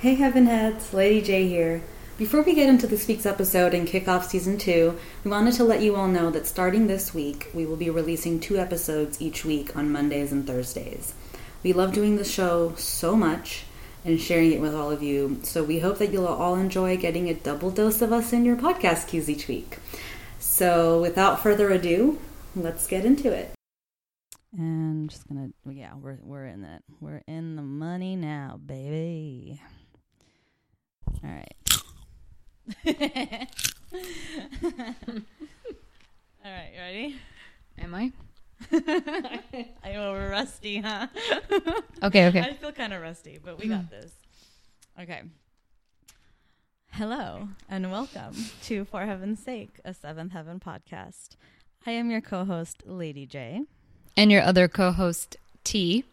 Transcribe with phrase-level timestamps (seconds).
[0.00, 1.82] Hey Heaven Heads, Lady J here.
[2.16, 5.64] Before we get into this week's episode and kick off season two, we wanted to
[5.64, 9.44] let you all know that starting this week, we will be releasing two episodes each
[9.44, 11.12] week on Mondays and Thursdays.
[11.62, 13.64] We love doing the show so much
[14.02, 17.28] and sharing it with all of you, so we hope that you'll all enjoy getting
[17.28, 19.80] a double dose of us in your podcast queues each week.
[20.38, 22.18] So, without further ado,
[22.56, 23.52] let's get into it.
[24.56, 26.82] And just gonna, yeah, we're we're in it.
[27.02, 29.60] We're in the money now, baby.
[31.22, 31.56] All right.
[36.44, 37.16] All right, you ready?
[37.78, 38.12] Am I?
[39.84, 41.06] I know we're rusty, huh?
[42.02, 42.40] Okay, okay.
[42.40, 44.12] I feel kind of rusty, but we got this.
[44.98, 45.22] Okay.
[46.92, 51.36] Hello and welcome to For Heaven's Sake, a Seventh Heaven podcast.
[51.86, 53.64] I am your co-host, Lady J.
[54.16, 56.04] And your other co-host T.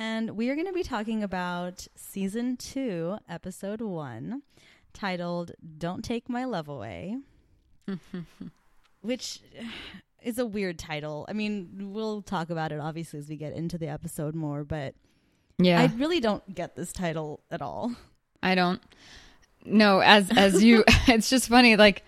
[0.00, 4.40] And we are going to be talking about season two, episode one,
[4.94, 7.18] titled Don't Take My Love Away,
[9.02, 9.40] which
[10.22, 11.26] is a weird title.
[11.28, 14.94] I mean, we'll talk about it obviously as we get into the episode more, but
[15.58, 15.82] Yeah.
[15.82, 17.94] I really don't get this title at all.
[18.42, 18.80] I don't
[19.66, 22.02] no as as you it's just funny like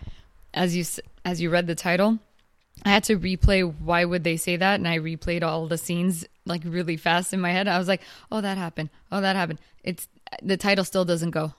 [0.55, 0.83] as you
[1.27, 2.19] as you read the title
[2.87, 6.25] I had to replay why would they say that and I replayed all the scenes
[6.45, 7.69] like really fast in my head.
[7.69, 8.91] I was like, "Oh, that happened.
[9.11, 10.09] Oh, that happened." It's
[10.43, 11.55] the title still doesn't go.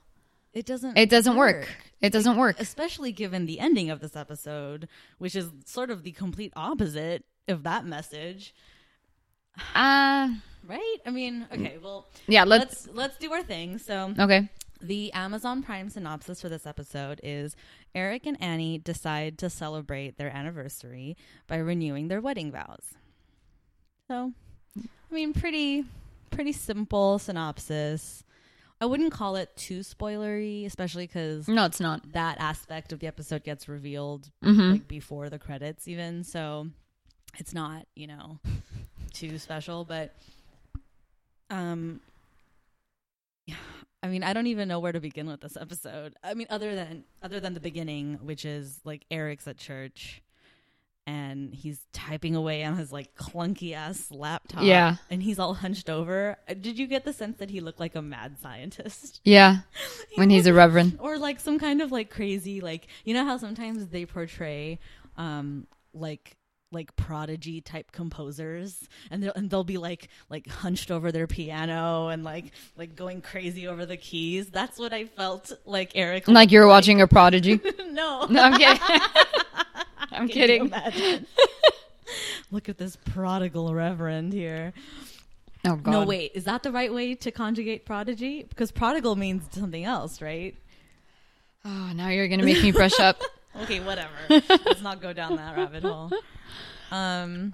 [0.53, 1.67] It doesn't It doesn't work.
[1.99, 2.59] It doesn't work.
[2.59, 7.63] Especially given the ending of this episode, which is sort of the complete opposite of
[7.63, 8.53] that message.
[9.75, 10.29] Uh
[10.65, 10.97] Right?
[11.05, 13.77] I mean, okay, well yeah, let's, let's let's do our thing.
[13.79, 14.49] So Okay.
[14.79, 17.55] The Amazon Prime synopsis for this episode is
[17.95, 21.15] Eric and Annie decide to celebrate their anniversary
[21.47, 22.93] by renewing their wedding vows.
[24.09, 24.33] So,
[25.14, 25.86] I mean, pretty
[26.31, 28.23] pretty simple synopsis.
[28.81, 32.14] I wouldn't call it too spoilery, especially because No, it's not.
[32.14, 34.72] that aspect of the episode gets revealed Mhm.
[34.72, 36.23] like before the credits, even.
[36.23, 36.69] So,
[37.38, 38.40] it's not you know
[39.13, 40.16] too special, but
[41.52, 42.00] um
[43.46, 43.56] yeah,
[44.02, 46.16] I mean, I don't even know where to begin with this episode.
[46.23, 50.23] I mean, other than other than the beginning, which is like Eric's at church
[51.06, 54.64] and he's typing away on his like clunky ass laptop.
[54.64, 54.96] Yeah.
[55.09, 56.38] And he's all hunched over.
[56.47, 59.22] Did you get the sense that he looked like a mad scientist?
[59.25, 59.59] Yeah.
[60.16, 60.97] When he's a reverend.
[61.02, 64.80] or like some kind of like crazy like you know how sometimes they portray
[65.18, 66.38] um like
[66.72, 72.08] like prodigy type composers and they'll, and they'll be like like hunched over their piano
[72.08, 76.52] and like like going crazy over the keys that's what i felt like eric Like
[76.52, 77.59] you're watching a prodigy.
[77.91, 78.81] no No, I'm kidding.
[80.13, 80.74] I'm Can kidding.
[82.51, 84.74] look at this prodigal reverend here
[85.66, 85.91] Oh god.
[85.91, 90.22] no wait is that the right way to conjugate prodigy because prodigal means something else
[90.22, 90.56] right
[91.66, 93.22] Oh, now you're going to make me brush up.
[93.62, 94.09] okay, whatever.
[94.29, 96.12] Let's not go down that rabbit hole.
[96.91, 97.53] Um,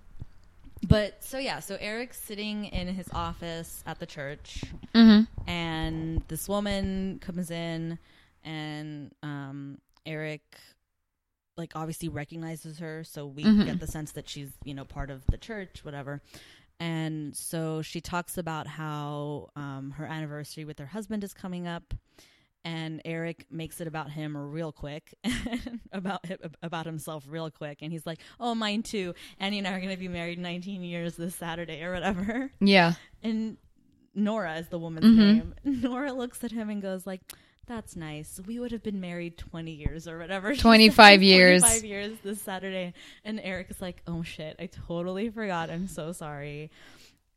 [0.88, 4.64] but so yeah, so Eric's sitting in his office at the church,
[4.96, 5.28] Mhm.
[5.46, 8.00] and this woman comes in,
[8.44, 9.78] and um,
[10.08, 10.42] Eric,
[11.60, 13.66] like, obviously recognizes her, so we Mhm.
[13.66, 16.22] get the sense that she's you know part of the church, whatever.
[16.80, 21.94] And so she talks about how um, her anniversary with her husband is coming up,
[22.64, 25.14] and Eric makes it about him real quick,
[25.92, 26.24] about
[26.64, 29.14] about himself real quick, and he's like, "Oh, mine too.
[29.40, 32.94] Annie and I are going to be married 19 years this Saturday or whatever." Yeah.
[33.22, 33.58] And
[34.16, 35.18] Nora is the woman's Mhm.
[35.18, 35.56] name.
[35.84, 37.22] Nora looks at him and goes like,
[37.70, 38.42] "That's nice.
[38.46, 41.62] We would have been married 20 years or whatever." 25 years.
[41.62, 42.94] 25 years this Saturday.
[43.24, 45.70] And Eric is like, "Oh shit, I totally forgot.
[45.70, 46.72] I'm so sorry."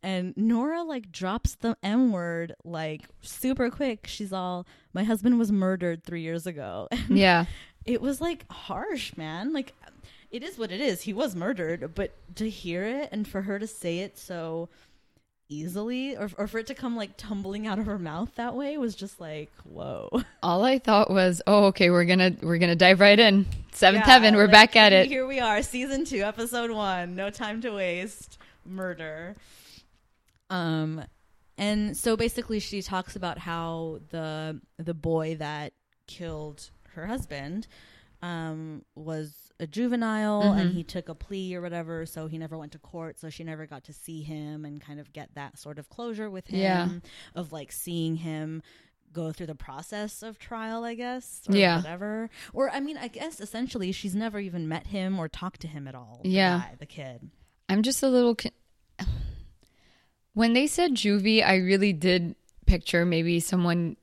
[0.02, 4.06] And Nora like drops the M word like super quick.
[4.08, 7.44] She's all, "My husband was murdered 3 years ago." And Yeah.
[7.84, 9.52] it was like harsh, man.
[9.52, 9.74] Like
[10.32, 11.02] it is what it is.
[11.02, 14.70] He was murdered, but to hear it and for her to say it so
[15.52, 18.76] easily or, or for it to come like tumbling out of her mouth that way
[18.78, 20.08] was just like whoa
[20.42, 23.46] All I thought was, oh, okay, we're gonna we're gonna dive right in.
[23.72, 25.06] Seventh Yeah, heaven, we're like, back at it.
[25.06, 29.36] here we are season two episode one no time to waste murder
[30.50, 31.04] um
[31.58, 35.72] and so basically she talks about how the the boy that
[36.06, 37.66] killed her husband
[38.22, 40.74] um was a juvenile and Mhm.
[40.74, 43.64] he took a plea or whatever so he never went to court so she never
[43.66, 46.88] got to see him and kind of get that sort of closure with him Yeah.
[47.34, 48.62] of like seeing him
[49.12, 51.76] go through the process of trial i guess or Yeah.
[51.76, 55.68] whatever or i mean i guess essentially she's never even met him or talked to
[55.68, 56.58] him at all the Yeah.
[56.58, 57.30] guy, the kid
[57.68, 58.34] I'm just a little.
[58.34, 58.52] Con-
[60.34, 62.34] when they said juvie, I really did
[62.66, 63.96] picture maybe someone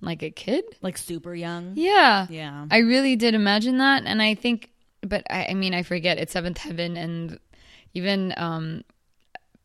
[0.00, 0.64] like a kid.
[0.82, 1.72] Like super young.
[1.76, 2.26] Yeah.
[2.30, 2.66] Yeah.
[2.70, 4.04] I really did imagine that.
[4.06, 4.70] And I think,
[5.02, 6.96] but I, I mean, I forget it's Seventh Heaven.
[6.96, 7.38] And
[7.94, 8.82] even um,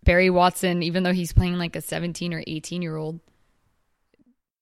[0.03, 3.19] Barry Watson, even though he's playing like a 17 or 18 year old,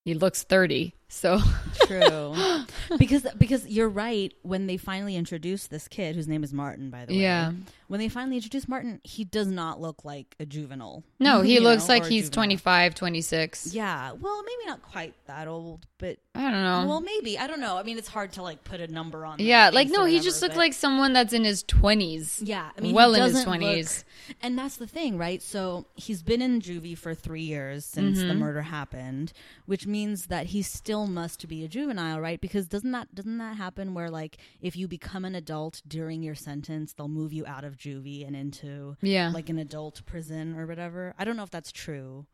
[0.06, 0.94] he looks 30.
[1.10, 1.40] So,
[1.86, 2.34] True.
[2.98, 4.34] because because you're right.
[4.42, 7.22] When they finally introduced this kid, whose name is Martin, by the way.
[7.22, 7.52] Yeah.
[7.88, 11.04] When they finally introduced Martin, he does not look like a juvenile.
[11.20, 12.46] no, he looks know, like he's juvenile.
[12.46, 13.74] 25, 26.
[13.76, 14.14] Yeah.
[14.14, 16.86] Well, maybe not quite that old, but I don't know.
[16.88, 17.78] well, maybe I don't know.
[17.78, 19.38] I mean, it's hard to like put a number on.
[19.40, 22.40] yeah, like, no, he whatever, just looked like someone that's in his 20s.
[22.42, 23.98] Yeah, I mean, well he in his 20s.
[23.98, 25.44] look- and that's the thing, right?
[25.44, 28.28] So he's been in juvie for three years since Mm-hmm.
[28.30, 29.34] the murder happened,
[29.68, 32.40] which means that he's still must be a juvenile, right?
[32.40, 36.36] Because doesn't that doesn't that happen where like if you become an adult during your
[36.36, 39.32] sentence, they'll move you out of juvie and into Yeah.
[39.34, 41.14] like an adult prison or whatever?
[41.18, 42.26] I don't know if that's true.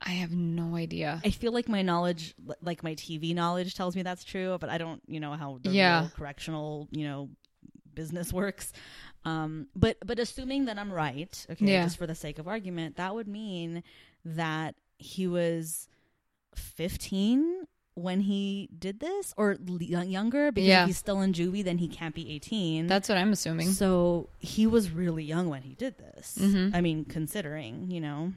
[0.00, 1.22] I have no idea.
[1.24, 4.76] I feel like my knowledge, like my TV knowledge, tells me that's true, but I
[4.76, 6.00] don't, you know, how the Yeah.
[6.00, 7.30] real correctional, you know,
[7.94, 8.72] business works.
[9.24, 11.84] Um, but but assuming that I'm right, okay, Yeah.
[11.84, 13.82] just for the sake of argument, that would mean
[14.26, 15.88] that he was
[16.54, 20.86] 15 when he did this, or younger, because Yeah.
[20.86, 22.86] he's still in juvie, then he can't be 18.
[22.86, 23.72] That's what I'm assuming.
[23.72, 26.36] So he was really young when he did this.
[26.38, 26.74] Mhm.
[26.74, 28.34] I mean, considering, you know.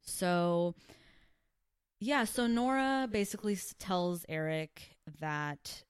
[0.00, 0.74] So,
[2.00, 5.84] yeah, so Nora basically tells Eric that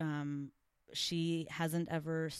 [0.00, 0.52] um,
[0.92, 2.30] she hasn't ever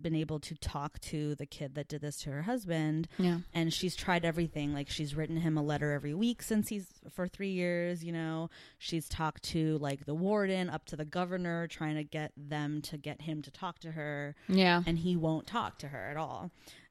[0.00, 3.08] been able to talk to the kid that did this to her husband.
[3.18, 3.38] Yeah.
[3.54, 4.74] and she's tried everything.
[4.74, 8.50] Like she's written him a letter every week since he's for 3 years you know.
[8.78, 12.96] She's talked to like the warden up to the governor trying to get them to
[12.98, 14.34] get him to talk to her.
[14.48, 14.82] Yeah.
[14.86, 16.50] and he won't talk to her at all.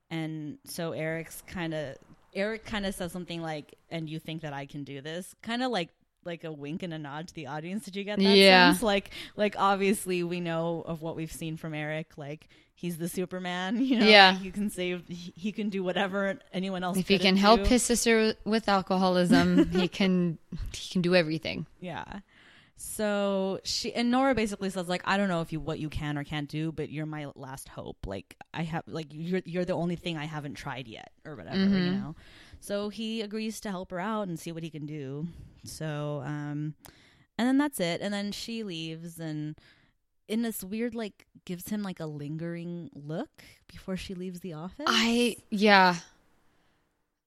[0.10, 1.96] And so Eric's kind of
[2.34, 5.36] Eric kind of says something like and you think that I can do this?
[5.44, 5.90] Kind of like
[6.26, 8.72] like a wink and a nod to the audience did you get that Yeah.
[8.72, 13.08] sense like like obviously we know of what we've seen from Eric like he's the
[13.10, 14.32] superman you know Yeah.
[14.34, 17.64] like, you can save he, he can do whatever anyone else If he can help
[17.64, 17.70] do.
[17.70, 20.38] his sister with alcoholism, he can
[20.74, 21.66] he can do everything.
[21.80, 22.04] Yeah.
[22.76, 26.18] So she and Nora basically says like I don't know if you what you can
[26.18, 27.98] or can't do, but you're my last hope.
[28.06, 31.58] Like I have like you're you're the only thing I haven't tried yet or whatever,
[31.60, 32.02] you Mhm.
[32.02, 32.16] know.
[32.64, 35.28] So he agrees to help her out and see what he can do.
[35.66, 36.76] So um
[37.38, 38.00] and then that's it.
[38.02, 39.56] And then she leaves and
[40.30, 44.86] in this weird like gives him like a lingering look before she leaves the office.
[44.88, 45.96] I yeah.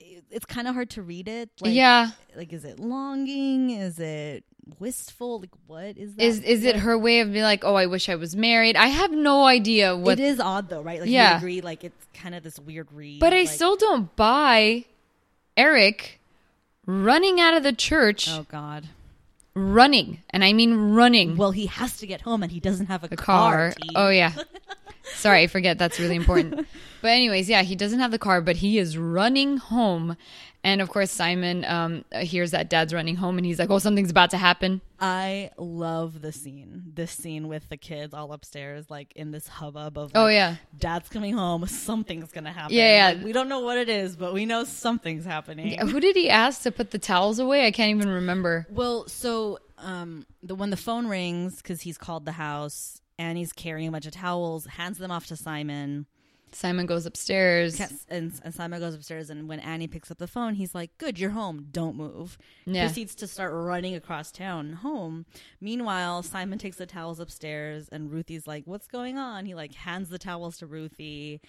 [0.00, 1.50] It- it's kind of hard to read it.
[1.60, 2.10] Like, yeah.
[2.34, 4.44] like is it longing is it
[4.78, 7.86] wistful like what is that Is is it her way of being like, "Oh, I
[7.86, 11.10] wish I was married." I have no idea what it is odd though right like
[11.10, 11.32] Yeah.
[11.32, 14.86] you agree like it's kind of this weird read But I like- still don't buy
[15.56, 16.20] Eric
[16.86, 18.88] running out of the church, oh god
[19.56, 20.22] running.
[20.30, 21.36] And I mean running.
[21.36, 23.74] well he has to get home and he doesn't have a, the car, car.
[23.96, 24.32] Oh yeah.
[25.14, 26.66] Sorry, I forget that's really important.
[27.02, 30.16] But anyways, yeah, he doesn't have the car, but he is running home.
[30.64, 34.10] And of course, Simon um, hears that dad's running home, and he's like, "Oh, something's
[34.10, 39.12] about to happen." i love the scene this scene with the kids all upstairs like
[39.14, 43.14] in this hubbub of Oh yeah, dad's coming home something's gonna happen Yeah, yeah.
[43.14, 46.30] Like, we don't know what it is but we know something's happening who did he
[46.30, 47.66] ask to put the towels away?
[47.66, 48.66] I can't even remember.
[48.70, 53.52] Well, so um, the when the phone rings because he's called the house and he's
[53.52, 56.06] carrying a bunch of towels, hands them off to Simon,
[56.52, 57.78] Simon goes upstairs.
[58.08, 59.30] and, and Simon goes upstairs.
[59.30, 61.66] And when Annie picks up the phone, he's like, "Good, you're home.
[61.70, 62.86] Don't move." Yeah.
[62.86, 65.26] Proceeds to start running across town home.
[65.60, 70.08] Meanwhile, Simon takes the towels upstairs, and Ruthie's like, "What's going on?" He like hands
[70.08, 71.40] the towels to Ruthie.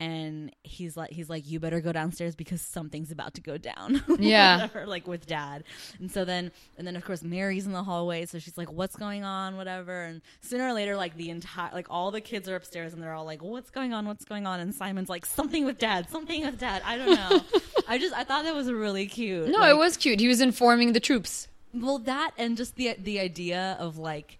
[0.00, 4.02] And he's like, he's like, you better go downstairs because something's about to go down.
[4.18, 4.56] Yeah.
[4.62, 5.64] Whatever, like with dad.
[5.98, 8.96] And so then, and then of course Mary's in the hallway, so she's like, "What's
[8.96, 10.04] going on?" Whatever.
[10.04, 13.12] And sooner or later, like the entire, like all the kids are upstairs, and they're
[13.12, 14.06] all like, "What's going on?
[14.06, 16.08] What's going on?" And Simon's like, "Something with dad.
[16.10, 16.82] Something with dad.
[16.84, 17.40] I don't know."
[17.88, 19.48] I just, I thought that was really cute.
[19.48, 20.20] No, Like, it was cute.
[20.20, 21.48] He was informing the troops.
[21.74, 24.38] well that and just the the idea of like,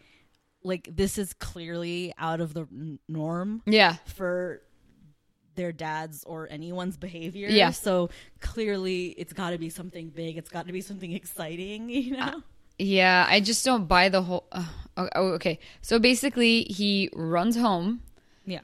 [0.64, 2.67] like this is clearly out of the
[3.09, 4.62] norm Yeah, for
[5.54, 7.49] their dads or anyone's behavior.
[7.49, 7.71] Yeah.
[7.71, 10.37] So clearly, it's got to be something big.
[10.37, 11.88] It's got to be something exciting.
[12.00, 12.42] You know.
[12.78, 13.26] yeah.
[13.28, 14.47] I just don't buy the whole.
[14.52, 14.64] Uh,
[14.97, 18.02] oh, okay, so basically, he runs home
[18.47, 18.61] yeah.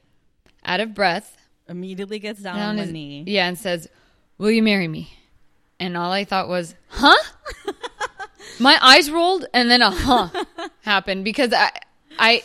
[0.64, 1.36] out of breath,
[1.68, 3.24] Immediately gets down, down on his knee.
[3.26, 3.88] yeah, and says,
[4.38, 5.12] "Will you marry me?"
[5.80, 7.16] And all I thought was, "Huh."
[8.60, 10.44] My eyes rolled, and then a "huh"
[10.82, 11.70] happened because I,
[12.18, 12.42] I.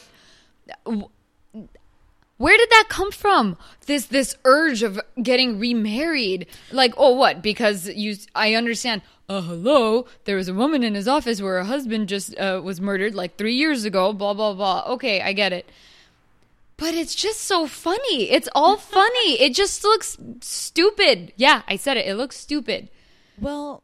[2.41, 3.55] Where did that come from?
[3.85, 6.47] This this urge of getting remarried.
[6.71, 7.43] Like, oh what?
[7.43, 11.65] Because you I understand uh, hello, there was a woman in his office where her
[11.65, 14.83] husband just uh, was murdered like three years ago, blah, blah, blah.
[14.87, 15.69] Okay, I get it.
[16.77, 18.31] But it's just so funny.
[18.31, 19.39] It's all funny.
[19.39, 21.33] it just looks stupid.
[21.35, 22.07] Yeah, I said it.
[22.07, 22.89] It looks stupid.
[23.39, 23.83] Well,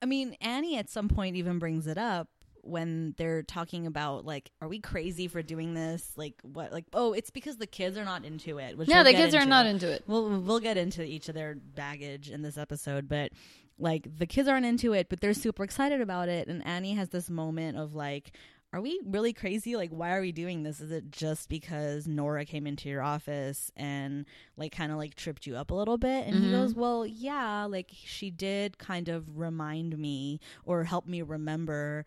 [0.00, 2.28] I mean, Annie at some point even brings it up
[2.68, 6.12] when they're talking about like, are we crazy for doing this?
[6.16, 6.72] Like, what?
[6.72, 8.76] Like, oh, it's because the kids are not into it.
[8.78, 10.04] Which Yeah, we'll the kids are not into it.
[10.06, 13.32] We'll we'll get into each of their baggage in this episode, but
[13.78, 16.48] like the kids aren't into it, but they're super excited about it.
[16.48, 18.32] And Annie has this moment of like,
[18.72, 19.76] are we really crazy?
[19.76, 20.80] Like, why are we doing this?
[20.80, 24.26] Is it just because Nora came into your office and
[24.58, 26.26] like kind of like tripped you up a little bit?
[26.26, 26.50] And he Mhm.
[26.50, 32.04] goes, well, yeah, like she did kind of remind me or help me remember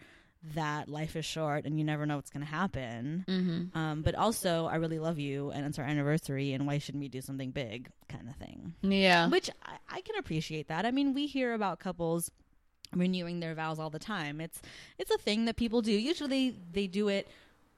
[0.55, 3.25] that life is short and you never know what's going to happen.
[3.27, 3.77] Mm-hmm.
[3.77, 7.09] Um, but also, I really love you, and it's our anniversary, and why shouldn't we
[7.09, 8.73] do something big, kind of thing.
[8.81, 9.29] Yeah.
[9.29, 10.85] Which I, I can appreciate that.
[10.85, 12.31] I mean, we hear about couples
[12.93, 14.41] renewing their vows all the time.
[14.41, 14.61] It's
[14.97, 15.91] it's a thing that people do.
[15.91, 17.27] Usually, they do it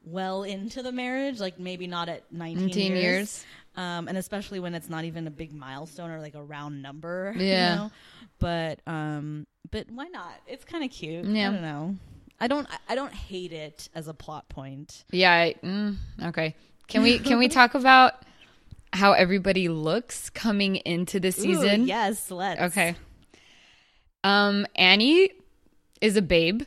[0.06, 3.04] well into the marriage, like maybe not at 19, 19 years.
[3.04, 3.46] years.
[3.76, 7.34] Um, and especially when it's not even a big milestone or like a round number.
[7.38, 7.70] Yeah.
[7.70, 7.92] You know?
[8.40, 10.34] But um, but why not?
[10.48, 11.26] It's kind of cute.
[11.26, 11.50] Yeah.
[11.50, 11.96] I don't know.
[12.40, 12.68] I don't.
[12.90, 15.04] I- don't hate it as a plot point.
[15.12, 15.32] Yeah.
[15.32, 16.56] I, mm, okay.
[16.88, 18.14] Can we can we talk about
[18.92, 21.82] how everybody looks coming into the season?
[21.84, 22.62] Ooh, yes, let's.
[22.62, 22.96] Okay.
[24.24, 25.32] Um, Annie
[26.02, 26.64] is a babe.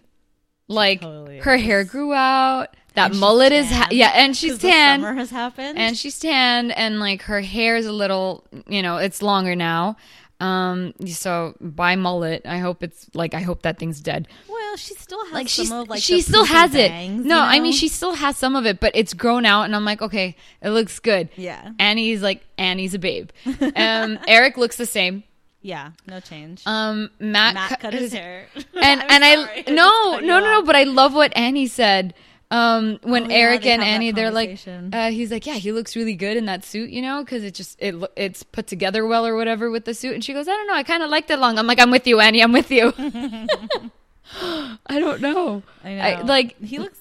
[0.68, 1.62] Like totally her is.
[1.62, 2.74] hair grew out.
[2.94, 5.00] That And mullet is ha- yeah, and she's tan.
[5.00, 5.78] summer has happened.
[5.78, 9.96] and she's tan and like her hair is a little you know it's longer now
[10.40, 12.42] um so by mullet.
[12.44, 14.28] I hope it's like i hope that thing's dead.
[14.48, 16.90] Well, she still has like some of like she still has it.
[16.90, 19.62] bangs, no you i mean she still has some of it but it's grown out
[19.62, 21.30] and i'm like okay it looks good.
[21.36, 21.72] Yeah.
[21.78, 23.30] Annie's like annie's a babe.
[23.76, 25.22] Um eric looks the same.
[25.62, 26.62] Yeah no change.
[26.66, 30.62] um matt, Matt cut cut his hair, and and sorry, I no no no no,
[30.62, 32.12] but I love what Annie said.
[32.50, 34.58] Um, when Oh, Eric they and Annie, they're like,
[34.92, 37.54] uh, he's like, yeah, he looks really good in that suit, you know, because it
[37.54, 40.14] just it it's put together well or whatever with the suit.
[40.14, 41.58] And she goes, I don't know, I kind of liked it long.
[41.58, 42.92] I'm like, I'm with you, Annie, I'm with you.
[44.40, 45.62] I don't know.
[45.84, 46.02] I know.
[46.02, 47.00] I- like- he looks.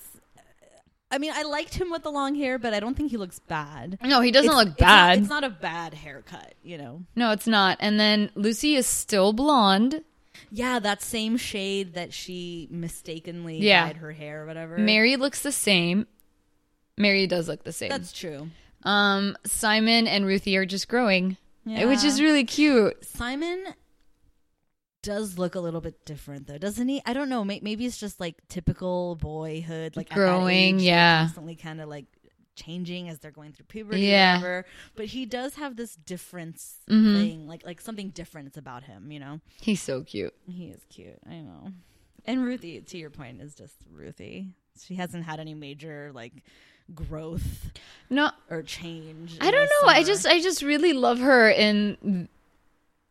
[1.11, 3.37] I mean, I liked him with the long hair, but I don't think he looks
[3.39, 3.99] bad.
[4.03, 5.19] No, he doesn't It's- look it's not- bad.
[5.19, 7.03] It's not, a bad haircut, you know.
[7.15, 7.77] no, it's not.
[7.79, 10.03] And then Lucy is still blonde.
[10.51, 13.87] Yeah, that same shade that she mistakenly Yeah.
[13.87, 14.77] dyed her hair or whatever.
[14.77, 16.07] Mary looks the same.
[16.97, 17.89] Mary does look the same.
[17.89, 18.49] That's true.
[18.83, 23.03] um, Simon and Ruthie are just growing, which is really cute.
[23.03, 23.65] Simon
[25.01, 27.01] does look a little bit different though, doesn't he?
[27.05, 27.43] I don't know.
[27.43, 31.23] Maybe it's just like typical boyhood, like Growing, age, yeah.
[31.25, 32.05] constantly kind of like
[32.55, 34.33] changing as they're going through puberty, Yeah.
[34.33, 34.65] or whatever.
[34.95, 37.15] But he does have this difference Mhm.
[37.17, 39.11] thing, like like something different is about him.
[39.11, 40.33] You know, He's so cute.
[40.49, 41.19] he is cute.
[41.29, 41.73] I know.
[42.25, 44.47] And Ruthie, to your point, is just Ruthie.
[44.83, 46.33] She hasn't had any major like
[46.93, 47.71] growth
[48.09, 49.37] No, or change.
[49.41, 49.87] I don't know.
[49.89, 52.29] I just I just really love her in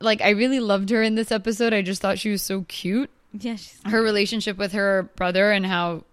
[0.01, 1.73] like I really loved her in this episode.
[1.73, 3.11] I just thought she was so cute.
[3.33, 6.05] yeah, she's Her relationship with her brother and how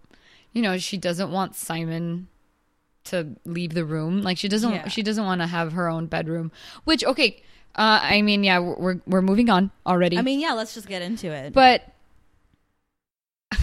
[0.54, 2.28] you know, she doesn't want Simon
[3.06, 4.22] to leave the room.
[4.22, 4.88] Like she doesn't Yeah.
[4.88, 6.52] she doesn't want to have her own bedroom.
[6.84, 7.42] Which okay,
[7.76, 10.18] uh I mean, yeah, we're we're moving on already.
[10.18, 10.54] I mean, yeah.
[10.54, 11.54] Let's just get into it.
[11.54, 11.84] But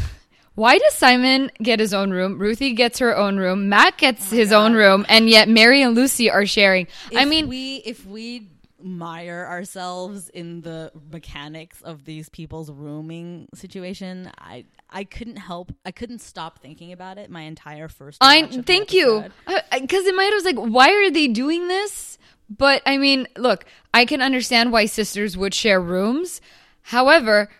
[0.54, 2.38] why does Simon get his own room?
[2.38, 3.68] Ruthie gets her own room.
[3.68, 6.86] Matt gets his own room, and yet Mary and Lucy are sharing.
[7.14, 8.48] I mean, we if we
[8.80, 15.72] mire ourselves in the mechanics of these people's rooming situation, I I couldn't help.
[15.84, 18.18] I couldn't stop thinking about it my entire first.
[18.20, 20.92] I watch of the thank you because uh, in my head I was like, why
[20.92, 22.18] are they doing this?
[22.48, 26.40] But I mean, look, I can understand why sisters would share rooms.
[26.82, 27.50] However,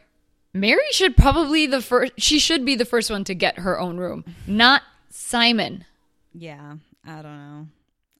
[0.55, 2.13] Mary should probably the first.
[2.17, 5.85] She should be the first one to get her own room, not Simon.
[6.33, 7.67] Yeah, I don't know.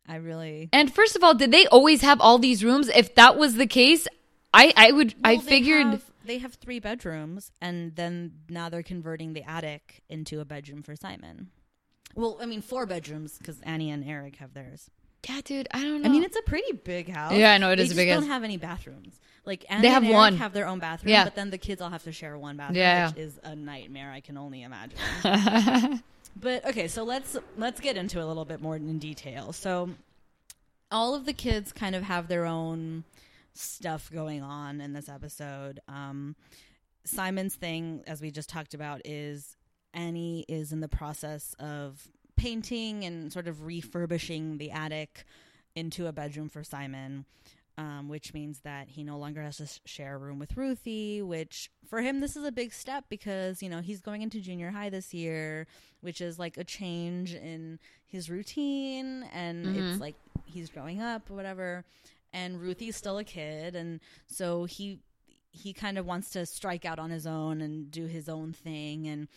[0.09, 0.69] I really.
[0.73, 2.89] And first of all, did they always have all these rooms?
[2.89, 4.09] If that was the case,
[4.55, 8.69] I I would I Well, they figured have- they have three bedrooms, and then now
[8.69, 11.49] they're converting the attic into a bedroom for Simon.
[12.15, 14.91] Well, I mean, four bedrooms because Annie and Eric have theirs.
[15.29, 15.69] yeah, dude.
[15.73, 16.09] I don't know.
[16.09, 17.33] I mean, it's a pretty big house.
[17.35, 18.29] Yeah, I know, it they is big don't house.
[18.29, 19.19] have any bathrooms.
[19.45, 20.37] Like Annie They have and Eric one.
[20.37, 21.25] have their own bathroom, Yeah.
[21.25, 23.09] but then the kids all have to share one bathroom, Yeah.
[23.09, 24.11] which is a nightmare.
[24.11, 24.99] I can only imagine.
[26.41, 29.53] but okay, so let's let's get into a little bit more in detail.
[29.53, 29.91] So
[30.91, 33.05] all of the kids kind of have their own
[33.55, 35.81] stuff going on in this episode.
[35.89, 36.37] Um,
[37.05, 39.57] Simon's thing, as we just talked about, is
[39.95, 45.25] Annie is in the process of painting and sort of refurbishing the attic
[45.75, 47.25] into a bedroom for Simon.
[47.79, 51.23] Um, which means that he no longer has to share a room with Ruthie.
[51.23, 54.71] Which for him, this is a big step because you know he's going into junior
[54.71, 55.67] high this year,
[56.01, 61.35] which is like a change in his routine, and it's like he's growing up or
[61.35, 61.85] whatever.
[62.33, 64.99] And Ruthie's still a kid, and so he
[65.51, 69.07] he kind of wants to strike out on his own and do his own thing
[69.09, 69.29] and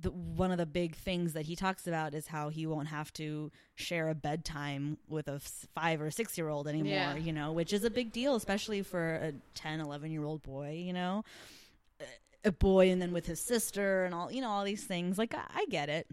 [0.00, 3.12] the, one of the big things that he talks about is how he won't have
[3.14, 5.40] to share a bedtime with a
[5.74, 7.16] five or six year old anymore Yeah.
[7.16, 10.72] you know which is a big deal especially for a 10 11 year old boy
[10.84, 11.24] you know?
[12.44, 15.18] A boy and then with his sister and all you know all these things.
[15.18, 16.06] Like i, I get it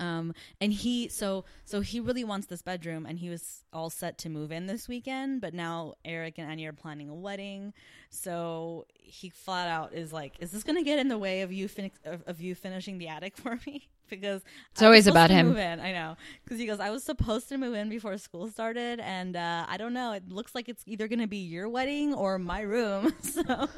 [0.00, 4.18] um and he so so he really wants this bedroom and he was all set
[4.18, 7.72] to move in this weekend but now eric and annie are planning a wedding
[8.10, 11.68] so he flat out is like is this gonna get in the way of you
[11.68, 15.48] fin- of, of you finishing the attic for me because It's always about him.
[15.48, 18.48] move in, i know because he goes i was supposed to move in before school
[18.48, 22.12] started and uh i don't know it looks like it's either gonna be your wedding
[22.14, 23.68] or my room so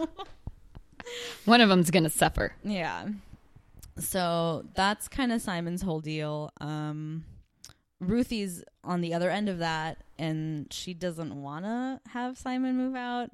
[1.45, 2.55] One of them's gonna suffer.
[2.65, 3.07] yeah.
[3.99, 6.51] So that's kind of Simon's whole deal.
[6.61, 7.25] Um,
[8.01, 12.95] Ruthie's on the other end of that, and she doesn't want to have Simon move
[12.95, 13.31] out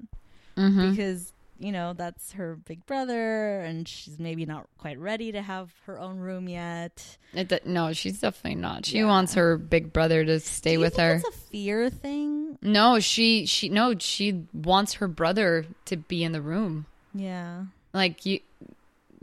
[0.57, 0.91] Mm-hmm.
[0.91, 5.73] because you know that's her big brother, and she's maybe not quite ready to have
[5.87, 7.17] her own room yet.
[7.33, 8.85] It, no, she's definitely not.
[8.85, 9.07] She Yeah.
[9.07, 11.15] wants her big brother to stay with her.
[11.15, 12.59] It's a fear thing.
[12.61, 16.85] No, she she no, she wants her brother to be in the room.
[17.15, 17.65] Yeah.
[17.95, 18.41] Like you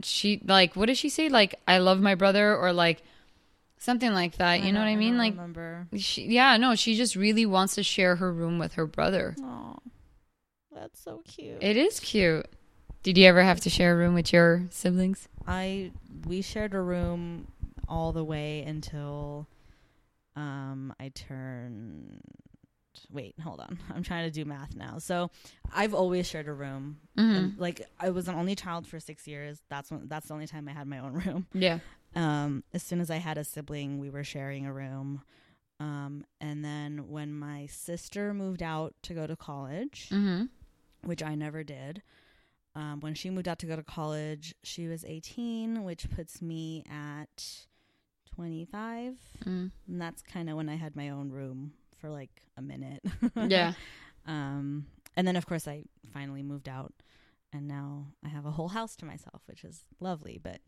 [0.03, 1.29] she like what does she say?
[1.29, 3.03] Like I love my brother or like
[3.77, 4.63] something like that.
[4.63, 5.17] You know what I mean?
[5.17, 5.87] Like remember.
[5.97, 9.35] she yeah, no, she just really wants to share her room with her brother.
[9.41, 9.77] Oh,
[10.73, 11.57] that's so cute.
[11.61, 12.45] It is cute.
[13.01, 15.27] Did you ever have to share a room with your siblings?
[15.47, 15.91] I
[16.25, 17.47] we shared a room
[17.87, 19.47] all the way until
[20.35, 22.21] um I turned
[23.11, 23.79] wait, hold on.
[23.95, 24.97] I'm trying to do math now.
[24.99, 25.31] So
[25.73, 26.97] I've always shared a room.
[27.17, 27.59] Mm-hmm.
[27.61, 29.61] Like I was an only child for 6 years.
[29.69, 31.47] That's when that's the only time I had my own room.
[31.53, 31.79] Yeah.
[32.15, 35.21] Um as soon as I had a sibling, we were sharing a room.
[35.79, 40.45] Um and then when my sister moved out to go to college, Mm-hmm.
[41.07, 42.01] which I never did.
[42.75, 46.83] Um, when she moved out to go to college, she was 18, which puts me
[46.89, 47.65] at
[48.35, 49.15] 25.
[49.45, 49.71] Mm.
[49.87, 53.01] And that's kind of when I had my own room for like a minute.
[53.35, 53.73] Yeah.
[54.27, 54.85] um,
[55.15, 55.83] and then, of course, I
[56.13, 56.93] finally moved out.
[57.51, 60.39] And now I have a whole house to myself, which is lovely.
[60.41, 60.59] But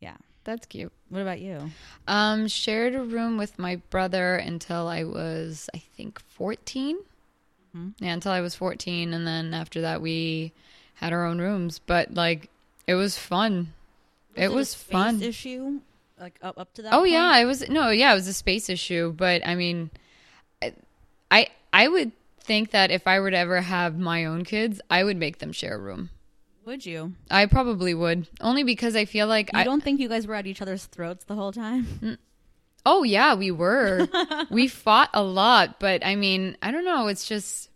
[0.00, 0.16] yeah.
[0.44, 0.92] That's cute.
[1.08, 1.70] What about you?
[2.06, 6.98] Um, shared a room with my brother until I was, I think, 14.
[7.74, 7.94] Mhm.
[7.98, 9.12] Yeah, until I was 14.
[9.14, 10.52] And then after that, we
[10.94, 11.80] had our own rooms.
[11.84, 12.50] But, like,
[12.86, 13.72] it was fun.
[14.36, 15.22] it a was space fun.
[15.22, 15.80] issue?
[16.20, 17.12] Like up, up to that Oh, point?
[17.12, 17.36] yeah.
[17.38, 19.12] It was, no, yeah, it was a space issue.
[19.16, 19.90] But, I mean,
[21.34, 25.02] I, I would think that if I were to ever have my own kids, I
[25.02, 26.10] would make them share a room.
[26.64, 27.14] Would you?
[27.30, 28.28] I probably would.
[28.40, 30.84] Only because I feel like You I don't think you guys were at each other's
[30.84, 31.86] throats the whole time?
[32.02, 32.18] Mm.
[32.86, 34.06] Oh yeah, we were.
[34.50, 37.70] we fought a lot, but I mean, I don't know, it's just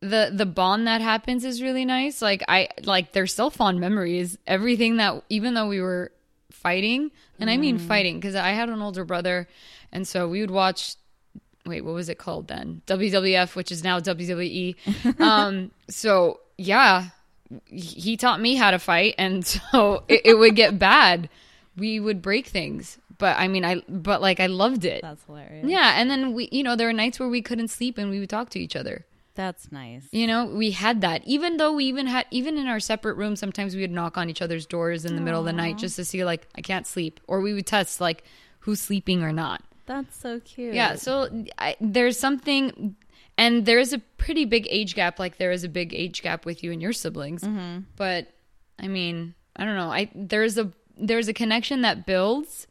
[0.00, 2.20] the the bond that happens is really nice.
[2.20, 4.36] Like I like there's still fond memories.
[4.44, 6.10] Everything that even though we were
[6.50, 7.86] fighting, and I mean mm.
[7.86, 9.46] fighting because I had an older brother
[9.92, 10.96] and so we would watch
[11.66, 12.82] wait, what was it called then?
[12.86, 14.76] WWF, which is now WWE.
[15.20, 17.06] um so yeah,
[17.66, 21.28] he taught me how to fight and so it, it would get bad
[21.76, 25.66] we would break things but i mean i but like i loved it That's hilarious.
[25.68, 28.18] yeah and then we you know there were nights where we couldn't sleep and we
[28.20, 30.06] would talk to each other That's nice.
[30.12, 33.40] you know we had that even though we even had even in our separate rooms
[33.40, 35.96] sometimes we would knock on each other's doors in the middle of the night just
[35.96, 38.24] to see like i can't sleep or we would test like
[38.60, 40.74] who's sleeping or not That's so cute.
[40.74, 42.96] yeah so I, there's something
[43.38, 46.44] and there is a pretty big age gap like there is a big age gap
[46.46, 47.80] with you and your siblings Mm-hmm.
[47.96, 48.28] but
[48.78, 52.66] i mean i don't know i there's a there's a connection that builds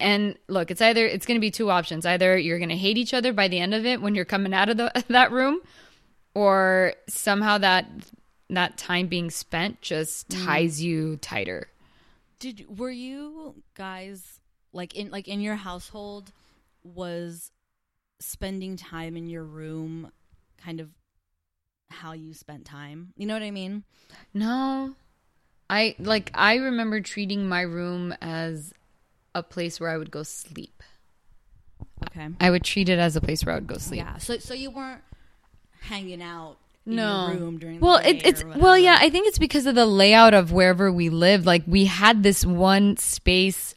[0.00, 2.98] and look it's either it's going to be two options either you're going to hate
[2.98, 5.60] each other by the end of it when you're coming out of the, that room
[6.34, 7.86] or somehow that
[8.50, 10.44] that time being spent just Mm.
[10.46, 11.68] ties you tighter
[12.38, 14.40] Did were you guys
[14.72, 16.32] like in like in your household
[16.84, 17.50] was
[18.20, 20.12] spending time in your room
[20.62, 20.90] kind of
[21.90, 23.12] how you spent time?
[23.16, 23.84] You know what I mean?
[24.32, 24.94] No.
[25.70, 28.72] I like I remember treating my room as
[29.34, 30.82] a place where I would go sleep.
[32.08, 32.28] Okay.
[32.40, 33.98] I would treat it as a place where I would go sleep.
[34.00, 34.18] Yeah.
[34.18, 35.02] So so you weren't
[35.80, 37.28] hanging out in No.
[37.28, 38.98] your room during Well, the it, it's well, yeah.
[39.00, 41.46] I think it's because of the layout of wherever we lived.
[41.46, 43.74] Like we had this one space,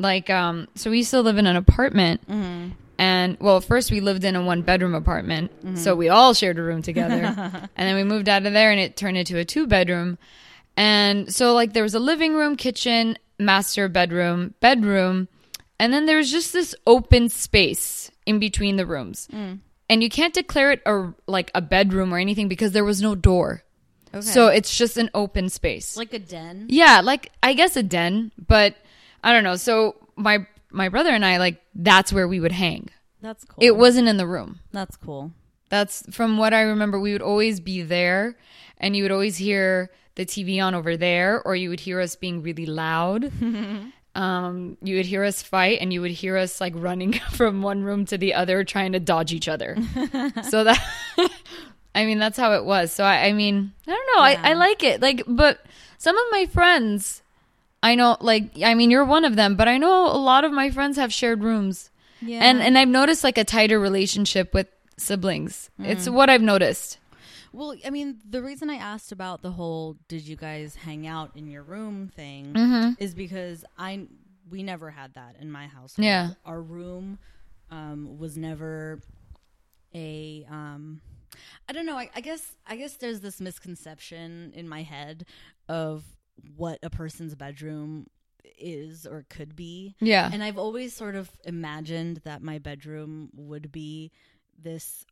[0.00, 0.68] like um.
[0.74, 2.70] So we used to live in an apartment, Mm-hmm.
[2.98, 6.62] And well, first we lived in a one bedroom apartment, so we all shared a
[6.62, 7.14] room together.
[7.34, 10.18] and then we moved out of there and it turned into a two bedroom.
[10.76, 15.28] And so like there was a living room, kitchen, master bedroom, bedroom,
[15.78, 19.28] and then there was just this open space in between the rooms.
[19.32, 23.14] And you can't declare it a like a bedroom or anything because there was no
[23.14, 23.62] door.
[24.12, 24.20] Okay.
[24.20, 25.96] So it's just an open space.
[25.96, 26.66] like a den.
[26.68, 28.76] Yeah, like I guess a den, but
[29.22, 29.56] I don't know.
[29.56, 32.88] So my my brother and I like that's where we would hang.
[33.20, 33.62] That's cool.
[33.62, 34.60] It wasn't in the room.
[34.72, 35.32] That's cool.
[35.68, 36.98] That's from what I remember.
[36.98, 38.36] We would always be there,
[38.78, 42.16] and you would always hear the TV on over there, or you would hear us
[42.16, 43.30] being really loud.
[44.14, 47.84] um, you would hear us fight, and you would hear us like running from one
[47.84, 49.76] room to the other, trying to dodge each other.
[50.48, 51.32] so that,
[51.94, 52.92] I mean, that's how it was.
[52.92, 54.26] So I, I mean, I don't know.
[54.26, 54.40] Yeah.
[54.42, 55.00] I, I like it.
[55.00, 55.64] Like, but
[55.98, 57.19] some of my friends,
[57.82, 60.52] I know, like, I mean, you're one of them, but I know a lot of
[60.52, 61.90] my friends have shared rooms.
[62.22, 62.40] Yeah.
[62.44, 64.66] And and I've noticed like a tighter relationship with
[64.98, 65.70] siblings.
[65.78, 66.12] It's Mm.
[66.12, 66.98] what I've noticed.
[67.52, 71.30] Well, I mean, the reason I asked about the whole "did you guys hang out
[71.34, 73.02] in your room" thing Mm-hmm.
[73.02, 74.06] is because I
[74.50, 75.94] we never had that in my house.
[75.96, 76.30] Yeah.
[76.44, 77.18] our room
[77.70, 79.00] um, was never
[79.94, 80.44] a.
[80.50, 81.00] Um,
[81.68, 81.96] I don't know.
[81.96, 85.24] I, I guess I guess there's this misconception in my head
[85.68, 86.04] of
[86.56, 88.06] what a person's bedroom
[88.58, 89.94] is or could be.
[90.00, 90.30] Yeah.
[90.32, 94.10] And I've always sort of imagined that my bedroom would be
[94.60, 95.04] this.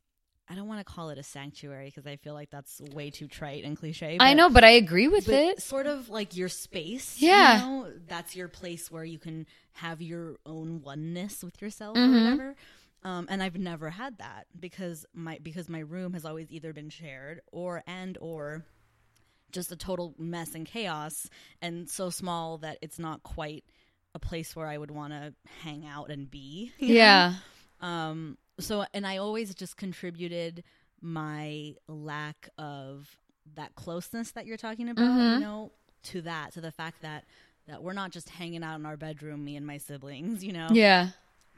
[0.51, 3.27] I don't want to call it a sanctuary because I feel like that's way too
[3.27, 4.17] trite and cliche.
[4.19, 5.61] I know, but I agree with but it.
[5.61, 7.17] sort of like your space.
[7.19, 7.59] Yeah.
[7.59, 7.93] You know?
[8.07, 12.15] That's your place where you can have your own oneness with yourself Mm-hmm.
[12.15, 12.55] or whatever.
[13.03, 16.89] Um, and I've never had that because my because my room has always either been
[16.89, 18.65] shared or and or
[19.51, 21.29] just a total mess and chaos
[21.61, 23.63] and so small that it's not quite
[24.15, 25.33] a place where I would want to
[25.63, 26.71] hang out and be.
[26.79, 26.87] know?
[26.87, 27.33] Yeah.
[27.81, 30.63] Um, so, and I always just contributed
[31.01, 33.17] my lack of
[33.55, 35.33] that closeness that you're talking about, Mm-hmm.
[35.35, 35.71] you know,
[36.03, 37.25] to that, to the fact that
[37.67, 40.67] that we're not just hanging out in our bedroom, me and my siblings, you know.
[40.71, 41.09] Yeah.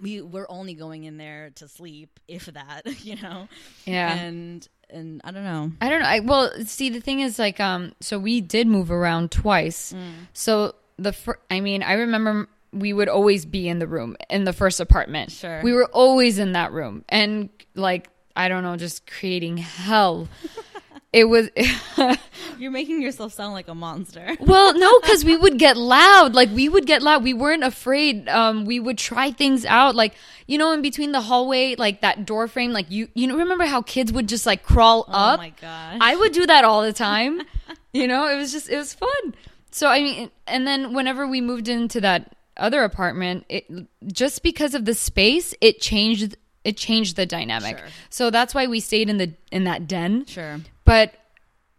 [0.02, 3.48] We we're only going in there to sleep, if that, you know.
[3.86, 4.14] Yeah.
[4.16, 5.72] And and I don't know.
[5.80, 6.08] I don't know.
[6.08, 9.94] I well, see the thing is like um so we did move around twice.
[10.34, 14.44] So the fir- I mean, I remember we would always be in the room in
[14.44, 15.32] the first apartment.
[15.32, 15.62] Sure.
[15.64, 20.28] We were always in that room and like I don't know, just creating hell.
[21.14, 21.50] it was
[22.58, 24.36] You're making yourself sound like a monster.
[24.40, 26.36] Well, no, because we would get loud.
[26.36, 27.24] Like we would get loud.
[27.24, 28.28] We weren't afraid.
[28.30, 29.96] Um, we would try things out.
[29.96, 30.14] Like
[30.48, 32.72] you know, in between the hallway, like that door frame.
[32.72, 35.40] Like you, you know, remember how kids would just like crawl Oh up?
[35.40, 35.98] Oh my gosh.
[36.02, 37.42] I would do that all the time.
[37.94, 39.36] you know, it was just it was fun.
[39.72, 43.66] So I mean, and then whenever we moved into that other apartment, it
[44.08, 46.38] just because of the space, it changed.
[46.64, 47.80] It changed the dynamic.
[47.80, 47.88] Sure.
[48.12, 50.60] So that's why we stayed in the in that den Sure.
[50.92, 51.14] But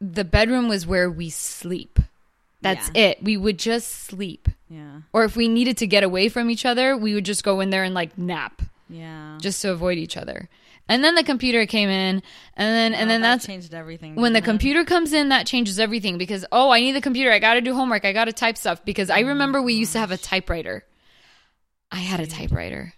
[0.00, 1.98] the bedroom was where we sleep.
[2.62, 3.02] That's Yeah.
[3.08, 3.22] it.
[3.22, 4.48] We would just sleep.
[4.70, 5.02] Yeah.
[5.12, 7.70] Or if we needed to get away from each other, we would just go in
[7.70, 9.38] there and like nap Yeah.
[9.40, 10.48] just to avoid each other.
[10.88, 12.22] And then the computer came in
[12.56, 14.14] and then and Well, then that that's changed everything.
[14.16, 17.30] when the didn't computer comes in that changes everything because oh, I need the computer.
[17.32, 18.04] I got to do homework.
[18.04, 20.84] I got to type stuff because I oh remember we used to have a typewriter.
[21.90, 22.94] I had a typewriter.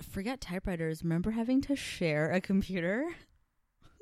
[0.00, 1.02] forget typewriters.
[1.02, 3.04] Remember having to share a computer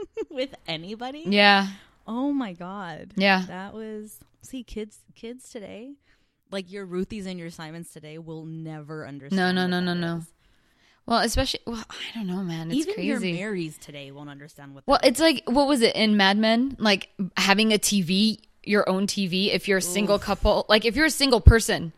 [0.30, 1.24] with anybody?
[1.26, 1.68] Yeah.
[2.06, 3.12] Oh my god.
[3.16, 3.44] Yeah.
[3.46, 5.94] That was see kids kids today
[6.50, 9.56] like your Ruthie's and your Simons today will never understand.
[9.56, 10.18] No, no, no, no, no.
[10.18, 10.26] is.
[11.06, 12.70] Well, especially well, I don't know, man.
[12.70, 13.20] It's Even your.
[13.20, 16.76] Marys today won't understand what Well, it's like what was it in Mad Men?
[16.78, 19.52] Like having a TV, your own TV.
[19.52, 21.92] If you're a single couple, like if you're a single person,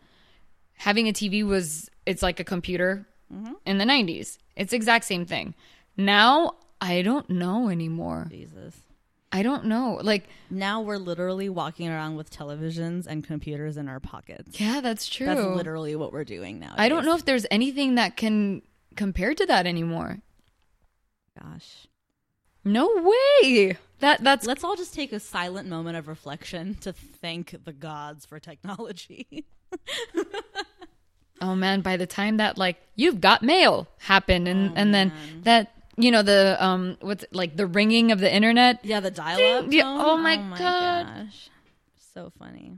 [0.73, 3.53] having a TV was it's like a computer Mm-hmm.
[3.65, 4.37] in the '90s.
[4.55, 5.53] It's the exact same thing.
[5.97, 8.27] Now I don't know anymore.
[8.29, 8.75] Jesus.
[9.31, 9.99] I don't know.
[10.01, 14.59] Like Now we're literally walking around with televisions and computers in our pockets.
[14.59, 15.25] yeah, that's true.
[15.27, 16.73] That's literally what we're doing now.
[16.77, 18.61] I don't know if there's anything that can
[18.95, 20.19] compare to that anymore.
[21.41, 21.87] Gosh.
[22.63, 23.11] No
[23.41, 23.77] way.
[23.99, 28.25] That that's Let's all just take a silent moment of reflection to thank the gods
[28.25, 29.45] for technology.
[31.39, 35.11] Oh man, by the time that like you've got mail happened and Oh, and then
[35.15, 38.83] oh, that you know the um what's it, like the ringing of the internet.
[38.83, 39.65] yeah, the dial-up.
[39.69, 40.01] Yeah, tone?
[40.01, 41.05] oh my God.
[41.05, 41.49] gosh.
[42.13, 42.73] So funny.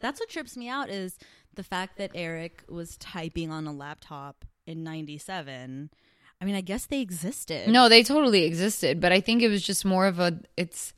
[0.00, 1.18] That's what trips me out is
[1.54, 5.90] the fact that Eric was typing on a laptop in 97.
[6.40, 7.68] I mean, I guess they existed.
[7.68, 10.94] No, they totally existed, but I think it was just more of a it's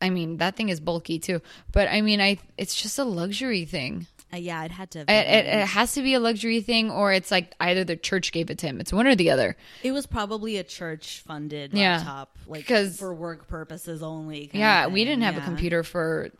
[0.00, 1.40] I mean, that thing is bulky too.
[1.72, 4.06] But I mean, I it's just a luxury thing.
[4.32, 4.98] Uh, yeah, it had to.
[5.00, 7.96] Have It, it, it has to be a luxury thing, or it's like either the
[7.96, 8.80] church gave it to him.
[8.80, 9.56] It's one or the other.
[9.84, 11.98] It was probably a church funded Yeah.
[11.98, 14.50] laptop, like 'Cause- for work purposes only.
[14.52, 16.30] Yeah, we didn't have a computer for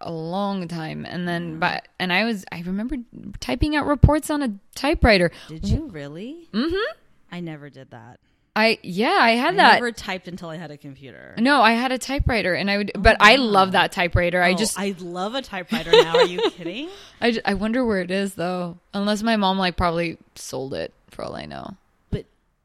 [0.00, 2.96] a long time, and then but and I was I remember
[3.40, 5.30] typing out reports on a typewriter.
[5.48, 6.48] Did you really?
[6.52, 6.92] Mm-hmm.
[7.32, 8.20] I never did that.
[8.56, 9.74] I yeah, I had I that.
[9.74, 11.34] never typed until I had a computer.
[11.38, 14.40] no, I had a typewriter, and I would, but I oh, love that typewriter.
[14.40, 16.18] I Oh, just I love a typewriter now.
[16.18, 16.88] Are you kidding?
[17.20, 18.78] I, I wonder where it is though.
[18.92, 21.74] Unless my mom like probably sold it for all I know.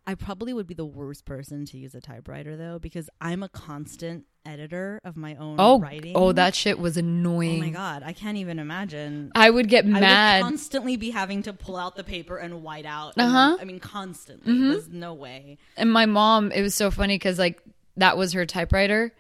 [0.10, 3.50] I probably would be the worst person to use a typewriter though, because I'm a
[3.50, 6.14] constant editor of my own Oh, writing.
[6.16, 7.62] oh, that shit was annoying.
[7.62, 9.32] Oh my god, I can't even imagine.
[9.36, 10.42] I would get I would mad.
[10.42, 13.14] constantly be having to pull out the paper and white out.
[13.18, 13.58] Uh-huh.
[13.62, 14.52] I mean, constantly.
[14.72, 15.60] There's no way.
[15.78, 17.62] and my mom, it was so funny because like
[17.98, 19.14] that was her typewriter,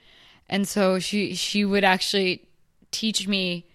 [0.49, 2.47] and so she she would actually
[2.89, 3.67] teach me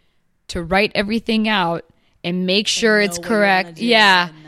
[0.48, 1.85] to write everything out
[2.24, 3.79] and make sure Know it's what you wanna correct.
[3.79, 4.43] Yeah, and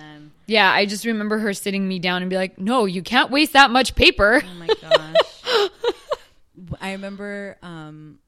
[0.47, 0.71] yeah.
[0.73, 3.71] I just remember her sitting me down and be like, "No, you can't waste that
[3.71, 5.71] much paper." Oh my gosh.
[6.81, 8.19] I remember um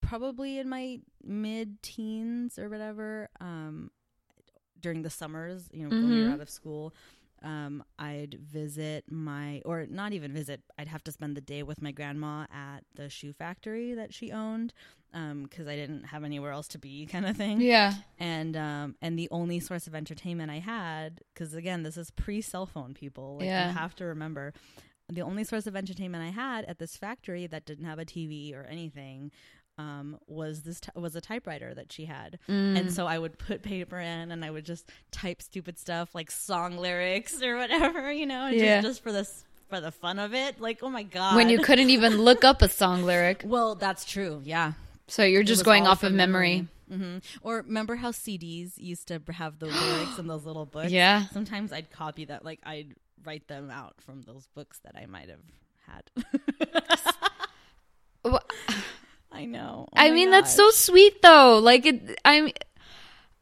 [0.00, 3.90] probably in my mid teens or whatever, um
[4.80, 6.94] during the summers, you know, when we were out of school,
[7.42, 11.80] um, I'd visit my or not even visit, I'd have to spend the day with
[11.82, 14.72] my grandma at the shoe factory that she owned.
[15.12, 18.94] Um, because I didn't have anywhere else to be, kind of thing Yeah, and um
[19.02, 22.94] and the only source of entertainment I had because again this is pre cell phone
[22.94, 23.68] people like Yeah.
[23.68, 24.52] you have to remember
[25.08, 28.54] the only source of entertainment I had at this factory that didn't have a TV
[28.54, 29.32] or anything
[29.80, 32.78] um was this t- was a typewriter that she had Mm.
[32.78, 36.30] and so I would put paper in and I would just type stupid stuff like
[36.30, 38.80] song lyrics or whatever you know just, Yeah.
[38.82, 41.90] just for this for the fun of it like oh my god when you couldn't
[41.90, 44.72] even look up a song lyric, well that's true yeah
[45.06, 46.68] so you're just going off of memory.
[46.88, 50.92] hmm Or remember how CDs used to have the lyrics in those little books?
[50.92, 51.26] Yeah.
[51.32, 55.28] Sometimes I'd copy that, like I'd write them out from those books that I might
[55.34, 55.44] have
[55.88, 56.04] had.
[58.24, 58.40] Wha-
[59.40, 59.86] I know.
[59.88, 61.58] Oh I mean, that's so sweet though.
[61.58, 62.50] Like it, I'm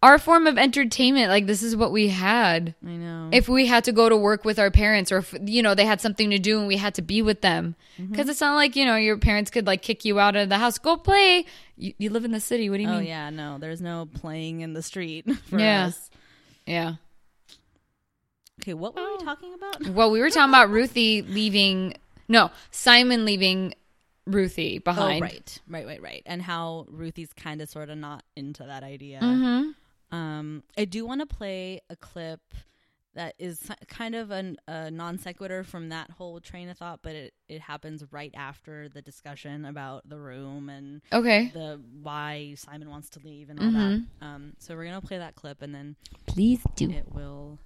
[0.03, 1.29] our form of entertainment.
[1.29, 2.75] Like this is what we had.
[2.87, 3.31] I know.
[3.33, 5.85] If we had to go to work with our parents, or if you know they
[5.85, 8.13] had something to do and we had to be with them, Mm-hmm.
[8.13, 10.57] because it's not like you know your parents could like kick you out of the
[10.59, 10.79] house.
[10.79, 11.45] Go play.
[11.77, 12.71] You, you live in the city.
[12.71, 13.07] What do you oh mean?
[13.09, 15.87] yeah, no, there's no playing in the street for Yeah.
[15.87, 16.11] us.
[16.65, 16.95] yeah.
[18.63, 19.89] Okay, what were we talking about?
[19.89, 21.95] Well, we were talking about Ruthie leaving.
[22.29, 23.75] No, Simon leaving
[24.29, 25.19] Ruthie behind.
[25.19, 28.83] Oh, right, right, right, right, and how Ruthie's kind of, sort of not into that
[28.83, 29.21] idea.
[29.21, 30.17] Mm-hmm.
[30.17, 32.41] Um, I do want to play a clip
[33.15, 37.13] that is kind of an, a non sequitur from that whole train of thought, but
[37.17, 41.51] it, it happens right after the discussion about the room and Okay.
[41.53, 44.07] the why Simon wants to leave and all Mhm.
[44.21, 44.27] that.
[44.27, 46.91] Um, so we're gonna play that clip and then Please do.
[46.91, 47.59] it will.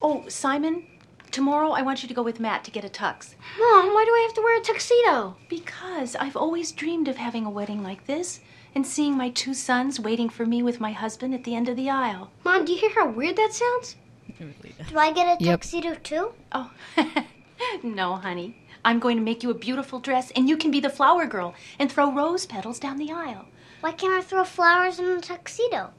[0.00, 0.84] Oh, Simon,
[1.30, 3.34] tomorrow I want you to go with Matt to get a tux.
[3.58, 5.36] Mom, why do I have to wear a tuxedo?
[5.48, 8.40] Because I've always dreamed of having a wedding like this
[8.74, 11.76] and seeing my two sons waiting for me with my husband at the end of
[11.76, 12.30] the aisle.
[12.44, 13.96] Mom, do you hear how weird that sounds?
[14.38, 15.60] Do I get a Yep.
[15.62, 16.32] tuxedo too?
[16.52, 16.70] Oh,
[17.82, 18.56] no, honey.
[18.84, 21.54] I'm going to make you a beautiful dress and you can be the flower girl
[21.78, 23.46] and throw rose petals down the aisle.
[23.80, 25.90] Why can't I throw flowers in a tuxedo?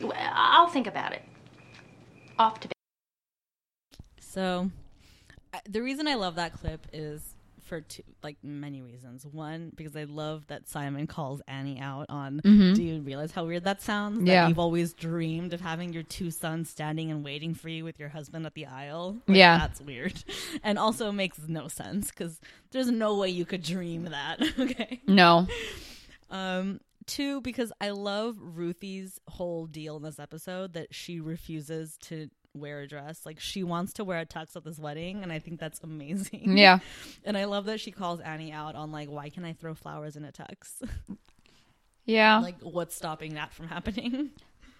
[0.00, 1.22] Well, I'll think about it.
[2.38, 2.74] Off to bed.
[4.20, 4.70] So,
[5.52, 9.24] I- the reason I love that clip is for two, like many reasons.
[9.24, 12.40] One, because I love that Simon calls Annie out on.
[12.44, 14.18] Do you realize how weird that sounds?
[14.18, 14.48] That Yeah.
[14.48, 18.10] you've always dreamed of having your two sons standing and waiting for you with your
[18.10, 19.14] husband at the aisle.
[19.26, 19.56] Like, Yeah.
[19.58, 20.22] that's weird,
[20.62, 22.38] and also makes no sense because
[22.70, 24.42] there's no way you could dream that.
[24.58, 25.00] okay.
[25.06, 25.46] No.
[26.30, 32.28] Um, two, because I love Ruthie's whole deal in this episode that she refuses to
[32.54, 33.26] wear a dress.
[33.26, 36.56] Like she wants to wear a tux at this wedding, and I think that's amazing.
[36.56, 36.78] Yeah.
[37.24, 40.16] And I love that she calls Annie out on like, why can I throw flowers
[40.16, 40.82] in a tux?
[42.06, 42.40] Yeah.
[42.40, 44.30] like, what's stopping that from happening?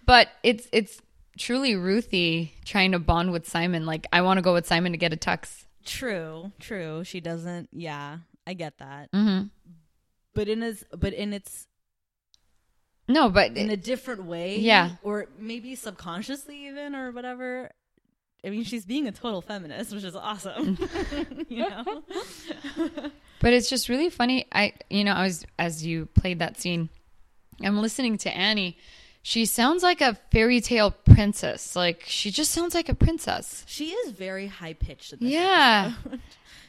[0.05, 1.01] But it's it's
[1.39, 3.87] truly Ruthie trying to bond with Simon.
[3.87, 5.65] Like I want to go with Simon to get a tux.
[5.85, 7.03] True, true.
[7.03, 7.69] She doesn't.
[7.71, 9.11] Yeah, I get that.
[9.11, 9.47] Mm-hmm.
[10.33, 11.67] But in its, but in its,
[13.07, 14.57] No, but in a different way.
[14.57, 14.91] Yeah.
[15.03, 17.71] Or maybe subconsciously even or whatever.
[18.43, 20.77] I mean, she's being a total feminist, which is awesome.
[21.49, 22.03] you know?
[23.39, 24.47] but it's just really funny.
[24.51, 26.89] I you know I was as you played that scene,
[27.63, 28.77] I'm listening to Annie.
[29.21, 31.75] She sounds like a fairy tale princess.
[31.75, 33.63] Like she just sounds like a princess.
[33.67, 35.93] She is very high pitched Yeah.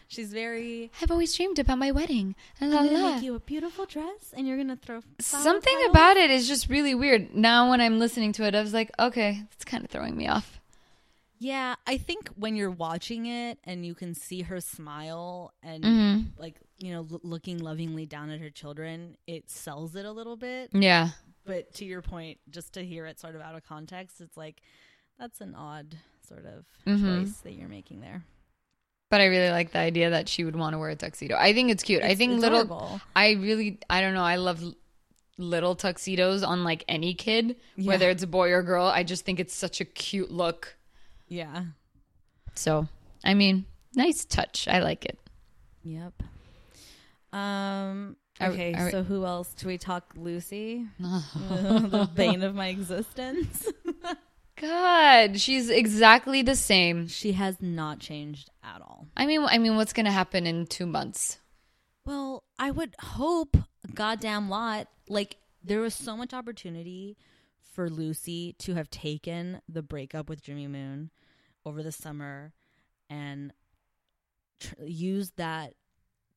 [0.08, 0.90] She's very.
[1.02, 2.34] I've always dreamed about my wedding.
[2.60, 6.30] La, I'm gonna make you a beautiful dress, and you're gonna throw Something about it
[6.30, 7.34] is just really weird.
[7.34, 10.28] Now when I'm listening to it, I was like, okay, it's kind of throwing me
[10.28, 10.60] off.
[11.38, 16.40] Yeah, I think when you're watching it and you can see her smile and Mm-hmm.
[16.40, 20.36] like you know l- looking lovingly down at her children, it sells it a little
[20.36, 20.70] bit.
[20.72, 21.10] Yeah.
[21.44, 24.60] But to your point, just to hear it sort of out of context, it's like
[25.18, 27.24] that's an odd sort of Mhm.
[27.24, 28.24] choice that you're making there.
[29.16, 31.36] But I really like the idea that she would want to wear a tuxedo.
[31.38, 32.02] I think it's cute.
[32.02, 33.00] I It's think little.
[33.16, 33.78] I really.
[33.88, 34.22] I don't know.
[34.22, 34.62] I love
[35.38, 37.88] little tuxedos on like any kid, Yeah.
[37.88, 38.84] whether it's a boy or girl.
[38.84, 40.76] I just think it's such a cute look.
[41.28, 41.62] Yeah.
[42.54, 42.88] So,
[43.24, 44.68] I mean, nice touch.
[44.68, 45.18] I like it.
[45.82, 46.12] Yep.
[47.32, 48.16] Um.
[48.38, 49.54] Okay, are we- so who else?
[49.54, 50.84] Do we talk Lucy?
[50.98, 53.66] the bane of my existence.
[54.60, 57.08] God, she's exactly the same.
[57.08, 59.06] she has not changed at all.
[59.16, 61.38] I mean, I mean, what's gonna happen in two months?
[62.04, 64.88] Well, I would hope a goddamn lot.
[65.08, 67.16] Like there was so much opportunity
[67.72, 71.10] for Lucy to have taken the breakup with Jimmy Moon
[71.64, 72.52] over the summer
[73.10, 73.52] and
[74.60, 75.74] tr- used that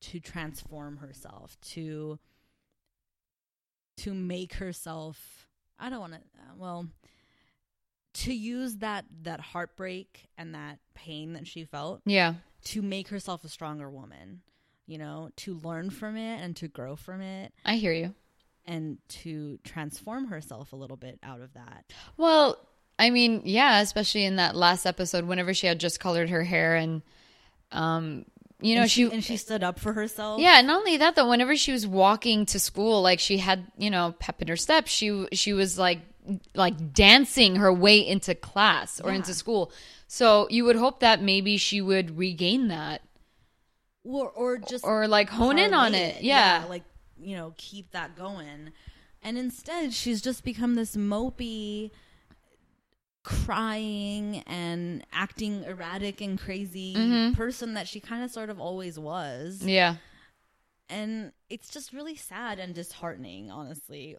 [0.02, 2.18] to transform herself to
[3.98, 5.46] to make herself
[5.78, 6.86] I don't want to Uh, well
[8.12, 12.34] to use that that heartbreak and that pain that she felt Yeah,
[12.66, 14.40] to make herself a stronger woman,
[14.86, 18.14] you know, to learn from it and to grow from it I hear you.
[18.66, 21.84] and to transform herself a little bit out of that.
[22.16, 22.58] Well,
[22.98, 26.76] I mean, yeah, especially in that last episode, whenever she had just colored her hair
[26.76, 27.00] and,
[27.72, 28.26] um,
[28.60, 30.38] you know, and she, and she stood up for herself.
[30.38, 33.64] yeah, and not only that though, whenever she was walking to school, like she had,
[33.78, 34.86] you know, pep in her step.
[34.86, 36.00] She she was like
[36.54, 39.72] like dancing her way into class or into school.
[40.06, 43.02] So you would hope that maybe she would regain that
[44.04, 46.22] Or or just or like hone in on parlay it.
[46.22, 46.64] Yeah.
[46.68, 46.84] like
[47.18, 48.72] you know, keep that going.
[49.22, 51.90] And instead, she's just become this mopey
[53.22, 57.34] crying and acting erratic and crazy Mm-hmm.
[57.34, 59.62] person that she kind of sort of always was.
[59.64, 59.96] yeah.
[60.88, 64.16] and it's just really sad and disheartening honestly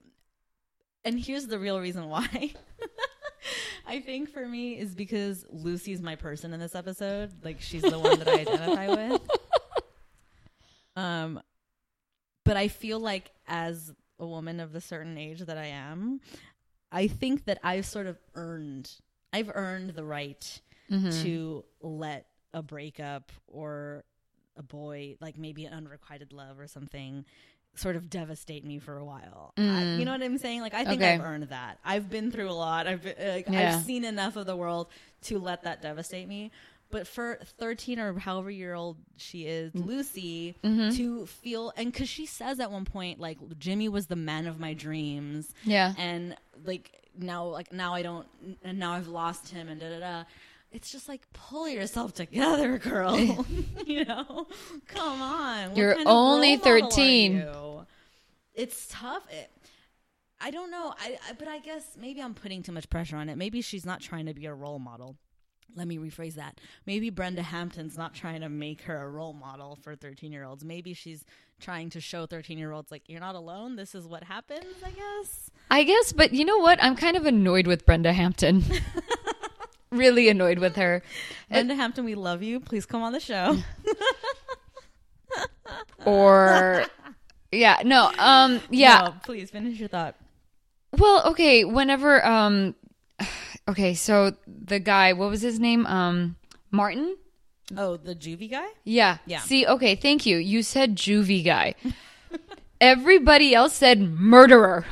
[1.06, 2.54] and here's the real reason why.
[3.88, 7.32] I think for me is because lucy's my person in this episode.
[7.44, 9.22] Like she's the one that i identify with.
[10.96, 11.42] Um
[12.44, 16.20] but i feel like as a woman of the certain age that i am
[16.92, 18.90] i think that i've sort of earned
[19.32, 20.62] i've earned the right
[20.92, 21.24] Mm-hmm.
[21.24, 24.04] to let a breakup or
[24.58, 27.24] a boy, like maybe an unrequited love or something,
[27.76, 29.54] sort of devastate me for a while.
[29.58, 30.00] I- mm.
[30.00, 30.62] you know what I'm saying?
[30.62, 31.14] Like I think Okay.
[31.14, 31.80] I've earned that.
[31.86, 32.88] I've been through a lot.
[32.88, 33.76] I've been, like, Yeah.
[33.76, 34.88] I've seen enough of the world
[35.24, 36.52] to let that devastate me.
[36.90, 39.86] But for 13 or however year old she is, mm.
[39.86, 40.96] Lucy, mm-hmm.
[40.98, 44.60] to feel and because she says at one point like Jimmy was the man of
[44.60, 45.94] my dreams, Yeah.
[45.98, 48.26] and like now like now i don't
[48.64, 50.24] and now i've lost him and da da da
[50.72, 53.18] it's just like pull yourself together girl
[53.86, 54.48] you know
[54.88, 57.36] come on What You're only role model are 13.
[57.36, 57.86] you?
[58.54, 59.50] it's tough it,
[60.40, 63.30] i don't know I, I but i guess maybe i'm putting too much pressure on
[63.30, 65.18] it maybe she's not trying to be a role model
[65.76, 66.60] let me rephrase that.
[66.86, 70.64] Maybe Brenda Hampton's not trying to make her a role model for 13 year olds.
[70.66, 71.24] Maybe she's
[71.60, 73.76] trying to show 13 year olds, like, you're not alone.
[73.76, 75.50] This is what happens, I guess.
[75.70, 76.82] I guess, but you know what?
[76.84, 78.64] I'm kind of annoyed with Brenda Hampton.
[79.92, 81.04] really annoyed with her.
[81.50, 82.60] Brenda Hampton, we love you.
[82.60, 83.58] Please come on the show.
[86.06, 86.86] Or
[87.52, 89.02] yeah, no, um yeah.
[89.06, 90.16] No, please finish your thought.
[90.98, 92.76] Well, okay, whenever um
[93.70, 95.86] okay, so the guy, what was his name?
[95.86, 96.36] Um
[96.72, 97.18] Martin?
[97.78, 98.68] Oh, the juvie guy?
[98.84, 99.20] Yeah.
[99.26, 99.40] Yeah.
[99.40, 100.38] See, okay, thank you.
[100.38, 101.76] You said juvie guy.
[102.82, 104.86] Everybody else said murderer.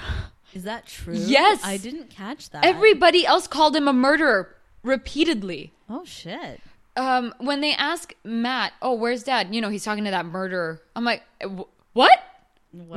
[0.53, 1.15] Is that true?
[1.15, 1.61] Yes.
[1.63, 2.63] I didn't catch that.
[2.63, 5.73] Everybody else called him a murderer repeatedly.
[5.89, 6.61] Oh, shit.
[6.97, 10.81] Um when they ask Matt, "Oh, where's dad?" You know, he's talking to that murderer.
[10.95, 11.61] I'm like, "Wh-
[11.93, 12.19] "What?"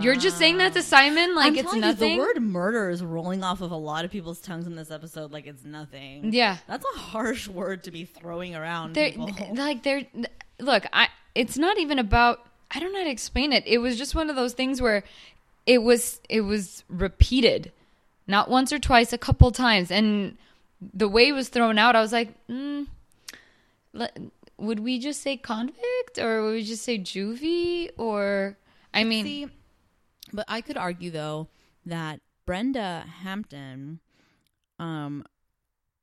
[0.01, 2.11] You're just saying that to Simon like I'm it's nothing.
[2.11, 4.91] You, the word murder is rolling off of a lot of people's tongues in this
[4.91, 6.33] episode like it's nothing.
[6.33, 6.59] Yeah.
[6.67, 8.95] That's a harsh word to be throwing around.
[8.95, 9.13] they're
[9.55, 10.03] like they're
[10.59, 12.41] look i it's not even about
[12.71, 15.03] i don't know how to explain it it was just one of those things where
[15.67, 17.73] it was it was repeated
[18.27, 20.37] not once or twice a couple times and
[20.93, 22.87] the way it was thrown out i was like mm,
[24.59, 28.57] would we just say convict or would we just say juvie or
[28.95, 29.49] i mean See,
[30.33, 31.49] but I could argue though
[31.85, 34.01] that Brenda Hampton,
[34.79, 35.25] um,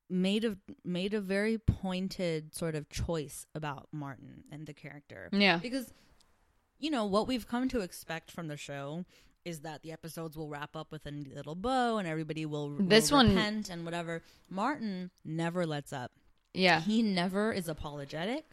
[0.09, 5.29] made a made a very pointed sort of choice about Martin and the character.
[5.31, 5.57] Yeah.
[5.57, 5.93] Because
[6.79, 9.05] you know, what we've come to expect from the show
[9.45, 12.85] is that the episodes will wrap up with a little bow and everybody will, will
[12.85, 14.21] This one- repent and whatever.
[14.49, 16.11] Martin never lets up.
[16.53, 16.81] Yeah.
[16.81, 18.45] He never is apologetic.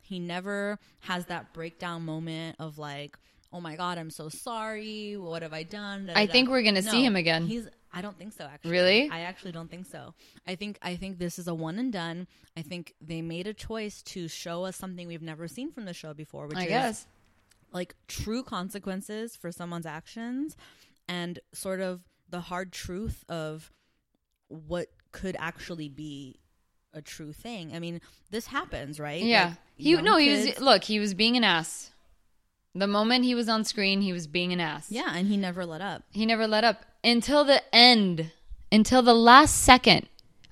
[0.00, 3.16] He never has that breakdown moment of like,
[3.52, 5.16] "Oh my god, I'm so sorry.
[5.16, 6.32] What have I done?" Da, da, I da.
[6.32, 7.46] think we're gonna see him again.
[7.46, 7.68] He's.
[7.94, 8.44] I don't think so.
[8.44, 9.08] Actually, Really?
[9.10, 10.14] I actually don't think so.
[10.46, 10.78] I think.
[10.82, 12.26] I think this is a one and done.
[12.56, 15.94] I think they made a choice to show us something we've never seen from the
[15.94, 17.06] show before, which I is guess.
[17.72, 20.56] Like true consequences for someone's actions
[21.08, 23.70] and sort of the hard truth of
[24.48, 26.40] what could actually be
[26.94, 27.74] a true thing.
[27.74, 28.00] I mean,
[28.30, 29.22] this happens, right?
[29.22, 29.44] Yeah.
[29.44, 31.90] Like, he no, he was look, he was being an ass.
[32.74, 34.90] The moment he was on screen, he was being an ass.
[34.90, 36.04] Yeah, and he never let up.
[36.10, 38.30] He never let up until the end,
[38.70, 40.08] until the last second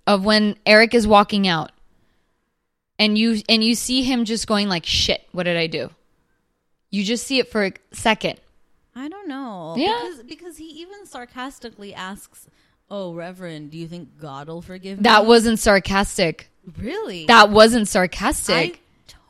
[0.06, 1.72] of when Eric is walking out.
[2.98, 5.90] And you and you see him just going like, "Shit, what did I do?"
[6.90, 8.40] You just see it for a second.
[8.94, 9.74] I don't know.
[9.76, 10.00] Yeah.
[10.02, 12.48] Because, because he even sarcastically asks,
[12.90, 15.02] Oh, Reverend, do you think God will forgive me?
[15.04, 16.50] That wasn't sarcastic.
[16.78, 17.26] really?
[17.26, 18.54] That wasn't sarcastic.
[18.54, 18.72] I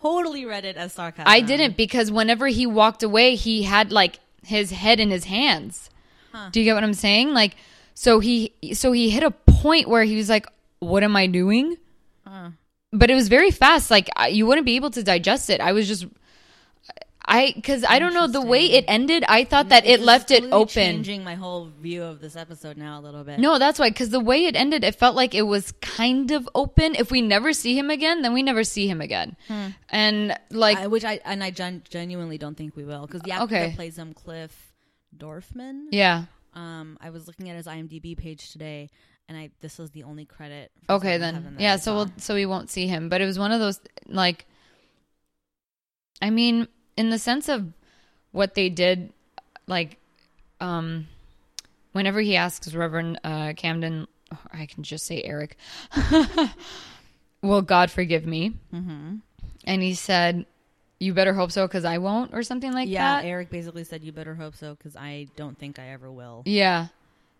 [0.01, 1.31] totally read it as sarcasm.
[1.31, 5.91] I didn't because whenever he walked away, he had like his head in his hands.
[6.53, 7.35] Do you get what I'm saying?
[7.35, 7.57] Like,
[7.93, 10.47] so he so he hit a point where he was like,
[10.79, 11.77] "What am I doing?"
[12.93, 13.91] But it was very fast.
[13.91, 15.61] Like you wouldn't be able to digest it.
[15.61, 16.07] I was just,
[17.31, 19.25] I because I don't know the way it ended.
[19.29, 20.69] I thought that it is left it open.
[20.69, 23.39] Changing my whole view of this episode now a little bit.
[23.39, 23.89] No, that's why.
[23.91, 26.97] Because the way it ended, it felt like it was kind of open.
[26.97, 29.37] If we never see him again, then we never see him again.
[29.89, 33.31] And like, I, which I and I gen- genuinely don't think we will because the
[33.31, 33.67] actor Okay.
[33.69, 34.73] that plays him, Cliff
[35.17, 35.87] Dorfman.
[35.93, 36.25] yeah.
[36.53, 38.91] Um, I was looking at his IMDb page today,
[39.29, 40.73] and I this was the only credit.
[40.87, 41.77] for Okay, then yeah.
[41.77, 43.09] So we'll so we won't see him.
[43.09, 43.79] But it was one of those
[44.09, 44.47] like,
[46.21, 46.67] I mean,
[47.01, 47.73] in the sense of
[48.31, 49.11] what they did,
[49.67, 49.97] like,
[50.61, 51.09] um,
[51.93, 54.07] whenever he asks Reverend uh, Camden,
[54.53, 55.57] I can just say Eric,
[57.43, 58.53] will God forgive me?
[58.73, 59.17] Mm-hmm.
[59.65, 60.45] And he said,
[60.99, 63.25] "You better hope so, because I won't," or something like yeah, that.
[63.25, 66.43] Yeah, Eric basically said, "You better hope so," because I don't think I ever will.
[66.45, 66.89] yeah.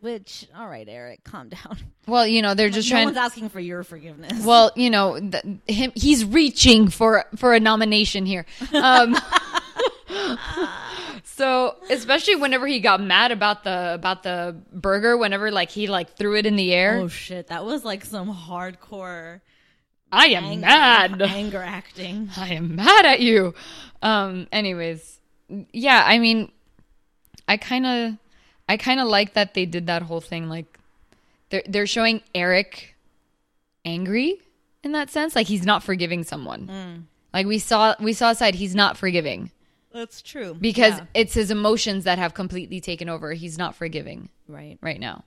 [0.01, 1.77] Which, all right, Eric, calm down.
[2.07, 3.05] Well, you know, they're just no trying.
[3.05, 4.43] one's asking for your forgiveness.
[4.47, 8.47] Well, you know, th- him he's reaching for for a nomination here.
[8.73, 9.15] Um,
[11.25, 16.17] so, especially whenever he got mad about the about the burger, whenever like he like
[16.17, 19.41] threw it in the air, oh shit, that was like some hardcore
[20.13, 21.23] I am anger, mad.
[21.23, 22.31] anger acting.
[22.37, 23.55] I am mad at you.
[24.03, 25.21] Um anyways,
[25.73, 26.51] yeah, I mean
[27.47, 28.15] I kind of
[28.69, 30.79] I kind of like that they did that whole thing like
[31.51, 32.95] they're they're showing Eric
[33.85, 34.41] angry
[34.83, 37.07] in that sense, like he's not forgiving someone.
[37.33, 39.51] Like we saw we saw a side he's not forgiving
[39.93, 41.05] That's true because Yeah.
[41.15, 43.33] it's his emotions that have completely taken over.
[43.33, 44.79] He's not forgiving right.
[44.81, 45.25] right now.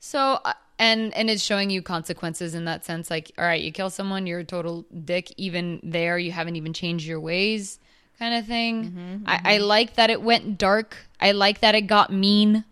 [0.00, 3.72] So uh, and and it's showing you consequences in that sense like all right, you
[3.72, 7.78] kill someone, you're a total dick even there you haven't even changed your ways
[8.18, 8.84] kind of thing.
[8.92, 10.96] Mm-hmm, I, I like that it went dark.
[11.20, 12.64] I like that it got mean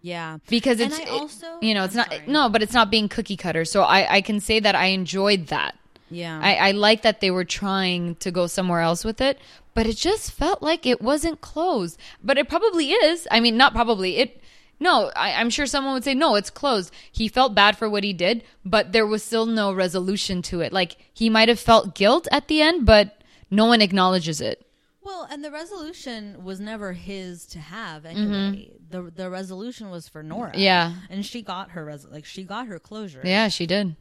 [0.00, 2.24] Yeah, because And it's it- also- you know, it's I'm not sorry.
[2.26, 3.64] no, but it's not being cookie cutter.
[3.66, 5.74] So I I can say that I enjoyed that.
[6.10, 6.40] yeah.
[6.42, 9.36] I, I like that they were trying to go somewhere else with it,
[9.78, 12.00] but it just felt like it wasn't closed.
[12.20, 13.28] But it probably is.
[13.30, 14.16] I mean, not probably.
[14.16, 14.42] It
[14.80, 16.92] no, I, I'm sure someone would say no, it's closed.
[17.12, 20.72] He felt bad for what he did, but there was still no resolution to it.
[20.72, 23.22] Like he might have felt guilt at the end, but
[23.52, 24.66] no one acknowledges it.
[25.00, 28.72] Well, and the resolution was never his to have anyway.
[28.90, 30.50] The the resolution was for Nora.
[30.50, 30.58] Mm-hmm.
[30.58, 30.94] Yeah.
[31.08, 33.20] and she got her res- like she got her closure.
[33.22, 33.94] Yeah, she did.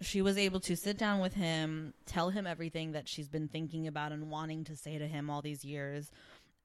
[0.00, 3.86] She was able to sit down with him, tell him everything that she's been thinking
[3.86, 6.10] about and wanting to say to him all these years,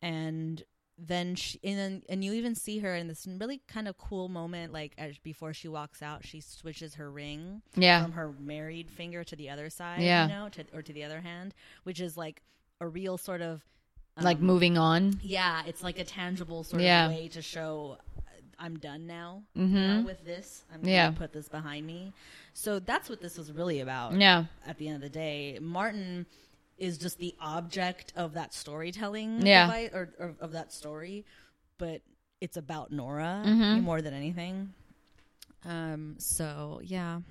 [0.02, 0.64] and
[0.98, 4.30] then she and then and you even see her in this really kind of cool
[4.30, 8.04] moment, like as before she walks out, she switches her ring Yeah.
[8.04, 10.28] from her married finger to the other side, Yeah.
[10.28, 12.44] you know, to, or to the other hand, which is like
[12.80, 13.64] a real sort of
[14.22, 15.20] like um, moving on.
[15.24, 17.08] yeah, it's like a tangible sort Yeah.
[17.08, 17.98] of way to show
[18.64, 19.70] I'm done now Mhm.
[19.72, 20.64] you know, with this.
[20.74, 21.07] I'm Yeah.
[21.07, 22.14] gonna put this behind me.
[22.53, 24.14] So that's what this was really about.
[24.20, 24.45] Yeah.
[24.66, 26.26] At the end of the day, Martin
[26.78, 29.66] is just the object of that storytelling, Yeah.
[29.68, 31.26] device, or, or of that story,
[31.78, 32.01] but
[32.41, 33.84] it's about Nora Mhm.
[33.84, 34.74] more than anything.
[35.66, 36.16] Um.
[36.20, 37.22] So yeah.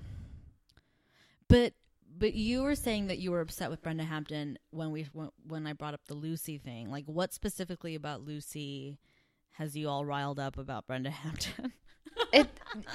[1.47, 1.73] But
[2.15, 5.03] but you were saying that you were upset with Brenda Hampton when we
[5.47, 6.89] when I brought up the Lucy thing.
[6.91, 8.97] Like, what specifically about Lucy
[9.53, 11.73] has you all riled up about Brenda Hampton?
[12.33, 12.47] it,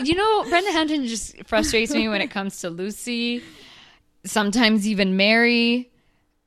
[0.02, 3.42] you know, Brenda Hampton just frustrates me when it comes to Lucy.
[4.24, 5.90] Sometimes even Mary,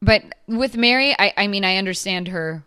[0.02, 2.64] but with Mary, I, I mean, I understand her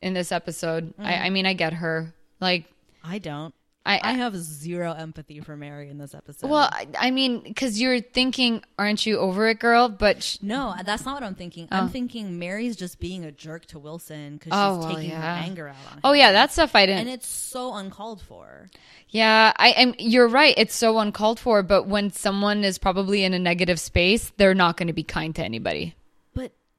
[0.00, 0.94] in this episode.
[0.98, 1.24] I, mm-hmm.
[1.24, 2.14] I mean, I get her.
[2.40, 2.66] Like,
[3.04, 3.54] I don't.
[3.88, 6.50] I, I have zero empathy for Mary in this episode.
[6.50, 9.88] well, I, I mean, because you're thinking, aren't you over it, girl?
[9.88, 11.68] But sh- no, that's not what I'm thinking.
[11.70, 11.88] I'm oh.
[11.88, 15.20] thinking Mary's just being a jerk to Wilson because oh, she's Oh, well, taking yeah.
[15.20, 16.00] her anger out on him.
[16.04, 17.00] oh yeah, that stuff I didn't.
[17.00, 18.68] and it's so uncalled for.
[19.08, 19.94] Yeah, I am.
[19.98, 20.52] You're right.
[20.58, 21.62] It's so uncalled for.
[21.62, 25.34] But when someone is probably in a negative space, they're not going to be kind
[25.36, 25.94] to anybody.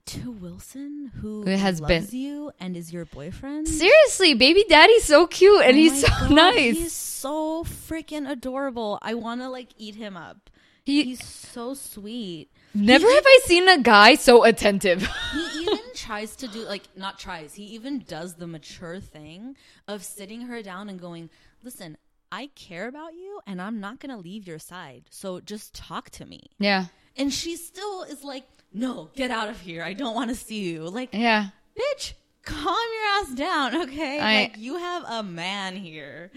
[0.09, 5.27] To Wilson, who has loves been- you and is your boyfriend, Seriously, baby daddy's so
[5.27, 6.77] cute and Oh he's so God, nice.
[6.77, 8.97] He's so freaking adorable.
[9.03, 10.49] I want to like eat him up.
[10.83, 12.49] He- he's so sweet.
[12.73, 15.07] Never have I seen a guy so attentive.
[15.33, 17.53] He even tries to do like not tries.
[17.53, 19.55] He even does the mature thing
[19.87, 21.29] of sitting her down and going,
[21.63, 21.97] "Listen,
[22.31, 25.03] I care about you and I'm not going to leave your side.
[25.11, 26.85] So just talk to me." yeah,
[27.17, 29.83] And she still is like, "No, get out of here.
[29.83, 31.49] I don't want to see you." Like, yeah.
[31.77, 34.19] bitch, calm your ass down, okay?
[34.19, 36.31] I- like you have a man here.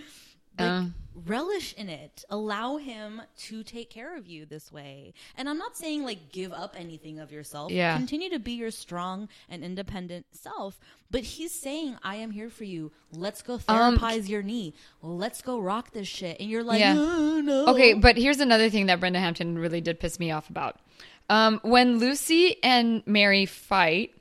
[0.58, 0.90] Like,
[1.26, 2.24] relish in it.
[2.30, 5.12] Allow him to take care of you this way.
[5.36, 7.70] And I'm not saying like give up anything of yourself.
[7.70, 7.96] Yeah.
[7.96, 10.78] Continue to be your strong and independent self.
[11.10, 12.92] But he's saying, I am here for you.
[13.12, 14.74] Let's go Um, therapize your knee.
[15.02, 16.40] Let's go rock this shit.
[16.40, 16.94] And you're like, Yeah.
[16.96, 17.66] "Oh, no.
[17.66, 20.80] Okay, but here's another thing that Brenda Hampton really did piss me off about.
[21.28, 24.12] Um, when Lucy and Mary fight,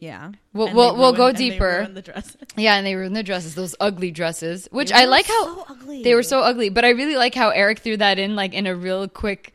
[0.00, 0.32] Yeah.
[0.54, 1.76] We'll- And we'll- go ruin- and they deeper.
[1.80, 2.36] ruin the dresses.
[2.56, 5.64] yeah, and they in the dresses, those ugly dresses, which They I like how so
[5.68, 6.02] ugly.
[6.02, 6.70] they were so ugly.
[6.70, 9.54] But I really like how Eric threw that in, like in a real quick,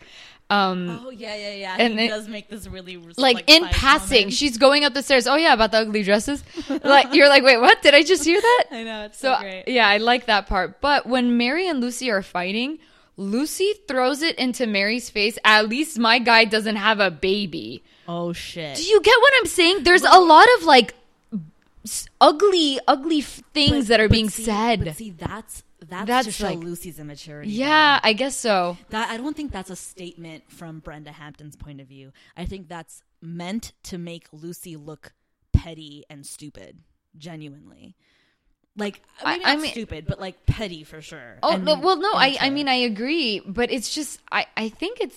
[0.52, 1.76] um, Oh yeah, yeah, yeah.
[1.80, 4.18] And it- does make this really like, in passing.
[4.20, 4.34] comment.
[4.34, 5.26] She's going up the stairs.
[5.26, 6.43] Oh yeah, about the ugly dresses.
[6.84, 7.82] like you're like, wait, what?
[7.82, 8.66] Did I just hear that?
[8.72, 9.68] I know it's so, So great.
[9.68, 10.80] yeah, I like that part.
[10.80, 12.78] But when Mary and Lucy are fighting,
[13.18, 15.38] Lucy throws it into Mary's face.
[15.45, 17.84] At least my guy doesn't have a baby.
[18.07, 18.78] Oh shit.
[18.78, 19.84] Do you get what I'm saying?
[19.84, 20.93] There's a lot of like
[22.20, 24.84] ugly, ugly f- things But- that are being see- said.
[24.84, 27.51] But see, that's that's, That's to show like- Lucy's immaturity.
[27.51, 28.76] yeah, I guess so.
[28.89, 32.11] That I don't think that's a statement from Brenda Hampton's point of view.
[32.36, 35.13] I think that's meant to make Lucy look
[35.53, 36.80] petty and stupid,
[37.20, 37.95] genuinely.
[38.78, 41.38] Like I mean, I- I mean- stupid, but like petty for sure.
[41.43, 44.69] Oh And no, well, no, I, I mean, I agree, but it's just, I, I
[44.69, 45.15] think it's,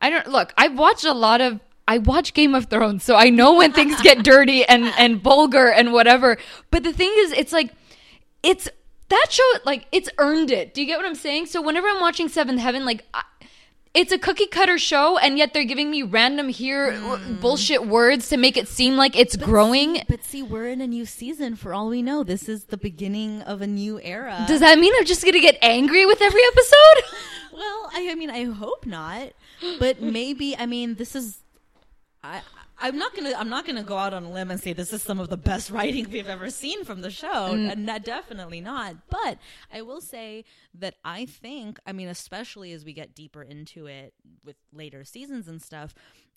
[0.00, 0.52] I don't look.
[0.56, 4.00] I've watched a lot of, I watch Game of Thrones, so I know when things
[4.00, 6.38] get dirty and and vulgar and whatever.
[6.70, 7.72] But the thing is, it's like,
[8.42, 8.68] it's
[9.10, 10.72] that show, like, it's earned it.
[10.72, 11.46] Do you get what I'm saying?
[11.46, 13.04] So whenever I'm watching Seventh Heaven, like.
[13.12, 13.22] I,
[13.94, 17.40] it's a cookie cutter show, and yet they're giving me random here mm.
[17.40, 20.02] bullshit words to make it seem like it's growing.
[20.08, 21.54] But see, we're in a new season.
[21.54, 24.44] For all we know, this is the beginning of a new era.
[24.48, 27.18] Does that mean I'm just gonna get angry with every episode?
[27.54, 29.28] Well, I, I mean, I hope not,
[29.78, 30.56] but maybe.
[30.56, 31.38] I mean, this is.
[32.20, 32.40] I
[32.84, 35.02] I'm not gonna I'm not gonna go out on a limb and say this is
[35.02, 37.72] some of the best writing we've ever seen from the show, mm.
[37.72, 39.08] and that definitely not.
[39.08, 39.38] But
[39.72, 44.12] I will say that I think, I mean, especially as we get deeper into it
[44.44, 45.94] with later seasons and stuff.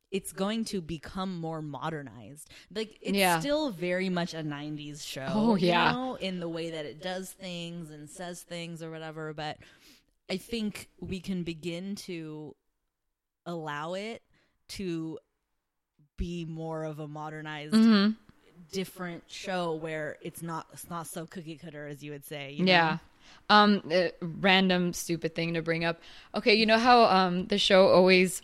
[0.09, 2.49] It's going to become more modernized.
[2.73, 3.41] Like it's Yeah.
[3.41, 5.27] still very much a '90s show.
[5.27, 5.91] Oh, you yeah.
[5.91, 9.33] know, in the way that it does things and says things or whatever.
[9.33, 9.57] But
[10.29, 12.55] I think we can begin to
[13.45, 14.23] allow it
[14.69, 15.19] to
[16.17, 18.11] be more of a modernized, Mm-hmm.
[18.71, 22.51] different show where it's not it's not so cookie cutter as you would say.
[22.51, 22.71] you know?
[22.71, 22.97] Yeah.
[23.49, 25.99] Um, uh, random stupid thing to bring up.
[26.35, 28.41] Okay, you know how um the show always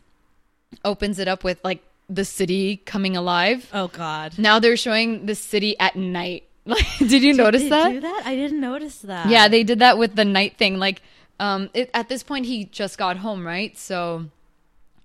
[0.85, 3.69] opens it up with like the city coming alive.
[3.73, 4.37] Oh God.
[4.37, 6.43] Now they're showing the city at night.
[6.65, 7.89] Like, did you notice They that?
[7.91, 8.21] do that?
[8.25, 9.27] I didn't notice that.
[9.29, 10.79] Yeah, they did that with the night thing.
[10.79, 11.01] Like,
[11.37, 13.77] um, it, at this point he just got home, right?
[13.77, 14.29] So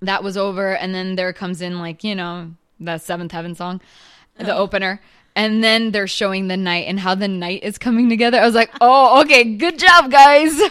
[0.01, 3.81] that was over, and then there comes in like you know the Seventh Heaven song,
[4.39, 4.59] the oh.
[4.59, 5.01] opener.
[5.37, 8.41] And then they're showing the night and how the night is coming together.
[8.41, 10.61] I was like, oh, okay, good job, guys.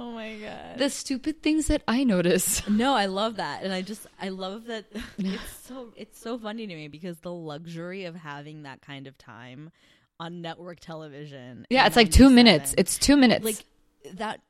[0.00, 0.78] Oh my God.
[0.78, 2.66] the stupid things that I notice.
[2.68, 4.84] No, I love that, and I just I love that
[5.18, 9.18] it's so it's so funny to me because the luxury of having that kind of
[9.18, 9.72] time
[10.20, 11.66] on network television.
[11.68, 12.76] Yeah, it's like two minutes.
[12.78, 13.44] It's two minutes.
[13.44, 13.64] like
[14.14, 14.40] that.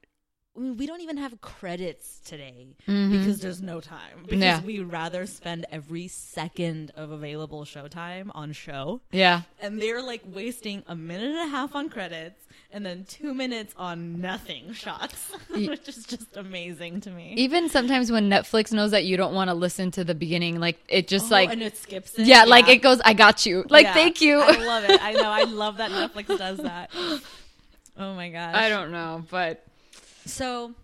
[0.58, 3.18] I mean, we don't even have credits today Mm-hmm.
[3.18, 4.24] because there's no time.
[4.24, 4.60] Because Yeah.
[4.62, 9.42] we rather spend every second of available showtime on show, yeah.
[9.60, 12.40] and they're like wasting a minute and a half on credits
[12.72, 17.34] and then two minutes on nothing shots, which is just amazing to me.
[17.36, 20.78] Even sometimes when Netflix knows that you don't want to listen to the beginning, like
[20.88, 22.26] it just Oh, like and it skips it.
[22.26, 23.00] yeah, like it goes.
[23.04, 23.64] I got you.
[23.70, 23.94] Like Yeah.
[23.94, 24.40] thank you.
[24.40, 25.00] I love it.
[25.02, 25.30] I know.
[25.30, 26.90] I love that Netflix does that.
[27.98, 28.54] oh my gosh.
[28.56, 29.64] I don't know, but
[30.28, 30.74] So,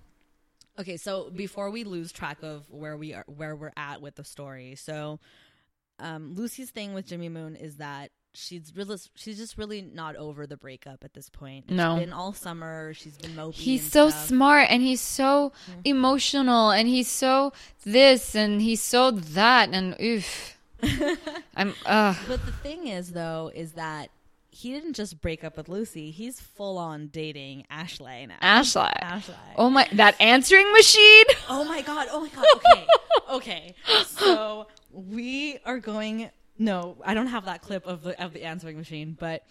[0.78, 4.24] okay, so before we lose track of where we are, where we're at with the
[4.24, 5.20] story, so
[5.98, 10.46] um, Lucy's thing with Jimmy Moon is that she's really, she's just really not over
[10.46, 11.70] the breakup at this point.
[11.70, 11.96] No.
[11.96, 12.92] it's been all summer.
[12.94, 13.54] She's been mopey.
[13.54, 14.26] he's and so stuff.
[14.26, 15.52] smart and he's so
[15.84, 17.52] emotional and he's so
[17.84, 20.58] this and he's so that and oof.
[21.56, 24.10] I'm uh But the thing is, though, is that
[24.54, 26.12] he didn't just break up with Lucy.
[26.12, 28.36] He's full on dating Ashley now.
[28.40, 28.82] Ashley.
[28.82, 29.34] Ashley.
[29.56, 31.24] Oh my that answering machine.
[31.48, 32.06] Oh my god.
[32.10, 32.44] Oh my god.
[32.54, 32.86] Okay.
[33.32, 33.74] okay.
[34.06, 36.30] So we are going.
[36.56, 39.44] No, I don't have that clip of the of the answering machine, but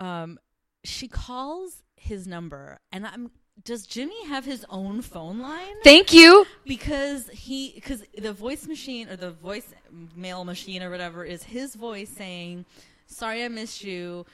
[0.00, 0.38] um,
[0.84, 3.30] she calls his number, and I'm.
[3.62, 5.74] Does Jimmy have his own phone line?
[5.84, 6.46] Thank you.
[6.64, 9.74] Because he, because the voice machine or the voice
[10.16, 12.64] mail machine or whatever is his voice saying,
[13.10, 14.24] "Sorry, I missed you.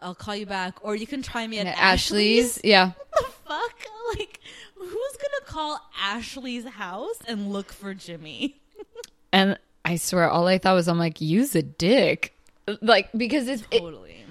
[0.00, 2.60] I'll call you back, or you can try me at Ashley's.
[2.62, 2.92] Yeah.
[3.18, 3.74] the fuck?
[4.18, 4.38] Like,
[4.76, 8.60] who's gonna call Ashley's house and look for Jimmy?
[9.32, 12.34] And I swear all I thought was I'm like use a dick.
[12.82, 14.24] Like because it's it, Totally.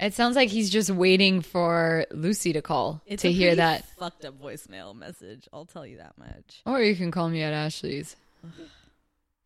[0.00, 3.84] it sounds like he's just waiting for Lucy to call It's to hear that.
[3.98, 5.48] fucked up voicemail message.
[5.52, 6.60] I'll tell you that much.
[6.66, 8.16] Or you can call me at Ashley's.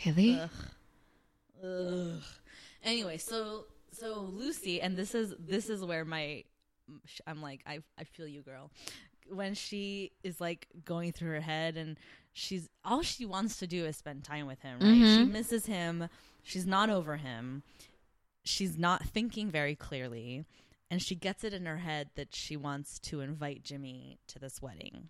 [0.05, 0.41] Really?
[1.63, 2.23] Ugh.
[2.83, 6.45] Anyway, so so Lucy, and this is this is where my
[7.27, 8.71] I'm like I I feel you, girl.
[9.29, 11.99] When she is like going through her head, and
[12.33, 14.81] she's all she wants to do is spend time with him.
[14.81, 14.95] Right?
[14.95, 15.33] She mm-hmm.
[15.33, 16.09] misses him.
[16.43, 17.63] She's not over him.
[18.45, 20.45] She's not thinking very clearly,
[20.91, 24.61] and she gets it in her head that she wants to invite Jimmy to this
[24.61, 25.09] wedding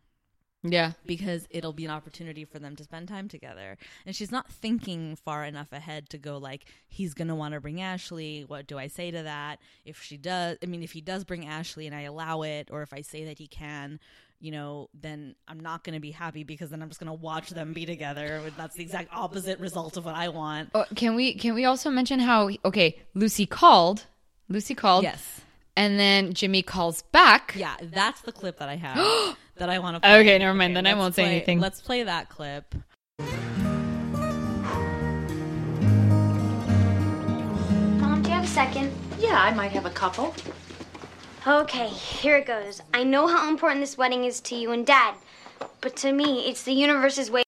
[0.64, 0.92] Yeah.
[1.06, 3.76] because it'll be an opportunity for them to spend time together.
[4.06, 7.60] And she's not thinking far enough ahead to go like he's going to want to
[7.60, 8.44] bring Ashley.
[8.46, 9.58] What do I say to that?
[9.84, 12.82] If she does, I mean if he does bring Ashley and I allow it or
[12.82, 14.00] if I say that he can,
[14.40, 17.22] you know, then I'm not going to be happy because then I'm just going to
[17.22, 18.42] watch them be together.
[18.56, 20.70] That's the exact opposite result of what I want.
[20.74, 24.06] Oh, can we can we also mention how okay, Lucy called.
[24.48, 25.04] Lucy called.
[25.04, 25.40] Yes.
[25.76, 27.54] And then Jimmy calls back.
[27.56, 30.20] Yeah, that's the clip that I have that I want to play.
[30.20, 31.60] Okay, never mind, then I won't say anything.
[31.60, 32.74] Let's play that clip.
[38.00, 38.92] Mom, do you have a second?
[39.18, 40.34] Yeah, I might have a couple.
[41.46, 42.80] Okay, here it goes.
[42.92, 45.14] I know how important this wedding is to you and Dad,
[45.80, 47.42] but to me, it's the universe's way.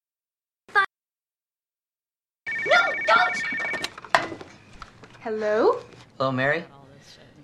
[0.74, 0.82] No,
[3.07, 3.42] don't!
[5.20, 5.80] Hello?
[6.18, 6.64] Hello, Mary.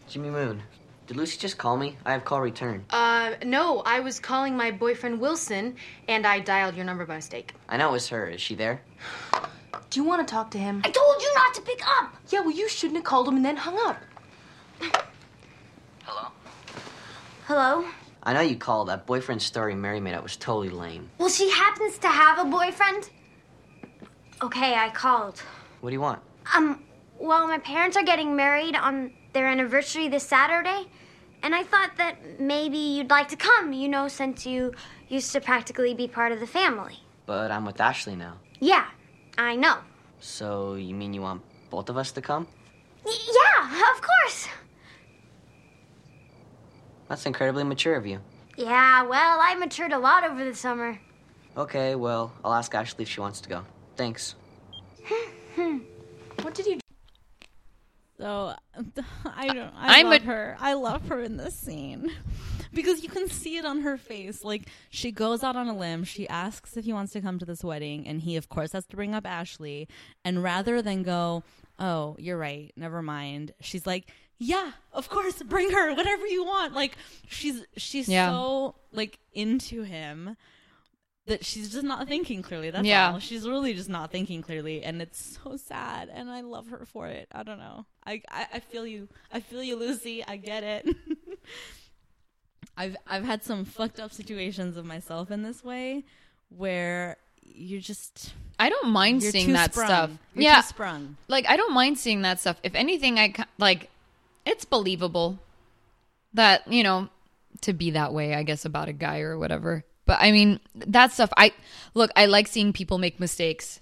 [0.09, 0.63] Jimmy Moon.
[1.13, 1.99] Did Lucy just call me?
[2.07, 2.87] I have call return.
[2.89, 5.77] Uh, no, I was calling my boyfriend Wilson,
[6.09, 7.53] and I dialed your number by mistake.
[7.69, 8.29] I know it was her.
[8.29, 8.81] Is she there?
[9.91, 10.81] Do you want to talk to him?
[10.83, 12.17] I told you not to pick up!
[12.31, 14.01] Yeah, well, you shouldn't have called him and then hung up.
[16.05, 16.29] Hello?
[17.47, 17.85] Hello?
[18.23, 18.89] I know you called.
[18.89, 21.11] That boyfriend story Mary made up was totally lame.
[21.19, 23.11] Well, she happens to have a boyfriend.
[24.43, 25.41] Okay, I called.
[25.83, 26.23] What do you want?
[26.57, 26.83] Um,
[27.19, 30.87] well, my parents are getting married on their anniversary this Saturday,
[31.43, 34.73] and I thought that maybe you'd like to come, you know, since you
[35.09, 36.99] used to practically be part of the family.
[37.27, 38.35] But I'm with Ashley now.
[38.61, 38.87] Yeah,
[39.39, 39.79] I know.
[40.21, 42.47] So you mean you want both of us to come?
[43.05, 44.49] Y- yeah, of course.
[47.09, 48.21] That's incredibly mature of you.
[48.57, 50.99] Yeah, well, I matured a lot over the summer.
[51.57, 53.65] Okay, well, I'll ask Ashley if she wants to go.
[53.97, 54.35] Thanks.
[56.43, 56.82] What did you
[58.23, 58.55] So
[59.27, 59.73] I don't.
[59.77, 60.57] I I'm love a- her.
[60.61, 62.09] I love her in this scene
[62.73, 64.45] because you can see it on her face.
[64.45, 66.05] Like she goes out on a limb.
[66.05, 68.87] She asks if he wants to come to this wedding, and he, of course, has
[68.87, 69.89] to bring up Ashley.
[70.25, 71.43] And rather than go,
[71.81, 72.71] "Oh, you're right.
[72.77, 74.09] Never mind," she's like,
[74.39, 75.93] "Yeah, of course, bring her.
[75.93, 76.97] Whatever you want." Like
[77.27, 78.31] she's she's Yeah.
[78.31, 80.37] so like into him
[81.27, 82.71] that she's just not thinking clearly.
[82.71, 83.13] That's Yeah.
[83.13, 83.19] all.
[83.21, 86.11] She's really just not thinking clearly, and it's so sad.
[86.13, 87.29] And I love her for it.
[87.33, 87.87] I don't know.
[88.05, 89.09] I I, I feel you.
[89.33, 90.25] I feel you, Lucy.
[90.27, 90.89] I get it.
[92.77, 96.05] I've I've had some fucked up situations of myself in this way,
[96.49, 99.87] where you're just I don't mind seeing that sprung.
[99.87, 100.11] stuff.
[100.35, 100.61] You're yeah.
[100.63, 101.17] sprung.
[101.29, 102.59] like I don't mind seeing that stuff.
[102.63, 103.91] If anything, I like
[104.47, 105.39] it's believable
[106.35, 107.09] that you know
[107.61, 108.35] to be that way.
[108.35, 109.85] I guess about a guy or whatever.
[110.13, 111.31] But I mean that stuff.
[111.39, 111.55] I
[111.95, 112.11] look.
[112.15, 113.81] I like seeing people make mistakes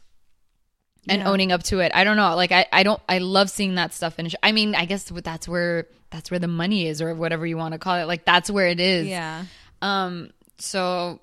[1.08, 1.90] and owning up to it.
[1.92, 2.36] I don't know.
[2.36, 3.02] Like I, I don't.
[3.08, 4.14] I love seeing that stuff.
[4.16, 7.56] And I mean, I guess that's where that's where the money is, or whatever you
[7.56, 8.04] want to call it.
[8.04, 9.08] Like that's where it is.
[9.08, 9.42] Yeah.
[9.82, 10.30] Um.
[10.58, 11.18] So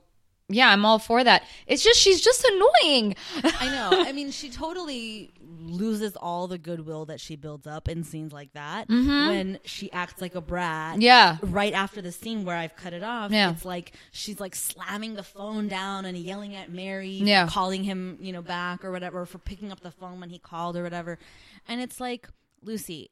[0.49, 1.43] yeah, I'm all for that.
[1.65, 3.15] It's just she's just annoying.
[3.43, 3.89] I know.
[4.03, 8.53] I mean, she totally loses all the goodwill that she builds up in scenes like
[8.53, 10.93] that when she acts like a brat.
[10.93, 11.01] Mm-hmm.
[11.01, 11.37] Yeah.
[11.41, 13.51] Right after the scene where I've cut it off, Yeah.
[13.51, 17.47] it's like she's like slamming the phone down and yelling at Mary, Yeah.
[17.47, 20.77] calling him, you know, back or whatever for picking up the phone when he called
[20.77, 21.19] or whatever.
[21.67, 22.29] And it's like,
[22.61, 23.09] Lucy,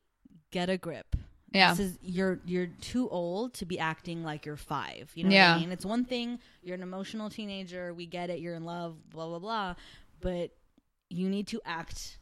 [0.52, 1.16] get a grip.
[1.56, 1.74] Yeah.
[1.74, 5.12] This is you're you're too old to be acting like you're five.
[5.16, 5.52] You know Yeah.
[5.54, 5.72] what I mean?
[5.72, 9.40] It's one thing, you're an emotional teenager, we get it, you're in love, blah blah
[9.40, 9.76] blah.
[10.22, 10.52] But
[11.10, 12.18] you need to act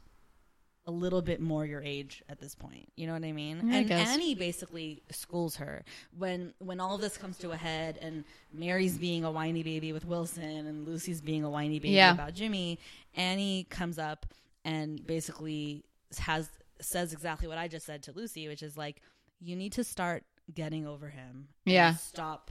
[0.86, 2.86] a little bit more your age at this point.
[2.94, 3.72] You know what I mean?
[3.72, 4.06] I and guess.
[4.06, 5.82] Annie basically schools her
[6.18, 8.22] when when all of this comes to a head and
[8.52, 12.12] Mary's being a whiny baby with Wilson and Lucy's being a whiny baby Yeah.
[12.12, 12.78] about Jimmy.
[13.14, 14.26] Annie comes up
[14.66, 15.84] and basically
[16.18, 16.50] has
[16.82, 19.00] says exactly what I just said to Lucy, which is like
[19.40, 21.48] you need to start getting over him.
[21.66, 21.94] and Yeah.
[21.94, 22.50] Stop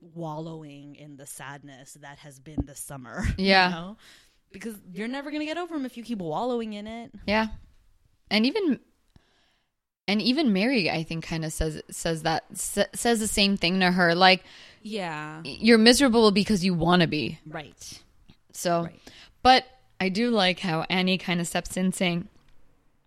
[0.00, 3.24] wallowing in the sadness that has been this summer.
[3.38, 3.68] Yeah.
[3.68, 3.96] You know?
[4.52, 7.12] Because you're never gonna get over him if you keep wallowing in it.
[7.26, 7.48] Yeah.
[8.30, 8.80] And even
[10.06, 13.80] and even Mary I think kind of says says that sa- says the same thing
[13.80, 14.44] to her like
[14.82, 15.40] Yeah.
[15.44, 17.38] you're miserable because you want to be.
[17.46, 18.00] Right.
[18.52, 19.00] So Right.
[19.42, 19.64] but
[20.00, 22.28] I do like how Annie kind of steps in saying,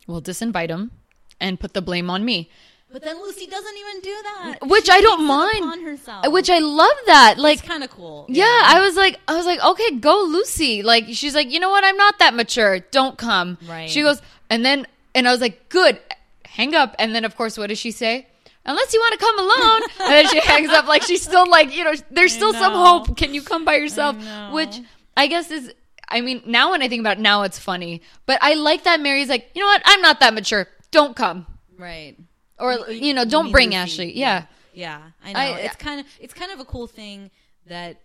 [0.07, 0.91] "Well, disinvite him
[1.39, 2.49] and put the blame on me."
[2.91, 4.57] But then Lucy doesn't even do that.
[4.63, 5.83] Which She I don't mind.
[5.83, 6.25] herself.
[6.25, 7.35] Uh, which I love that.
[7.38, 8.25] Like it's kind of cool.
[8.29, 10.83] Yeah, I was like, I was like, okay, go, Lucy.
[10.83, 11.83] Like, she's like, you know what?
[11.83, 12.79] I'm not that mature.
[12.79, 13.57] Don't come.
[13.67, 13.89] Right.
[13.89, 15.99] She goes, and then, and I was like, good.
[16.45, 16.95] Hang up.
[16.97, 18.25] And then, of course, what does she say?
[18.65, 19.81] Unless you want to come alone.
[20.07, 20.88] and then she hangs up.
[20.88, 23.17] Like she's still like, you know, there's still some hope.
[23.17, 24.17] Can you come by yourself?
[24.17, 24.51] know.
[24.53, 24.79] Which
[25.15, 25.73] I guess is.
[26.09, 28.01] I mean, now when I think about it, now it's funny.
[28.25, 29.81] But I like that Mary's like, you know what?
[29.85, 30.67] I'm not that mature.
[30.91, 31.45] Don't come.
[31.77, 32.17] Right.
[32.59, 34.17] Or you know, don't bring Ashley.
[34.17, 34.45] Yeah.
[34.73, 35.39] Yeah, I know.
[35.39, 37.31] I- it's kind of it's kind of a cool thing
[37.65, 38.01] that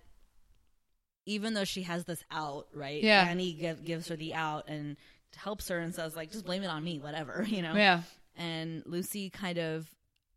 [1.26, 3.02] even though she has this out, right?
[3.02, 3.24] Yeah.
[3.28, 4.96] Annie give, gives her the out and
[5.36, 7.74] helps her and says like, just blame it on me, whatever, you know.
[7.74, 8.02] Yeah.
[8.36, 9.88] And Lucy kind of.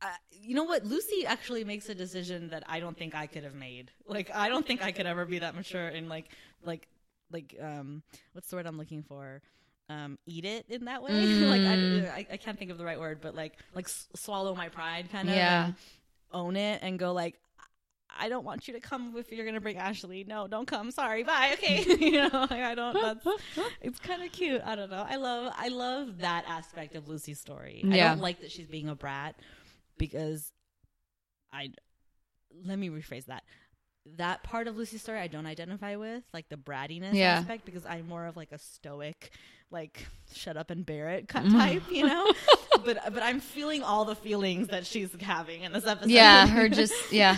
[0.01, 0.85] Uh, you know what?
[0.85, 3.89] Lucy actually makes a decision that I don't think I could have made.
[4.05, 6.25] Like, I don't think I could ever be that mature and like,
[6.63, 6.87] like,
[7.31, 8.03] like, um,
[8.33, 9.41] what's the word I'm looking for?
[9.87, 11.11] Um, eat it in that way.
[11.13, 12.11] like, Mm.
[12.11, 15.09] I, I, I can't think of the right word, but like, like swallow my pride,
[15.11, 15.35] kind of.
[15.35, 15.73] Yeah.
[16.31, 17.35] own it and go like
[18.17, 20.23] I don't want you to come if you're gonna bring Ashley.
[20.23, 20.89] No, don't come.
[20.89, 21.51] Sorry, bye.
[21.53, 22.93] Okay, you know, like, I don't.
[22.93, 23.27] That's
[23.81, 24.61] it's kind of cute.
[24.65, 25.05] I don't know.
[25.07, 27.81] I love I love that aspect of Lucy's story.
[27.83, 28.05] Yeah.
[28.05, 29.35] I don't like that she's being a brat
[29.97, 30.51] because
[31.51, 31.71] I
[32.65, 33.43] let me rephrase that.
[34.17, 37.39] That part of Lucy's story I don't identify with, like the brattiness Yeah.
[37.39, 39.31] aspect, because I'm more of like a stoic,
[39.71, 41.51] like shut up and bear it kind mm.
[41.57, 42.31] type, you know.
[42.85, 46.11] but but I'm feeling all the feelings that she's having in this episode.
[46.11, 47.37] Yeah, her just yeah.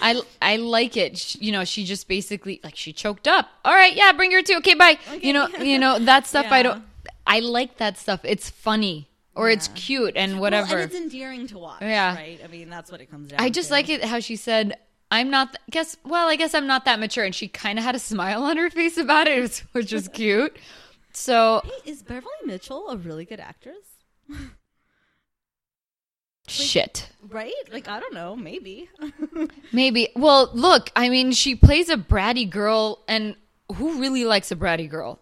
[0.00, 1.18] I I like it.
[1.18, 3.48] Sh you know, she just basically like she choked up.
[3.64, 4.56] All right, yeah, bring her too.
[4.56, 4.98] Okay, bye.
[5.20, 6.46] You know, you know that stuff.
[6.50, 6.82] I don't.
[7.26, 8.20] I like that stuff.
[8.24, 10.78] It's funny or it's cute and Well, whatever.
[10.78, 11.80] and it's endearing to watch.
[11.80, 12.14] Yeah.
[12.14, 12.40] right.
[12.42, 13.38] I mean, that's what it comes down.
[13.38, 13.44] To.
[13.44, 13.74] I just to.
[13.74, 14.76] like it how she said.
[15.10, 15.52] I'm not.
[15.52, 15.96] th- guess.
[16.04, 18.56] Well, I guess I'm not that mature, and she kind of had a smile on
[18.56, 20.56] her face about it, which- was cute.
[21.12, 23.74] So Hey, is Beverly Mitchell a really good actress?
[26.46, 27.08] shit.
[27.28, 27.52] Right?
[27.72, 28.36] Like I don't know.
[28.36, 28.88] Maybe.
[29.72, 30.08] Maybe.
[30.16, 30.90] Well, look.
[30.96, 33.36] I mean, she plays a bratty girl, and
[33.74, 35.20] who really likes a bratty girl?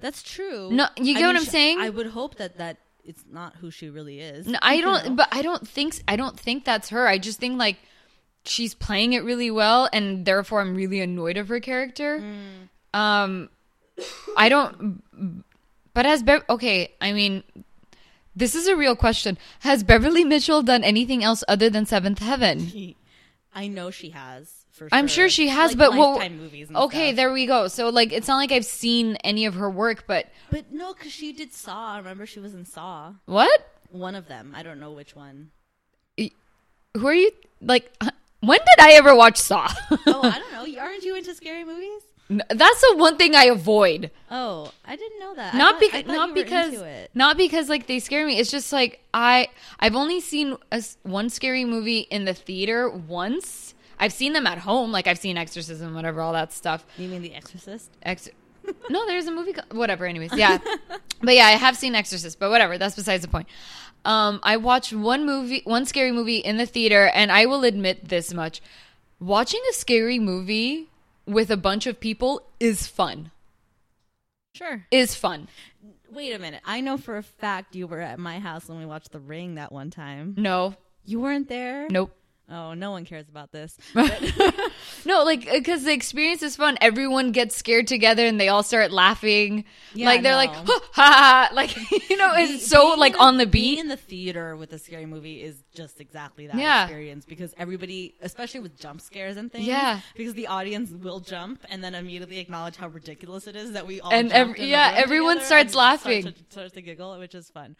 [0.00, 0.70] That's true.
[0.70, 1.80] No, you get I what mean, I'm sh- saying?
[1.80, 4.46] I would hope that that it's not who she really is.
[4.46, 5.06] No, I don't.
[5.06, 5.14] know?
[5.14, 6.02] But I don't think.
[6.08, 7.06] I don't think that's her.
[7.06, 7.76] I just think like
[8.46, 12.22] she's playing it really well, and therefore I'm really annoyed of her character.
[12.94, 13.48] Um,
[14.36, 15.02] I don't.
[15.94, 16.44] But has Bev?
[16.48, 17.42] Okay, I mean,
[18.34, 19.38] this is a real question.
[19.60, 22.94] Has Beverly Mitchell done anything else other than Seventh Heaven?
[23.54, 24.52] I know she has.
[24.72, 26.18] For I'm sure she has, Like but what?
[26.18, 26.68] Lifetime movies.
[26.68, 27.16] And Okay, stuff.
[27.16, 27.68] there we go.
[27.68, 31.12] So like, it's not like I've seen any of her work, but But no, because
[31.12, 31.96] she did Saw.
[31.96, 33.14] Remember, she was in Saw.
[33.24, 33.72] what?
[33.88, 34.52] One of them.
[34.54, 35.50] I don't know which one.
[36.18, 37.30] Who are you?
[37.62, 37.90] Like,
[38.46, 39.68] when did I ever watch Saw?
[39.90, 40.80] Oh, I don't know.
[40.80, 42.02] Aren't you into scary movies?
[42.28, 44.10] That's the one thing I avoid.
[44.30, 45.54] Oh, I didn't know that.
[45.54, 46.74] Not because thought not because
[47.14, 48.38] not because like they scare me.
[48.38, 53.74] It's just like I I've only seen a one scary movie in the theater once.
[53.98, 56.84] I've seen them at home, like I've seen Exorcism, whatever, all that stuff.
[56.98, 57.90] You mean The Exorcist?
[58.02, 58.28] Ex-
[58.90, 59.52] no, there's a movie.
[59.52, 60.04] Co- whatever.
[60.04, 60.58] Anyways, yeah,
[61.22, 62.76] but yeah, I have seen Exorcist, but whatever.
[62.78, 63.48] That's besides the point.
[64.06, 68.08] Um, I watched one movie, one scary movie in the theater, and I will admit
[68.08, 68.60] this much:
[69.20, 70.88] watching a scary movie
[71.26, 73.30] with a bunch of people is fun.
[74.54, 74.86] Sure.
[74.90, 75.48] Is fun.
[76.10, 76.62] Wait a minute.
[76.64, 79.56] I know for a fact you were at my house when we watched The Ring
[79.56, 80.34] that one time.
[80.38, 81.88] No, You weren't there?
[81.90, 82.12] nope.
[82.48, 83.76] Oh, no one cares about this.
[85.04, 86.76] No, like because the experience is fun.
[86.80, 89.64] Everyone gets scared together and they all start laughing.
[89.94, 90.38] Yeah, like they're no.
[90.38, 91.76] like, ha, ha, like
[92.10, 93.80] you know, it's so being like on the being beat.
[93.80, 96.84] in the theater with a scary movie is just exactly that Yeah.
[96.84, 100.00] experience because everybody, especially with jump scares and things, Yeah.
[100.16, 104.00] because the audience will jump and then immediately acknowledge how ridiculous it is that we
[104.00, 106.24] all And jumped ev- in the yeah, everyone starts laughing.
[106.24, 107.76] to, starts to giggle, which is fun.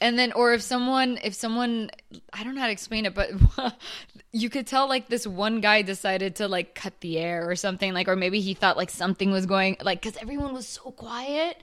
[0.00, 1.90] and then or if someone if someone
[2.32, 3.30] i don't know how to explain it but
[4.32, 7.92] you could tell like this one guy decided to like cut the air or something
[7.92, 11.60] like or maybe he thought like something was going like because everyone was so quiet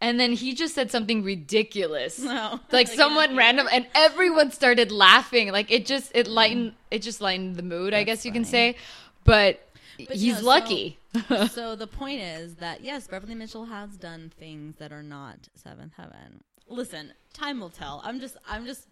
[0.00, 2.60] and then he just said something ridiculous oh, No.
[2.72, 7.56] like someone random and everyone started laughing like it just it lightened it just lightened
[7.56, 8.76] the mood i guess you can say
[9.24, 9.66] but,
[9.98, 10.98] But he's no, so- lucky
[11.50, 15.94] so the point is that yes, Beverly Mitchell has done things that are not Seventh
[15.96, 16.44] Heaven.
[16.68, 18.02] Listen, time will tell.
[18.04, 18.86] I'm just, I'm just,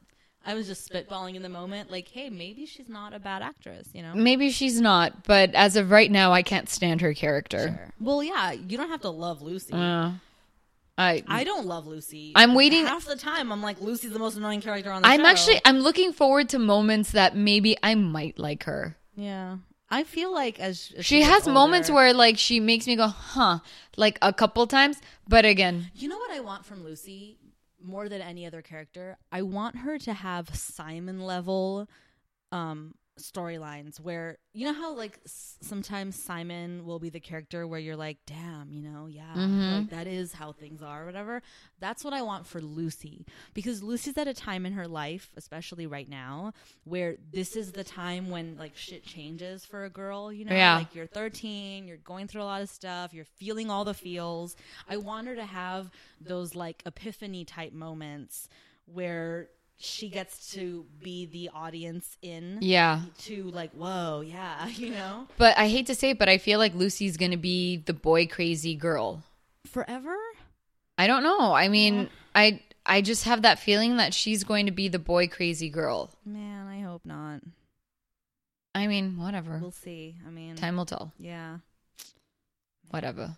[0.46, 1.90] I was just spitballing in the moment.
[1.90, 3.88] Like, hey, maybe she's not a bad actress.
[3.94, 4.14] You know.
[4.14, 8.52] maybe she's not but as of right now i can't stand her character Well, yeah,
[8.52, 9.72] you don't have to love Lucy.
[9.72, 10.12] Uh,
[10.96, 12.32] i I don't love Lucy.
[12.36, 13.50] I'm waiting- half the time.
[13.50, 15.26] I'm like Lucy's the most annoying character on the I'm show.
[15.26, 18.96] actually I'm looking forward to moments that maybe I might like her.
[19.16, 19.56] yeah.
[19.90, 23.58] I feel like as, as She has moments where like she makes me go, "Huh,"
[23.96, 24.96] like a couple times,
[25.28, 27.36] but again, You know what I want from Lucy
[27.84, 29.16] more than any other character?
[29.30, 31.88] I want her to have Simon level
[32.52, 37.78] um storylines where you know how like s- sometimes Simon will be the character where
[37.78, 39.94] you're like, "Damn, you know, yeah, like mm-hmm.
[39.94, 41.40] that is how things are, whatever."
[41.78, 45.86] That's what I want for Lucy because Lucy's at a time in her life, especially
[45.86, 46.52] right now,
[46.84, 50.76] where this is the time when like shit changes for a girl, you know, Yeah.
[50.78, 54.56] like you're 13, you're going through a lot of stuff, you're feeling all the feels.
[54.88, 55.90] I want her to have
[56.20, 58.48] those like epiphany type moments
[58.86, 63.02] where she gets to be the audience in yeah.
[63.18, 66.58] to like, whoa, yeah, you know, But I hate to say it, but I feel
[66.58, 69.22] like Lucy's going to be the boy crazy girl.
[69.66, 70.16] forever.
[70.96, 71.52] I don't know.
[71.52, 75.26] I mean, I I just have that feeling that she's going to be the boy
[75.26, 76.10] crazy girl.
[76.24, 77.40] Man, I hope not.
[78.76, 79.58] I mean, whatever.
[79.60, 80.16] We'll see.
[80.26, 81.12] I mean, Time will tell.
[81.18, 81.58] yeah.
[82.90, 83.36] Whatever.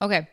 [0.00, 0.26] Okay.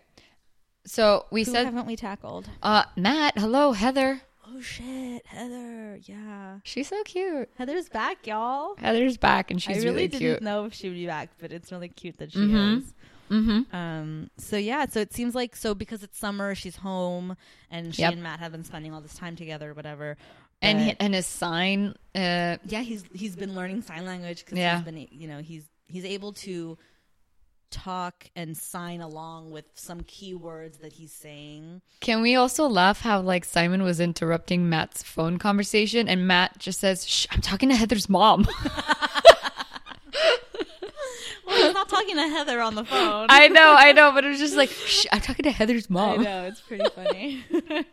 [0.86, 2.50] So we Who said haven't we tackled?
[2.62, 4.22] uh Matt, hello, Heather.
[4.56, 6.00] Oh shit, Heather.
[6.04, 7.50] Yeah, She's so cute.
[7.58, 8.76] Heather's back, y'all.
[8.78, 10.42] Heather's back and she's I really, really, didn't cute.
[10.44, 12.78] know if she would be back, but it's really cute that she Mhm.
[12.78, 12.94] is.
[13.32, 13.74] Mhm.
[13.74, 14.30] Um.
[14.38, 14.86] So yeah.
[14.86, 17.36] So it seems like so because it's summer, she's home,
[17.72, 18.14] and she Yep.
[18.14, 20.18] and Matt have been spending all this time together, or whatever.
[20.62, 24.58] And But- hi- and his sign uh yeah, he's he's been learning sign language because
[24.60, 24.76] Yeah.
[24.78, 26.78] he's been you know he's he's able to
[27.74, 31.82] talk and sign along with some keywords that he's saying.
[32.00, 36.80] Can we also laugh how like Simon was interrupting Matt's phone conversation and Matt just
[36.80, 38.48] says, Shh, I'm talking to Heather's mom.
[41.46, 43.28] Well, he's not talking to Heather on the phone.
[43.30, 46.22] I know, I know, but it was just like, Shh, I'm talking to Heather's mom."
[46.22, 47.44] I know it's pretty funny.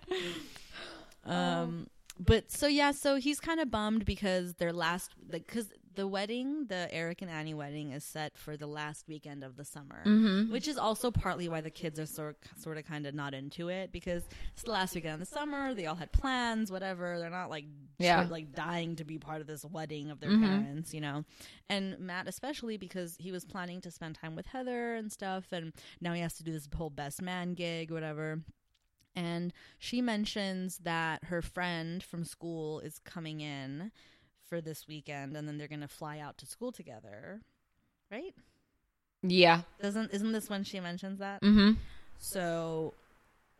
[1.26, 6.06] um, but so yeah, so he's kind of bummed because their last, like, because the
[6.06, 10.02] wedding, the Eric and Annie wedding, is set for the last weekend of the summer,
[10.06, 10.52] Mm-hmm.
[10.52, 13.68] which is also partly why the kids are sort sort of kind of not into
[13.68, 14.22] it because
[14.52, 15.74] it's the last weekend of the summer.
[15.74, 17.18] They all had plans, whatever.
[17.18, 17.64] They're not like
[17.98, 18.26] Yeah.
[18.30, 20.42] like dying to be part of this wedding of their Mhm.
[20.42, 21.24] parents, you know.
[21.68, 25.72] And Matt especially because he was planning to spend time with Heather and stuff, and
[26.00, 28.42] now he has to do this whole best man gig, whatever.
[29.16, 33.90] And she mentions that her friend from school is coming in
[34.50, 37.40] for this weekend, and then they're gonna fly out to school together,
[38.10, 38.34] right?
[39.22, 39.62] Yeah.
[39.80, 41.40] Doesn't isn't this when she mentions that?
[41.40, 41.72] Mm-hmm.
[42.18, 42.92] So,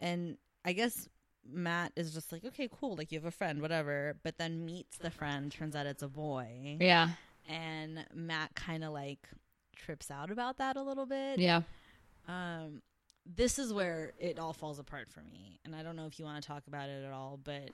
[0.01, 1.09] and I guess
[1.51, 4.17] Matt is just like, okay, cool, like you have a friend, whatever.
[4.23, 7.11] But then meets the friend, turns out it's a boy, Yeah.
[7.49, 9.29] and Matt kind of like
[9.77, 11.39] trips out about that a little bit.
[11.39, 11.63] Yeah.
[12.29, 12.83] Um,
[13.27, 16.25] this is where it all falls apart for me, and I don't know if you
[16.25, 17.71] want to talk about it at all, but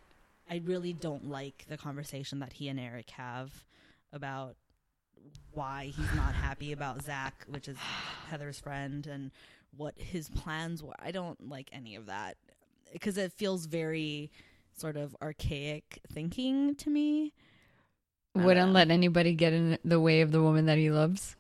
[0.49, 3.65] I really don't like the conversation that he and Eric have
[4.13, 4.57] about
[5.53, 7.77] why he's not happy about Zach, which is
[8.31, 9.31] Heather's friend, and
[9.77, 10.95] what his plans were.
[10.99, 12.37] I don't like any of that
[12.93, 14.31] because it feels very
[14.77, 17.33] sort of archaic thinking to me.
[18.35, 21.37] Wouldn't let anybody get in the way of the woman that he loves.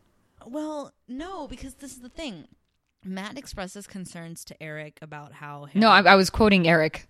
[0.47, 2.49] Well, no, because this is the thing.
[3.05, 5.69] Matt expresses concerns to Eric about how.
[5.75, 7.07] No, I, I was quoting Eric.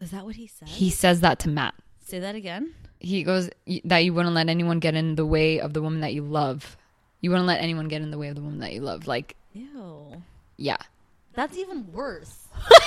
[0.00, 0.68] Is that what he said?
[0.68, 1.74] He says that to Matt.
[2.00, 2.74] say that again.
[2.98, 3.50] He goes
[3.84, 6.76] that you wouldn't let anyone get in the way of the woman that you love.
[7.20, 9.06] You wouldn't let anyone get in the way of the woman that you love.
[9.06, 10.22] Like, Ew,
[10.56, 10.76] yeah.
[11.34, 12.48] that's even worse.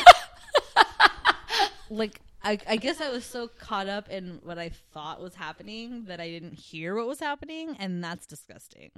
[1.90, 6.06] like, I, I guess I was so caught up in what I thought was happening
[6.06, 8.92] that I didn't hear what was happening, and that's disgusting.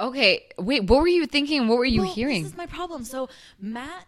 [0.00, 0.84] Okay, wait.
[0.84, 1.68] What were you thinking?
[1.68, 2.42] What were you Well, hearing?
[2.42, 3.04] This is my problem.
[3.04, 3.28] So
[3.60, 4.06] Matt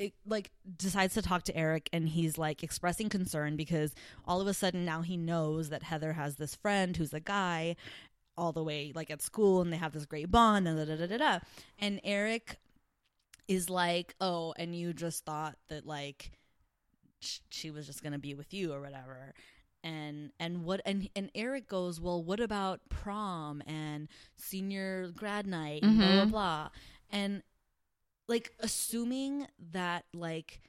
[0.00, 3.94] it, like decides to talk to Eric and he's like expressing concern because
[4.24, 7.76] all of a sudden now he knows that Heather has this friend who's a guy
[8.36, 10.96] all the way like at school and they have this great bond and da da
[10.96, 11.38] da da da.
[11.78, 12.56] And Eric
[13.46, 16.30] is like, "Oh, and you just thought that like
[17.20, 19.34] sh- she was just going to be with you or whatever."
[19.82, 25.82] and and what and and Eric goes, well, what about prom and senior grad night
[25.82, 26.30] and blah blah mm-hmm.
[26.30, 26.68] blah,
[27.10, 27.42] and
[28.30, 30.60] like assuming that like.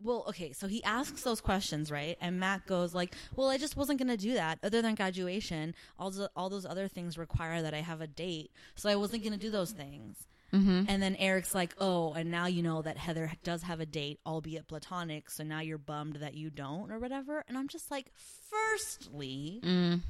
[0.00, 2.16] Well, okay, so he asks those questions, right?
[2.20, 4.60] And Matt goes like, "Well, I just wasn't going to do that.
[4.62, 8.52] Other than graduation, all the, all those other things require that I have a date,
[8.76, 10.84] so I wasn't going to do those things." mm-hmm.
[10.86, 14.20] And then Eric's like, "Oh, and now you know that Heather does have a date,
[14.24, 15.30] albeit platonic.
[15.30, 18.12] So now you're bummed that you don't, or whatever." And I'm just like,
[18.48, 20.00] firstly, Mm.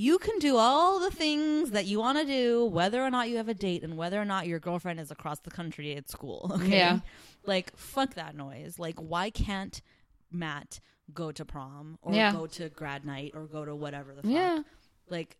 [0.00, 3.36] You can do all the things that you want to do, whether or not you
[3.38, 6.52] have a date, and whether or not your girlfriend is across the country at school.
[6.54, 6.76] Okay?
[6.78, 7.00] Yeah.
[7.44, 8.78] like fuck that noise.
[8.78, 9.80] Like, why can't
[10.30, 10.78] Matt
[11.12, 12.30] go to prom or Yeah.
[12.32, 14.30] go to grad night or go to whatever the fuck?
[14.30, 14.62] Yeah.
[15.10, 15.36] like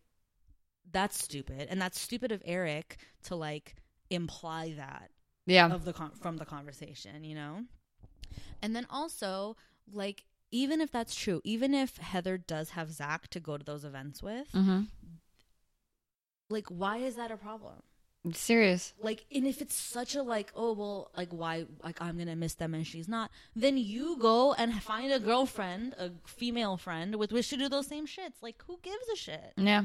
[0.91, 3.75] that's stupid and that's stupid of eric to like
[4.09, 5.11] imply that
[5.45, 5.69] Yeah.
[5.71, 7.63] of the con- from the conversation you know
[8.63, 9.55] and then also
[9.93, 13.83] like even if that's true even if heather does have zach to go to those
[13.83, 14.81] events with Mm-hmm.
[16.49, 17.75] like why is that a problem
[18.33, 18.93] Serious.
[19.01, 22.55] like and if it's such a like oh well like why like i'm gonna miss
[22.55, 27.31] them and she's not then you go and find a girlfriend a female friend with
[27.31, 29.83] which to do those same shits like who gives a shit Yeah.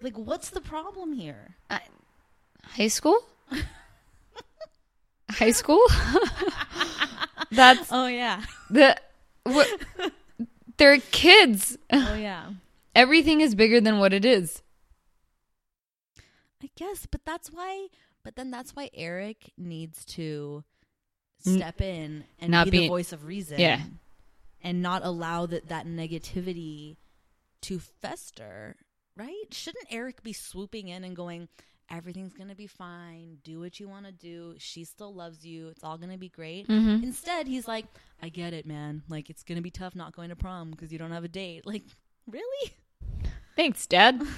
[0.00, 1.56] like what's the problem here
[2.70, 3.18] High school.
[5.30, 5.82] High school.
[7.52, 8.96] That's oh yeah the.
[9.46, 9.68] What,
[10.76, 11.76] they're kids.
[11.92, 12.50] oh yeah
[12.94, 14.62] Everything is bigger than what it is.
[16.62, 17.88] I guess, but that's why.
[18.24, 20.64] But then that's why Eric needs to
[21.38, 23.82] step in and not be, be- the voice of reason, Yeah.
[24.62, 26.96] and not allow that that negativity
[27.62, 28.76] to fester.
[29.16, 29.44] Right?
[29.52, 31.48] Shouldn't Eric be swooping in and going?
[31.90, 33.38] Everything's gonna be fine.
[33.44, 34.54] Do what you want to do.
[34.58, 35.68] She still loves you.
[35.68, 36.66] It's all gonna be great.
[36.66, 37.02] Mhm.
[37.02, 37.86] Instead, he's like,
[38.20, 39.02] "I get it, man.
[39.08, 41.64] Like it's gonna be tough not going to prom because you don't have a date.
[41.66, 41.84] Like,
[42.26, 42.72] really?
[43.56, 44.20] Thanks, Dad.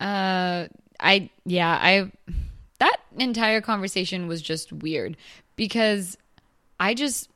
[0.00, 0.68] Uh,
[1.00, 2.12] I yeah, I
[2.78, 5.16] that entire conversation was just weird
[5.56, 6.16] because
[6.78, 7.28] I just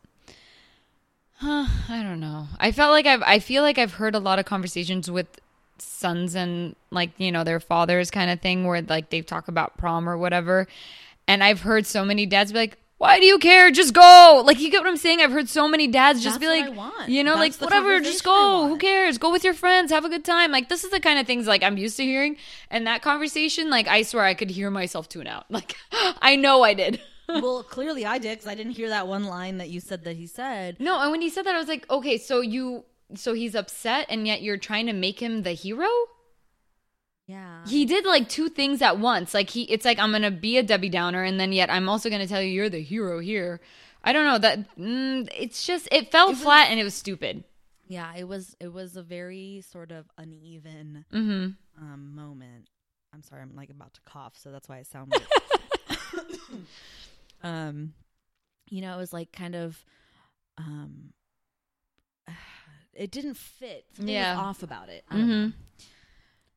[1.38, 2.46] huh, I don't know.
[2.60, 5.26] I felt like I've I feel like I've heard a lot of conversations with
[5.82, 9.76] sons and like, you know, their fathers kind of thing where like they talk about
[9.76, 10.66] prom or whatever.
[11.28, 13.72] And I've heard so many dads be like, why do you care?
[13.72, 14.44] Just go.
[14.46, 15.20] Like, you get what I'm saying?
[15.20, 18.22] I've heard so many dads just That's be like, you know, That's like, whatever, just
[18.22, 18.68] go.
[18.68, 19.18] Who cares?
[19.18, 19.90] Go with your friends.
[19.90, 20.52] Have a good time.
[20.52, 22.36] Like, this is the kind of things like I'm used to hearing.
[22.70, 25.46] And that conversation, like, I swear I could hear myself tune out.
[25.50, 27.00] Like, I know I did.
[27.28, 30.16] well, clearly I did because I didn't hear that one line that you said that
[30.16, 30.76] he said.
[30.78, 32.84] No, and when he said that, I was like, okay, so you,
[33.18, 35.88] so he's upset, and yet you're trying to make him the hero.
[37.26, 37.64] Yeah.
[37.66, 39.32] He did like two things at once.
[39.32, 42.10] Like he, it's like I'm gonna be a Debbie Downer, and then yet I'm also
[42.10, 43.60] gonna tell you you're the hero here.
[44.04, 44.76] I don't know that.
[44.76, 47.44] Mm, it's just it fell flat and it was stupid.
[47.86, 51.82] Yeah, it was it was a very sort of uneven Mm-hmm.
[51.84, 52.68] um, moment.
[53.14, 55.26] I'm sorry, I'm like about to cough, so that's why I sound like
[57.42, 57.92] um
[58.68, 59.84] you know, it was like kind of
[60.58, 61.12] um
[62.94, 63.86] it didn't fit.
[63.94, 64.36] Something Yeah.
[64.36, 65.04] was off about it.
[65.10, 65.16] Know.
[65.16, 65.54] Mhm.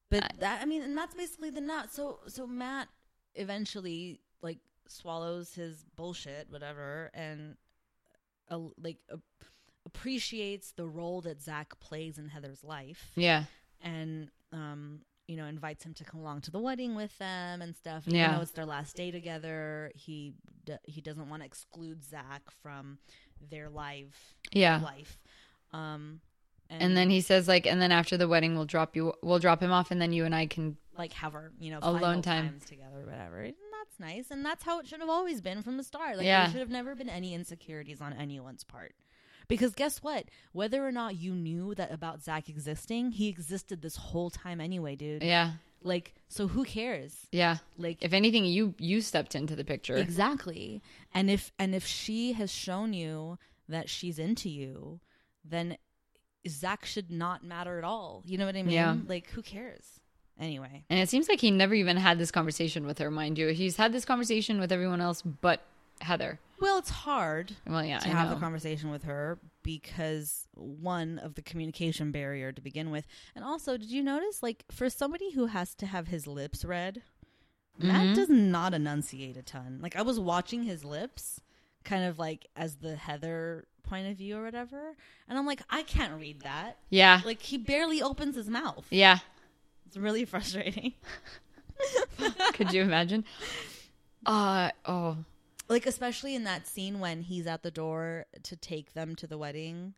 [0.09, 1.91] But that I mean, and that's basically the nut.
[1.91, 2.87] So so Matt
[3.35, 7.57] eventually like swallows his bullshit, whatever, and
[8.51, 9.17] uh, like uh,
[9.85, 13.45] appreciates the role that Zach plays in Heather's life, Yeah.
[13.81, 17.75] and um, you know, invites him to come along to the wedding with them and
[17.75, 18.03] stuff.
[18.05, 18.25] Yeah.
[18.25, 20.33] Even though it's their last day together, he
[20.65, 22.99] d- he doesn't want to exclude Zach from
[23.41, 24.15] their live
[24.53, 24.79] Yeah.
[24.81, 25.19] life.
[25.75, 26.21] Um,
[26.69, 29.61] And then he says like, and then after the wedding, we'll drop you, we'll drop
[29.61, 30.77] him off, and then you and I can.
[30.97, 32.49] like have our you know Alone time.
[32.49, 35.61] times together or whatever and that's nice and that's how it should have always been
[35.61, 36.43] from the start like Yeah.
[36.43, 38.93] there should have never been any insecurities on anyone's part
[39.49, 40.23] because guess what
[40.53, 44.95] whether or not you knew that about zach existing he existed this whole time anyway
[44.95, 45.51] dude Yeah.
[45.83, 47.57] like so who cares Yeah.
[47.77, 49.97] like If anything, you you stepped into the picture.
[49.97, 50.81] exactly
[51.13, 55.01] and if and if she has shown you that she's into you
[55.47, 55.77] then
[56.47, 58.95] zach should not matter at all you know what i mean Yeah.
[59.07, 59.99] like who cares
[60.39, 63.47] anyway And it seems like he never even had this conversation with her, mind you.
[63.49, 65.61] He's had this conversation with everyone else but
[66.01, 66.39] Heather.
[66.59, 68.35] Well, it's hard Well, yeah, to I have know.
[68.35, 73.77] the conversation with her because one of the communication barrier to begin with, and also,
[73.77, 77.01] did you notice like for somebody who has to have his lips read,
[77.77, 78.13] Matt mm-hmm.
[78.13, 79.79] does not enunciate a ton.
[79.81, 81.39] Like I was watching his lips,
[81.85, 84.95] kind of like as the Heather point of view or whatever,
[85.29, 86.77] and I'm like, I can't read that.
[86.89, 87.21] Yeah.
[87.23, 88.85] Like he barely opens his mouth.
[88.89, 89.19] Yeah.
[89.87, 90.93] It's really frustrating.
[92.53, 93.25] Could you imagine?
[94.25, 95.17] Uh oh.
[95.69, 99.37] like especially in that scene when he's at the door to take them to the
[99.37, 99.93] wedding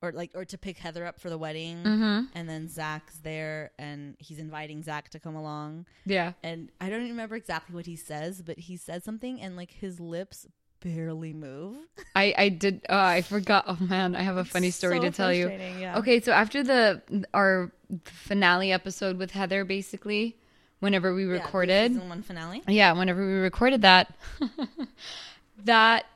[0.00, 2.26] or like or to pick heather up for the wedding Mm-hmm.
[2.34, 6.32] and then zach's there and he's inviting zach to come along Yeah.
[6.44, 9.98] and i don't remember exactly what he says but he said something and like his
[9.98, 10.46] lips
[10.82, 11.76] barely move
[12.14, 13.64] I I did uh, I forgot.
[13.66, 15.48] Oh man, I have a funny story so to tell you.
[15.48, 15.98] yeah.
[15.98, 17.02] Okay, so after the
[17.32, 17.70] our
[18.04, 20.36] finale episode with Heather basically,
[20.80, 24.14] whenever we Yeah, recorded season one finale Yeah, whenever we recorded that,
[25.64, 26.06] that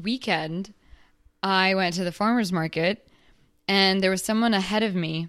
[0.00, 0.72] weekend,
[1.42, 3.06] I went to the farmer's market
[3.68, 5.28] and there was someone ahead of me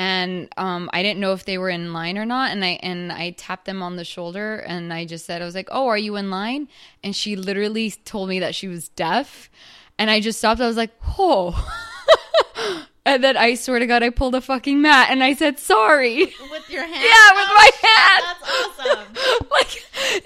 [0.00, 2.50] and um, I didn't know if they were in line or not.
[2.52, 5.54] And I and I tapped them on the shoulder and I just said, I was
[5.54, 6.68] like, "Oh, are you in line?"
[7.04, 9.50] And she literally told me that she was deaf,
[9.98, 10.60] and I just stopped.
[10.60, 11.52] I was like, "Oh."
[13.06, 16.24] and then I swear to God, I pulled a fucking Matt and I said, "Sorry."
[16.50, 18.24] with your hand Yeah, with my hand.
[18.26, 19.72] that's awesome like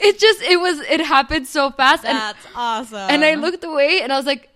[0.07, 4.01] it just it was it happened so fast and that's awesome and I looked away
[4.03, 4.49] and I was like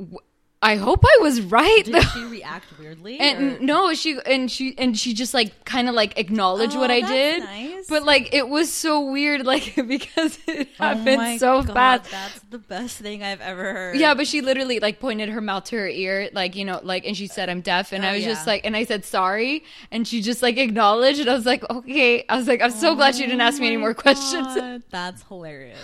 [0.00, 0.18] "W-
[0.64, 1.82] I hope I was right.
[1.84, 5.88] did she react weirdly and or- no, she and she and she just like kind
[5.90, 7.42] of like acknowledged Oh, what I did.
[7.42, 7.86] nice.
[7.86, 11.74] But like it was so weird like because it Oh happened my so God,
[12.06, 12.10] fast.
[12.10, 15.64] that's the best thing i've ever heard Yeah, but she literally like pointed her mouth
[15.64, 18.12] to her ear, like you know, like, and she said, "I'm deaf," and Oh, I
[18.16, 21.44] was just like, and I said sorry, and she just like acknowledged, and I was
[21.46, 23.92] like, okay, I was like, I'm so oh glad she didn't ask me any more
[24.06, 24.46] questions.
[24.48, 25.78] Oh That's hilarious.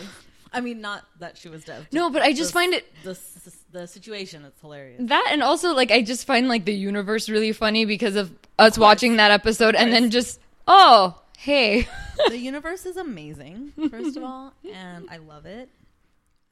[0.52, 1.84] I mean, not that she was deaf.
[1.92, 4.44] No, but I just The- find it the s- the situation.
[4.44, 5.00] It's hilarious.
[5.04, 8.76] that, and also like I just find like the universe really funny because of us
[8.78, 11.88] watching that episode, and then just oh hey,
[12.28, 15.68] the universe is amazing, first of all, and I love it.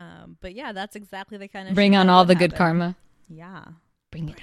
[0.01, 2.97] Um, but yeah, that's exactly the kind of bring on all the good karma,
[3.29, 3.65] Yeah,
[4.11, 4.39] bring it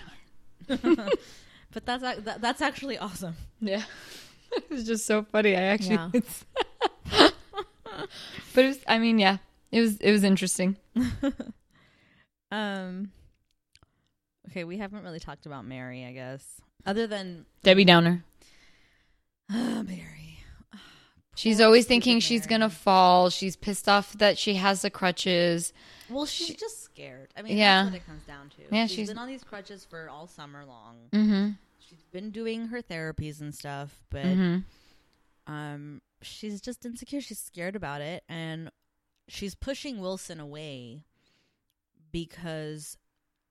[0.69, 1.09] on.
[1.71, 3.36] but that's that, that's actually awesome.
[3.61, 3.84] Yeah,
[4.51, 5.55] it was just so funny.
[5.55, 6.09] I actually, Yeah.
[6.13, 6.45] it's
[8.53, 9.38] but it was, I mean, yeah,
[9.71, 10.78] it was it was interesting.
[12.51, 13.11] Um,
[14.49, 16.45] okay, we haven't really talked about Mary, I guess,
[16.85, 18.23] other than Debbie Downer.
[19.53, 20.39] uh, Mary.
[21.37, 22.49] She's always thinking she's Mary.
[22.49, 23.29] gonna fall.
[23.29, 25.73] She's pissed off that she has the crutches.
[26.09, 27.29] Well, she's just scared.
[27.35, 27.83] I mean, Yeah.
[27.83, 28.73] that's what it comes down to.
[28.73, 30.95] Yeah, she's she's- been on these crutches for all summer long.
[31.11, 31.49] Mm-hmm.
[31.79, 35.51] She's been doing her therapies and stuff, but Mm-hmm.
[35.53, 37.19] um, she's just insecure.
[37.21, 38.71] She's scared about it, and
[39.27, 41.03] she's pushing Wilson away
[42.16, 42.97] because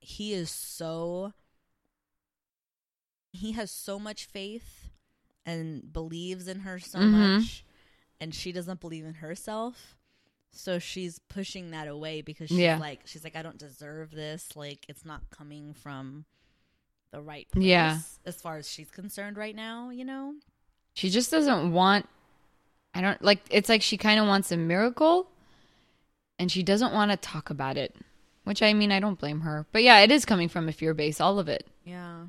[0.00, 1.34] he is so
[3.30, 4.88] he has so much faith
[5.44, 7.10] and believes in her so Mhm.
[7.40, 7.62] much,
[8.20, 9.98] and she doesn't believe in herself.
[10.50, 12.78] So she's pushing that away because she's Yeah.
[12.78, 14.56] like she's like I don't deserve this.
[14.56, 16.24] Like it's not coming from
[17.10, 18.00] the right place Yeah.
[18.24, 20.36] as far as she's concerned right now, you know?
[20.94, 22.08] She just doesn't want.
[22.94, 23.42] I don't like.
[23.50, 25.30] It's like she kind of wants a miracle,
[26.38, 27.94] and she doesn't want to talk about it.
[28.44, 29.66] Which I mean, I don't blame her.
[29.72, 31.20] But yeah, it is coming from a fear base.
[31.20, 31.66] All of it.
[31.84, 32.26] Yeah.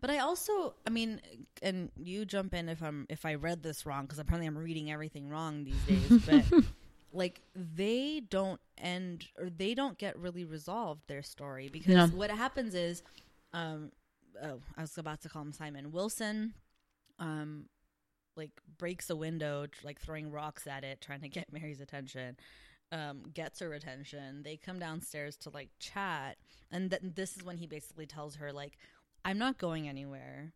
[0.00, 1.20] But I also, I mean,
[1.62, 4.90] and you jump in if I'm if I read this wrong because apparently I'm reading
[4.92, 6.22] everything wrong these days.
[6.26, 6.64] But
[7.12, 12.06] like they don't end or they don't get really resolved their story because No.
[12.16, 13.02] what happens is,
[13.54, 13.90] um,
[14.42, 16.52] oh, I was about to call him Simon Wilson,
[17.18, 17.64] um,
[18.36, 22.36] like breaks a window, like throwing rocks at it, trying to get Mary's attention.
[22.92, 24.42] Um, gets her attention.
[24.44, 26.36] They come downstairs to like chat,
[26.70, 28.78] and th- this is when he basically tells her like,
[29.24, 30.52] "I'm not going anywhere.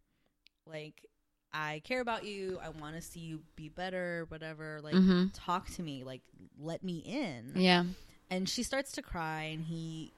[0.64, 1.04] Like,
[1.52, 2.60] I care about you.
[2.62, 4.26] I want to see you be better.
[4.28, 4.80] Whatever.
[4.80, 5.28] Like, mm-hmm.
[5.34, 6.04] talk to me.
[6.04, 6.22] Like,
[6.58, 7.84] let me in." Yeah.
[8.30, 10.12] and she starts to cry and he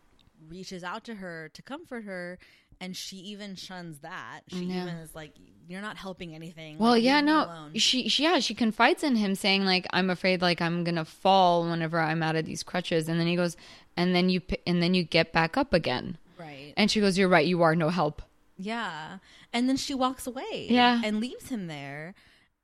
[0.48, 2.38] reaches out to her to comfort her
[2.82, 4.82] and she even shuns that she Yeah.
[4.82, 5.32] even is like
[5.68, 7.44] you're not helping anything Well, Like, yeah, no.
[7.44, 11.04] alone." She, she, yeah, she confides in him, saying like, "I'm afraid like I'm gonna
[11.04, 13.56] fall whenever I'm out of these crutches." And then he goes,
[13.96, 17.28] "And then you, and then you get back up again." right And she goes, "You're
[17.28, 17.46] right.
[17.46, 18.20] You are no help."
[18.58, 19.18] yeah
[19.52, 21.00] and then she walks away Yeah.
[21.02, 22.14] and leaves him there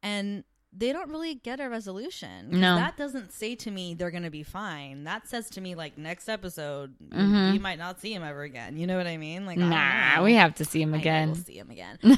[0.03, 0.45] and
[0.77, 2.51] they don't really get a resolution.
[2.51, 2.77] No.
[2.77, 6.29] that doesn't say to me they're gonna be fine that says to me like next
[6.29, 7.55] episode Mhm.
[7.55, 10.35] you might not see him ever again you know what i mean like Nah, we
[10.35, 11.29] have to see him again.
[11.29, 11.99] we'll see him again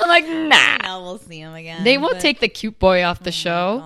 [0.00, 0.76] I'm like, nah.
[0.82, 3.32] no we'll see him again They won't but- take the cute boy off the Oh
[3.32, 3.78] show.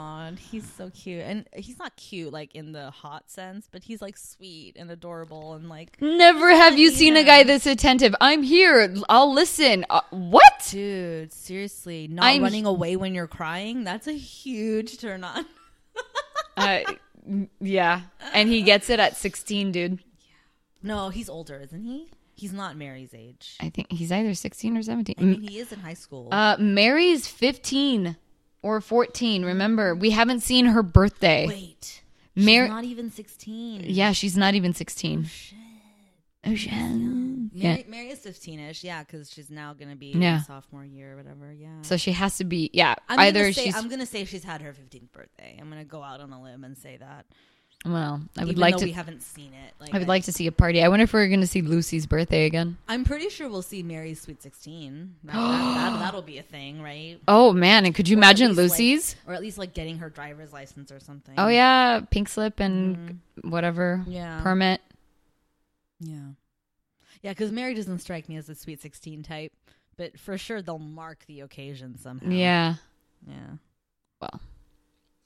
[0.52, 4.16] He's so cute, and he's not cute like in the hot sense, but he's like
[4.18, 5.96] sweet and adorable and like.
[6.00, 8.14] Never have you seen a guy this attentive.
[8.20, 8.94] I'm here.
[9.08, 9.86] I'll listen.
[9.88, 10.68] Uh, what?
[10.70, 15.44] Dude, seriously, not I'm- running away when you're crying, that's a huge turn on.
[16.54, 16.80] Uh,
[17.60, 18.02] yeah.
[18.34, 20.00] And he gets it at 16, dude.
[20.82, 22.10] no, he's older, isn't he?
[22.34, 23.56] He's not Mary's age.
[23.58, 25.16] I think he's either 16 or 17.
[25.18, 26.28] I mean, he is in high school.
[26.30, 28.16] Uh, Mary's 15
[28.62, 29.44] or 14.
[29.44, 31.47] Remember, we haven't seen her birthday.
[31.48, 32.02] Wait,
[32.34, 33.84] Mary- she's not even 16.
[33.86, 35.26] Yeah, she's not even 16.
[36.44, 36.72] Oh, shit.
[36.72, 37.82] Oh, Mary, Yeah.
[37.86, 40.43] Mary is 15ish, yeah, because she's now gonna be Yeah.
[40.43, 41.52] sophomore year or whatever.
[41.52, 41.82] Yeah.
[41.82, 42.94] So she has to be, yeah.
[43.09, 45.56] I'm either gonna say, she's, I'm gonna say she's had her 15th birthday.
[45.60, 47.26] I'm gonna go out on a limb and say that.
[47.84, 49.74] Well, I would Even like to, we haven't seen it.
[49.80, 50.82] Like, I would like to see a party.
[50.82, 52.76] I wonder if we're going to see Lucy's birthday again.
[52.88, 55.16] I'm pretty sure we'll see Mary's Sweet 16.
[55.24, 57.18] That, that, that, will be a thing, right?
[57.26, 57.84] Oh, man.
[57.84, 59.16] And could you Or imagine least, like- Lucy's?
[59.26, 61.34] or at least like getting her driver's license or something.
[61.36, 62.00] oh, yeah.
[62.10, 63.98] Pink slip and whatever.
[64.02, 64.12] Mm-hmm.
[64.12, 64.40] Yeah.
[64.42, 64.80] Permit.
[66.00, 66.18] Yeah.
[67.22, 69.52] Yeah, because Mary doesn't strike me as a Sweet 16 type,
[69.96, 72.28] but for sure they'll mark the occasion somehow.
[72.28, 72.74] Yeah.
[73.26, 73.34] Yeah.
[74.20, 74.40] Well,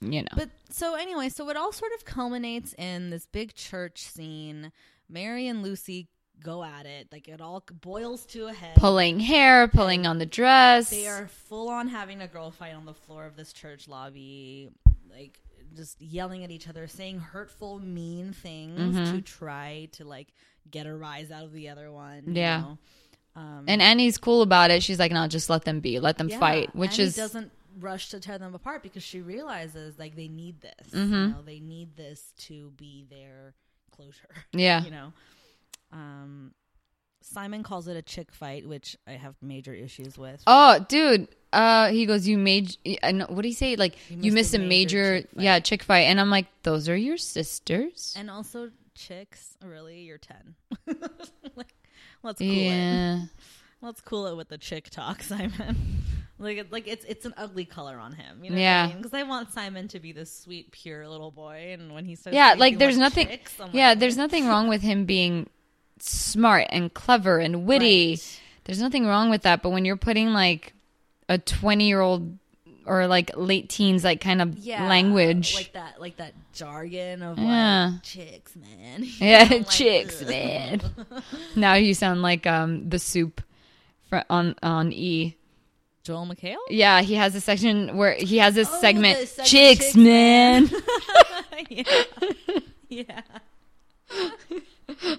[0.00, 0.28] you know.
[0.36, 4.72] But so anyway, so it all sort of culminates in this big church scene.
[5.08, 6.08] Mary and Lucy
[6.42, 7.08] go at it.
[7.12, 8.76] Like it all boils to a head.
[8.76, 10.90] pulling hair, pulling on the dress.
[10.90, 14.68] They are full on having a girl fight on the floor of this church lobby,
[15.10, 15.40] like
[15.74, 19.14] just yelling at each other, saying hurtful, mean things Mm-hmm.
[19.16, 20.28] to try to like
[20.70, 22.24] get a rise out of the other one.
[22.26, 22.60] you Yeah.
[22.60, 22.78] know?
[23.36, 24.82] Um, And Annie's cool about it.
[24.82, 26.00] She's like, no, just let them be.
[26.00, 26.74] Let them yeah, fight.
[26.74, 30.60] Which Annie is doesn't rush to tear them apart because she realizes like they need
[30.60, 30.90] this.
[30.92, 31.14] Mm-hmm.
[31.14, 33.54] You know, they need this to be their
[33.90, 34.34] closure.
[34.52, 34.82] Yeah.
[34.84, 35.12] you know.
[35.92, 36.52] Um,
[37.22, 40.42] Simon calls it a chick fight, which I have major issues with.
[40.46, 41.28] Oh, dude.
[41.52, 42.76] Uh, he goes, you made.
[42.84, 43.76] What do you say?
[43.76, 46.02] Like you, missed missed a major major, chick yeah, chick fight.
[46.02, 48.14] And I'm like, those are your sisters.
[48.16, 50.54] And also, chicks, really, you're 10.
[51.56, 51.74] like,
[52.22, 53.28] let's cool it.
[53.82, 55.76] Let's cool it with the chick talk, Simon.
[56.38, 58.44] Like, like it's it's an ugly color on him.
[58.44, 58.92] You know Yeah.
[58.94, 62.34] Because I, want Simon to be this sweet, pure little boy, and when he starts,
[62.34, 63.28] Yeah, like there's wants nothing.
[63.28, 65.48] chicks, yeah, like, there's nothing wrong with him being
[65.98, 68.10] smart and clever and witty.
[68.12, 68.40] Right.
[68.64, 69.62] There's nothing wrong with that.
[69.62, 70.74] But when you're putting like
[71.28, 72.38] a 20 year old
[72.84, 77.38] or like late teens like kind of yeah, language, like that, like that jargon of
[77.38, 77.90] Yeah.
[77.94, 79.02] like chicks, man.
[79.04, 80.80] You yeah, know, like, chicks, man.
[81.56, 83.40] now you sound like um the soup
[84.08, 85.36] fr- on on E.
[86.06, 86.56] Joel McHale.
[86.68, 90.70] Yeah, he has a section where he has this Oh, segment, segment, chicks, Chicks, man.
[91.68, 91.84] yeah,
[92.88, 93.20] yeah.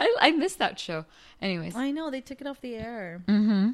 [0.00, 1.04] I, I missed that show.
[1.42, 3.22] Anyways, I know they took it off the air.
[3.28, 3.70] mm-hmm.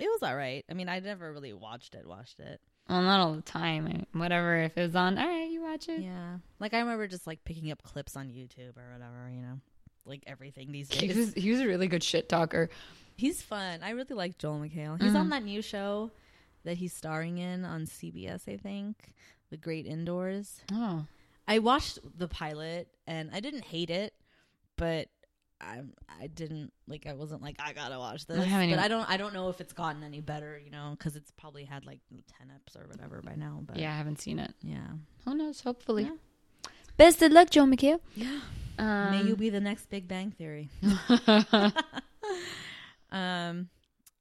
[0.00, 0.64] It was all right.
[0.70, 2.06] I mean, I never really watched it.
[2.06, 2.60] Watched it.
[2.88, 3.86] Well, not all the time.
[3.86, 4.56] I- Whatever.
[4.56, 6.00] If it was on, all right, you watch it.
[6.00, 9.30] Yeah, like I remember just like picking up clips on YouTube or whatever.
[9.32, 9.60] You know,
[10.06, 11.16] like everything these He days.
[11.16, 12.68] was he was a really good shit talker.
[13.16, 13.80] He's fun.
[13.82, 15.00] I really like Joel McHale.
[15.00, 16.10] He's on that new show
[16.64, 18.48] that he's starring in on CBS.
[18.48, 19.12] I think
[19.50, 20.60] The Great Indoors.
[20.72, 21.04] Oh,
[21.48, 24.14] I watched the pilot and I didn't hate it,
[24.76, 25.08] but
[25.60, 25.82] I
[26.20, 28.44] I didn't like I wasn't like I gotta watch this.
[28.44, 30.94] haven't but even- I don't I don't know if it's gotten any better, you know,
[30.98, 32.00] because it's probably had like
[32.38, 33.60] ten eps or whatever by now.
[33.66, 34.54] But yeah, I haven't seen it.
[34.62, 34.86] yeah.
[35.24, 35.60] Who knows?
[35.60, 36.04] Hopefully.
[36.04, 36.70] Yeah.
[36.96, 38.00] Best of luck, Joe McHale.
[38.14, 38.40] Yeah.
[38.78, 40.68] Um, May you be the next Big Bang Theory.
[43.12, 43.68] um,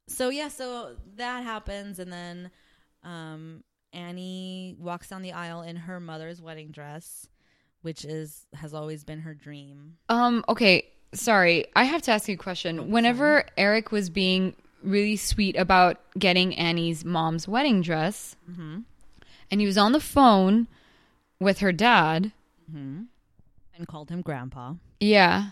[0.07, 2.51] so yeah, so that happens, and then
[3.03, 3.63] um,
[3.93, 7.27] Annie walks down the aisle in her mother's wedding dress,
[7.81, 9.97] which is has always been her dream.
[10.09, 10.43] Um.
[10.47, 10.85] Okay.
[11.13, 12.89] Sorry, I have to ask you a question.
[12.89, 18.85] Whenever Eric was being really sweet about getting Annie's mom's wedding dress, and
[19.59, 20.68] he was on the phone
[21.39, 22.31] with her dad,
[22.73, 23.07] And
[23.88, 24.76] called him Grandpa.
[25.01, 25.49] yeah.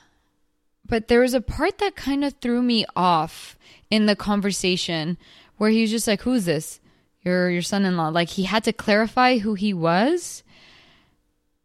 [0.90, 3.58] But there was a part that kind of threw me off
[3.90, 5.18] in the conversation
[5.58, 6.80] where he was just like, "Who's this?
[7.24, 10.44] Your your son-in-law?" Like he had to clarify who he was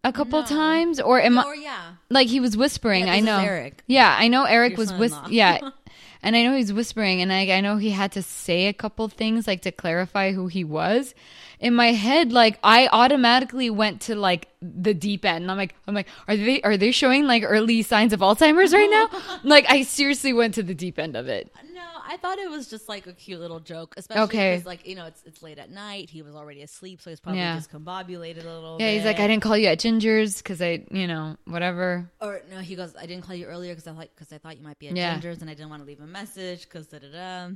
[0.02, 1.44] a couple times, or am I?
[1.44, 3.06] Or yeah, like he was whispering.
[3.06, 3.82] Yeah, I know Eric.
[3.86, 5.70] Yeah, I know Eric Your was whis- Yeah,
[6.22, 9.08] and I know he's whispering, and I I know he had to say a couple
[9.08, 11.14] things like to clarify who he was.
[11.64, 15.50] In my head, like I automatically went to like the deep end.
[15.50, 18.90] I'm like, I'm like, are they are they showing like early signs of Alzheimer's right
[18.90, 19.06] now?
[19.44, 21.50] like I seriously went to the deep end of it.
[21.72, 24.52] no, I thought it was just like a cute little joke, especially Okay.
[24.52, 26.10] because like you know it's it's late at night.
[26.10, 27.56] He was already asleep, so he's probably Yeah.
[27.58, 28.76] discombobulated a little.
[28.78, 29.18] Yeah, he's like.
[29.18, 32.10] I didn't call you at Ginger's because I, you know, whatever.
[32.20, 34.58] Or no, he goes, I didn't call you earlier because I like because I thought
[34.58, 35.14] you might be at Yeah.
[35.14, 37.54] Ginger's and I didn't want to leave a message because da da da.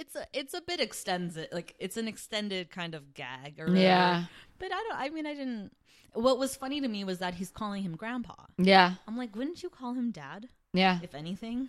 [0.00, 4.24] It's a it's a bit extended like it's an extended kind of gag or Yeah.
[4.58, 5.72] but i don't i mean i didn't
[6.14, 8.94] what was funny to me was that he's calling him grandpa Yeah.
[9.06, 10.98] i'm like wouldn't you call him dad Yeah.
[11.02, 11.68] if anything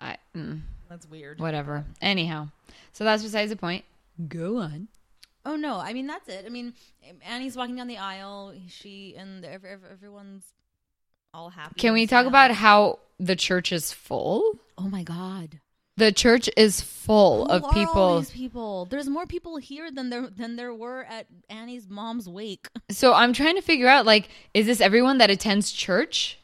[0.00, 0.60] I, mm,
[0.90, 1.84] that's weird whatever.
[2.02, 2.48] Anyhow,
[2.92, 3.82] so that's besides the point.
[4.28, 4.88] Go on.
[5.46, 6.74] oh no i mean that's it i mean
[7.24, 10.44] annie's walking down the aisle she and ev- ev- everyone's
[11.32, 14.42] all happy Can we talk about how the church is full?
[14.78, 15.60] oh my god
[15.98, 18.18] The church is full Who of are all people.
[18.20, 22.68] these people there's more people here than there than there were at annie's mom's wake
[22.90, 26.38] So I'm trying to figure out like, is this everyone that attends church?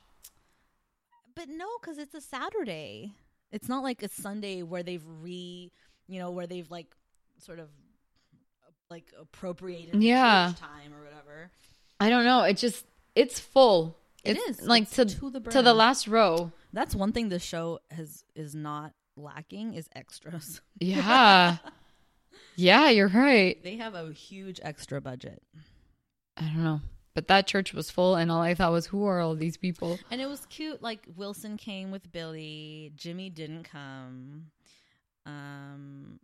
[1.35, 3.13] But no, because it's a Saturday.
[3.51, 5.71] It's not like a Sunday where they've re,
[6.09, 6.87] you know, where they've like
[7.39, 7.69] sort of
[8.91, 10.51] like appropriated Yeah.
[10.51, 11.51] church time or whatever.
[12.01, 12.43] I don't know.
[12.43, 12.85] It just
[13.15, 13.99] it's full.
[14.25, 14.67] It it's is.
[14.67, 16.53] like It's to to the to the last row.
[16.73, 20.61] That's one thing the show has is not lacking is extras.
[20.81, 21.59] Yeah.
[22.57, 23.63] yeah, you're right.
[23.63, 25.43] they have a huge extra budget,
[26.37, 26.81] I don't know.
[27.15, 29.99] But that church was full and all I thought was who are all these people?
[30.11, 30.83] and it was cute.
[30.83, 32.91] Like Wilson came with Billy.
[32.97, 34.47] Jimmy didn't come.
[35.27, 36.19] Um,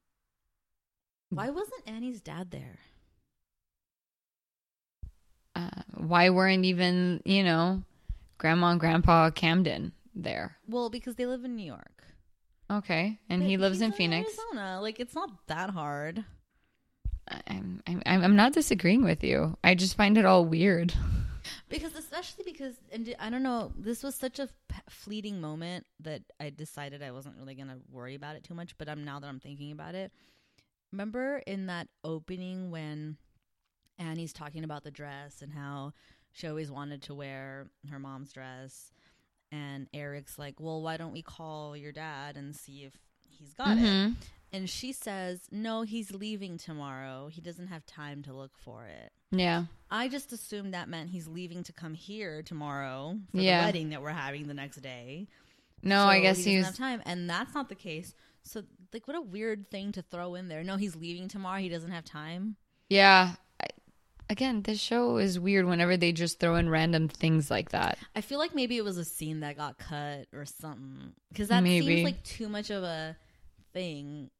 [1.31, 2.78] why wasn't Annie's dad there?
[5.55, 7.82] Uh, why weren't even, you know,
[8.39, 10.56] grandma and grandpa Camden there?
[10.69, 12.05] Well, because they live in New York.
[12.70, 13.19] Okay.
[13.28, 14.28] And he lives in Phoenix.
[14.39, 14.81] Arizona.
[14.81, 16.24] Like it's not that hard.
[17.47, 19.57] I'm, I'm I'm not disagreeing with you.
[19.62, 20.95] I just find it all weird.
[21.70, 24.49] Because especially because and I don't know, this was such a
[24.90, 28.77] fleeting moment that I decided I wasn't really going to worry about it too much,
[28.77, 30.12] but I'm now that I'm thinking about it.
[30.93, 33.16] Remember in that opening when
[33.99, 35.93] Annie's talking about the dress and how
[36.32, 38.93] she always wanted to wear her mom's dress
[39.51, 42.93] and Eric's like, "Well, why don't we call your dad and see if
[43.29, 44.16] he's got it?" Mhm.
[44.51, 47.29] And she says, "No, he's leaving tomorrow.
[47.29, 49.66] He doesn't have time to look for it." Yeah.
[49.91, 53.61] I just assumed that meant he's leaving to come here tomorrow for Yeah.
[53.61, 55.29] the wedding that we're having the next day.
[55.83, 58.15] No, I So guess he he doesn't was have time, and that's not the case.
[58.43, 60.65] So, like, what a weird thing to throw in there.
[60.65, 61.61] No, he's leaving tomorrow.
[61.61, 62.57] He doesn't have time.
[62.89, 63.37] Yeah.
[64.31, 67.99] Again, this show is weird whenever they just throw in random things like that.
[68.15, 71.63] I feel like maybe it was a scene that got cut or something because that
[71.63, 71.87] Maybe.
[71.87, 73.17] seems like too much of a
[73.73, 74.31] thing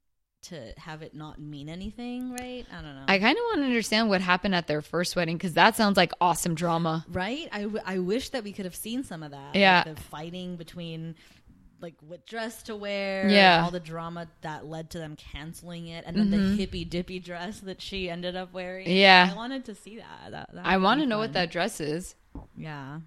[0.41, 2.65] to have it not mean anything, right?
[2.71, 3.03] I don't know.
[3.07, 5.97] I kind of want to understand what happened at their first wedding because that sounds
[5.97, 7.05] like awesome drama.
[7.11, 7.49] right?
[7.51, 9.55] I, w- I wish that we could have seen some of that.
[9.55, 9.83] Yeah.
[9.85, 11.15] Like the fighting between
[11.81, 13.27] like what dress to wear.
[13.29, 13.61] Yeah.
[13.63, 17.59] all the drama that led to them canceling it, and then the hippy dippy dress
[17.61, 18.85] that she ended up wearing.
[18.87, 18.95] Mm-hmm.
[18.97, 19.29] Yeah.
[19.31, 20.31] I wanted to see that.
[20.31, 22.15] that, that I want to know what that dress is.
[22.55, 22.99] Yeah.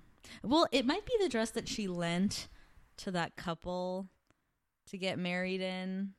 [0.43, 2.49] Well, it might be the dress that she lent
[2.99, 4.09] to that couple
[4.89, 6.15] to get married in.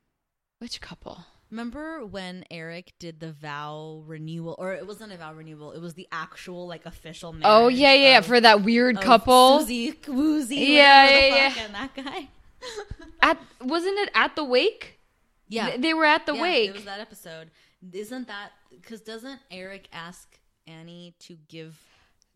[0.59, 1.25] Which couple?
[1.51, 5.93] Remember when Eric did the vow renewal, or it wasn't a vow renewal; it was
[5.93, 7.45] the actual like official marriage.
[7.45, 9.59] Oh yeah, yeah, of- for that weird couple.
[9.59, 11.53] Susie Woozy, Yeah, yeah, yeah.
[11.63, 12.29] and that guy.
[13.21, 14.99] At wasn't it at the wake?
[15.47, 16.69] Yeah, Th- they were at the Yeah, wake.
[16.69, 17.51] It was that episode.
[17.91, 20.37] Isn't that because doesn't Eric ask
[20.67, 21.77] Annie to give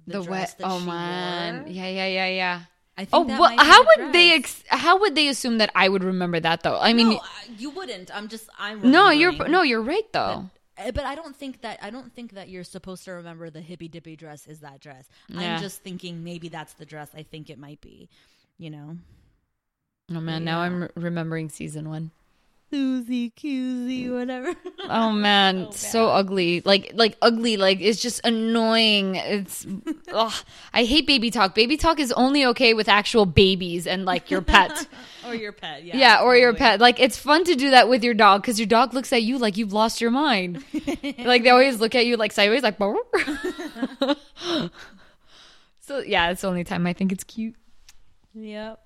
[0.06, 0.58] the, the dress wet.
[0.60, 1.72] that Oh she man, wore?
[1.72, 2.62] yeah, yeah, yeah, yeah.
[2.98, 4.34] I think Oh, that well, how the would they?
[4.34, 6.80] Ex- how would they assume that I would remember that though?
[6.80, 7.22] I mean, no,
[7.58, 8.14] you wouldn't.
[8.16, 8.50] I'm just.
[8.58, 8.90] I'm.
[8.90, 10.50] no, you're no, you're right though.
[10.78, 13.62] Uh, But I don't think that I don't think that you're supposed to remember the
[13.62, 15.08] hippy dippy dress is that dress.
[15.28, 15.56] Yeah.
[15.56, 17.10] I'm just thinking maybe that's the dress.
[17.16, 18.10] I think it might be.
[18.60, 18.98] You know,
[20.16, 22.12] oh man, now I'm re- remembering season one.
[22.70, 24.54] Susie Cusey, whatever.
[24.90, 26.62] Oh man, So so, ugly.
[26.66, 27.56] Like like ugly.
[27.56, 29.16] Like it's just annoying.
[29.16, 29.66] It's
[30.12, 30.34] ugh.
[30.74, 31.56] I hate baby talk.
[31.56, 34.86] Baby talk is only okay with actual babies and like your pet.
[35.26, 35.86] or your pet.
[35.86, 36.82] Yeah, yeah, or your pet.
[36.82, 39.38] Like it's fun to do that with your dog because your dog looks at you
[39.38, 40.64] like you've lost your mind.
[41.20, 42.78] like they always look at you like sideways, like.
[45.80, 47.56] so yeah, it's the only time I think it's cute.
[48.34, 48.86] Yep.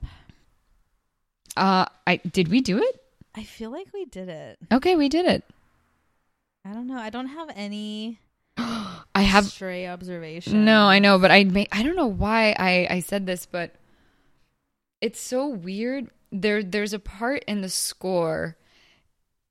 [1.58, 3.04] Uh, I did we do it?
[3.36, 4.60] I feel like we did it.
[4.72, 5.44] Okay, we did it.
[6.66, 6.98] I don't know.
[6.98, 8.20] I don't have any
[8.58, 10.66] I have stray observation.
[10.66, 13.76] No, I know, but I may, I don't know why I I said this, but
[15.00, 16.10] it's so weird.
[16.32, 18.56] There there's a part in the score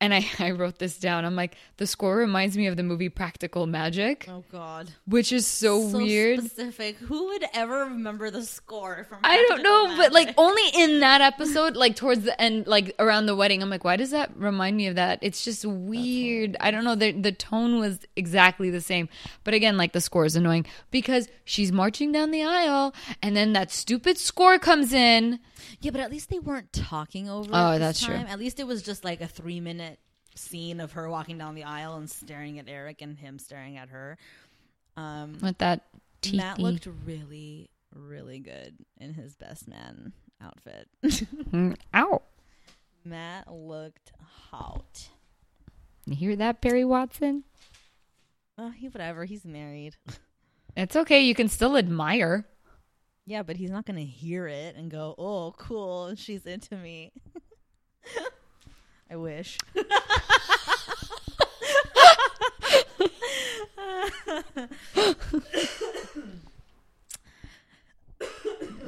[0.01, 1.24] and I I wrote this down.
[1.24, 4.90] I'm like the score reminds me of the movie Practical Magic, Oh God.
[5.06, 6.40] which is so, weird.
[6.40, 6.97] Specific.
[6.98, 9.20] Who would ever remember the score from?
[9.20, 12.66] Practical I don't know, Practical but like only in that episode, like towards the end,
[12.66, 15.18] like around the wedding, I'm like, why does that remind me of that?
[15.22, 16.56] It's just weird.
[16.60, 16.94] I don't know.
[16.94, 19.09] The the tone was exactly the same,
[19.44, 23.52] but again, like the score is annoying because she's marching down the aisle, and then
[23.55, 25.40] that stupid score comes in.
[25.81, 27.51] Yeah, but at least they weren't talking over.
[27.52, 28.14] Oh, that's true.
[28.14, 29.90] At least it was just like a three minute
[30.35, 33.89] scene of her walking down the aisle and staring at Eric and him staring at
[33.90, 34.16] her.
[34.97, 35.86] Um, With that
[36.23, 36.36] teethy.
[36.36, 40.89] Matt looked really, really good in his best man outfit.
[41.51, 42.23] Mm, Ow.
[43.05, 44.12] Matt looked
[44.51, 45.09] hot.
[46.07, 47.44] You hear that, Barry Watson?
[48.57, 49.24] Oh, he whatever.
[49.24, 49.97] He's married.
[50.77, 51.23] It's okay.
[51.23, 52.47] You can still admire.
[53.27, 57.11] Yeah, but he's not gonna hear it and go, "Oh, cool, she's into me."
[59.11, 59.59] I wish.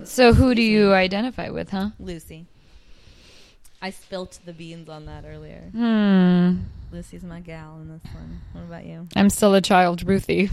[0.04, 1.90] So who do you identify with, huh?
[1.98, 2.44] Lucy.
[3.80, 5.70] I spilt the beans on that earlier.
[5.72, 6.64] Hmm.
[6.92, 8.42] Lucy's my gal in this one.
[8.52, 9.08] What about you?
[9.16, 10.50] I'm still a child, Ruthie.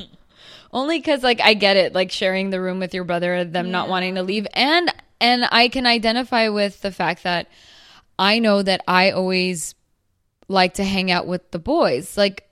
[0.72, 3.90] Only because, like, I get it, like sharing the room with your brother, them not
[3.90, 7.48] wanting to leave, and and I can identify with the fact that
[8.18, 9.74] I know that I always
[10.48, 12.16] like to hang out with the boys.
[12.16, 12.48] Like,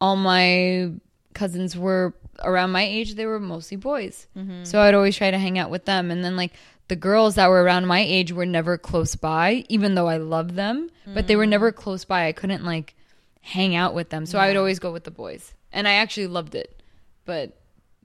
[0.00, 0.92] all my
[1.34, 4.64] cousins were around my age; they were mostly boys, mm-hmm.
[4.64, 6.10] so I'd always try to hang out with them.
[6.10, 6.52] And then, like,
[6.88, 10.54] the girls that were around my age were never close by, even though I loved
[10.54, 11.50] them, but they were mm.
[11.50, 12.26] never close by.
[12.26, 12.94] I couldn't like
[13.40, 16.28] hang out with them, so I would always go with the boys, and I actually
[16.28, 16.82] loved it.
[17.24, 17.57] But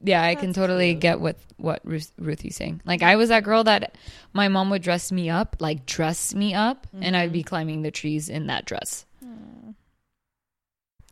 [0.04, 2.82] yeah, I can totally get what what Ruth, Ruthie's saying.
[2.84, 3.96] Like I was that girl that
[4.32, 7.90] my mom would dress me up, like dress me up, and I'd be climbing the
[7.90, 9.06] trees in that dress.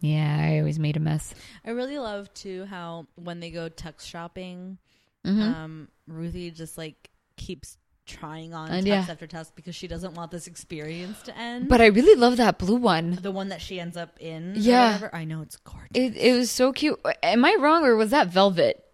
[0.01, 1.33] Yeah, I always made a mess.
[1.65, 4.79] I really love too how when they go tux shopping,
[5.25, 5.41] Mhm.
[5.41, 9.07] um, Ruthie just like keeps trying on And tux yeah.
[9.09, 11.69] after tux because she doesn't want this experience to end.
[11.69, 13.19] But I really love that blue one.
[13.23, 15.09] the one that she ends up in, Yeah.
[15.13, 15.91] I know it's gorgeous.
[15.95, 17.01] It it was so cute.
[17.23, 18.85] Am I wrong or was that velvet?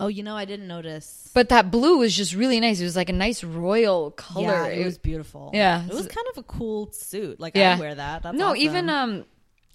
[0.00, 1.28] oh, you know, I didn't notice.
[1.34, 2.80] But that blue was just really nice.
[2.80, 4.44] It was like a nice royal color.
[4.46, 5.50] Yeah, it was beautiful.
[5.52, 5.84] Yeah.
[5.84, 7.40] it was kind of a cool suit.
[7.40, 7.74] Like Yeah.
[7.76, 8.22] I wear that.
[8.22, 8.62] That's no, awesome.
[8.62, 9.24] even um,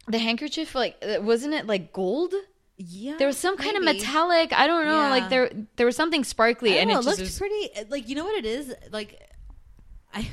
[0.08, 2.34] the handkerchief like uh, wasn't it like gold?
[2.78, 4.52] Yeah, There was some kind of metallic.
[4.54, 5.04] I don't know.
[5.04, 5.10] Yeah.
[5.10, 7.70] Like there there was something sparkly, and don't it know, just looked was, pretty.
[7.90, 8.74] Like you know what it is?
[8.92, 9.20] Like
[10.14, 10.28] I,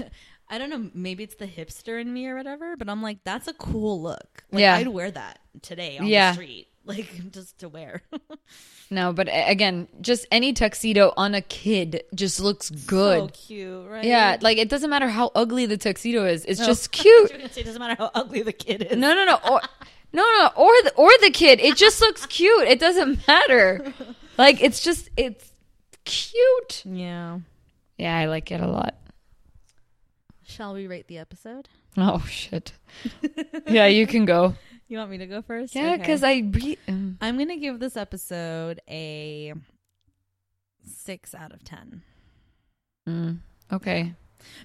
[0.49, 0.91] I don't know.
[0.95, 2.77] Maybe it's the hipster in me or whatever.
[2.77, 4.43] But I'm like, that's a cool look.
[4.51, 4.75] Like, Yeah.
[4.77, 6.31] I'd wear that today on Yeah.
[6.31, 8.03] the street, like just to wear.
[8.91, 9.13] no.
[9.13, 13.21] But again, just any tuxedo on a kid just looks good.
[13.21, 14.05] so cute, right?
[14.05, 16.45] yeah, like it doesn't matter how ugly the tuxedo is.
[16.47, 16.67] It's No.
[16.67, 17.31] just cute.
[17.33, 18.97] were gonna say it doesn't matter how ugly the kid is.
[18.99, 19.39] No, no, no.
[19.51, 19.61] Or,
[20.13, 20.51] no, no.
[20.57, 21.61] Or the or the kid.
[21.61, 22.67] It just looks cute.
[22.69, 23.93] It doesn't matter.
[24.39, 25.53] Like it's just it's
[26.05, 26.83] cute.
[26.85, 27.41] Yeah.
[27.99, 28.95] Yeah, I like it a lot.
[30.45, 31.69] Shall we rate the episode?
[31.97, 32.73] Oh shit.
[33.69, 34.55] yeah, you can go.
[34.91, 35.77] You want me to go first?
[35.77, 35.99] Yeah, Okay.
[35.99, 39.55] because I re- um, I'm gonna give this episode a
[40.85, 42.03] six out of ten.
[43.09, 43.39] mm,
[43.73, 44.15] okay.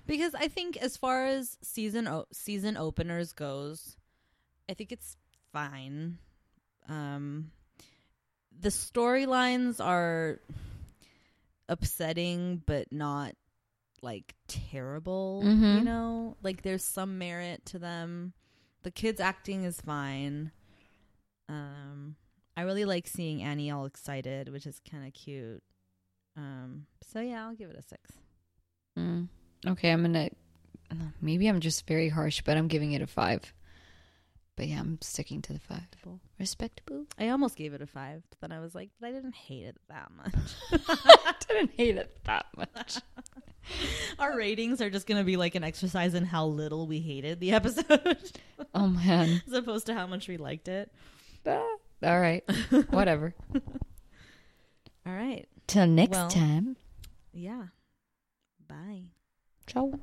[0.07, 3.97] because I think as far as season o- season openers goes,
[4.67, 5.15] I think it's
[5.55, 6.17] fine.
[6.89, 7.51] Um,
[8.59, 10.39] the storylines are
[11.69, 13.35] upsetting, but not
[14.01, 15.41] like terrible.
[15.45, 15.83] You Mhm.
[15.83, 18.33] know, like there's some merit to them.
[18.83, 20.51] The kids acting is fine.
[21.47, 22.17] Um,
[22.57, 25.63] I really like seeing Annie all excited, which is kind of cute.
[26.35, 28.11] Um, so yeah, I'll give it a six.
[28.97, 29.29] Mm.
[29.65, 30.29] Okay, I'm gonna.
[31.19, 33.53] Maybe I'm just very harsh, but I'm giving it a five.
[34.57, 35.81] But yeah, I'm sticking to the five.
[36.39, 37.05] Respectable.
[37.19, 39.65] I almost gave it a five, but then I was like, but I didn't hate
[39.65, 40.33] it that much.
[41.25, 42.97] I didn't hate it that much.
[44.19, 47.39] Our ratings are just going to be like an exercise in how little we hated
[47.41, 48.31] the episode,
[48.73, 49.41] Oh man.
[49.47, 50.89] as opposed to how much we liked it.
[51.45, 51.67] All
[52.01, 52.43] right.
[52.91, 53.33] Whatever.
[55.05, 55.47] All right.
[55.67, 56.77] Till next Well- time.
[57.33, 57.65] Yeah.
[58.69, 59.11] Bye.
[59.67, 59.99] Ciao.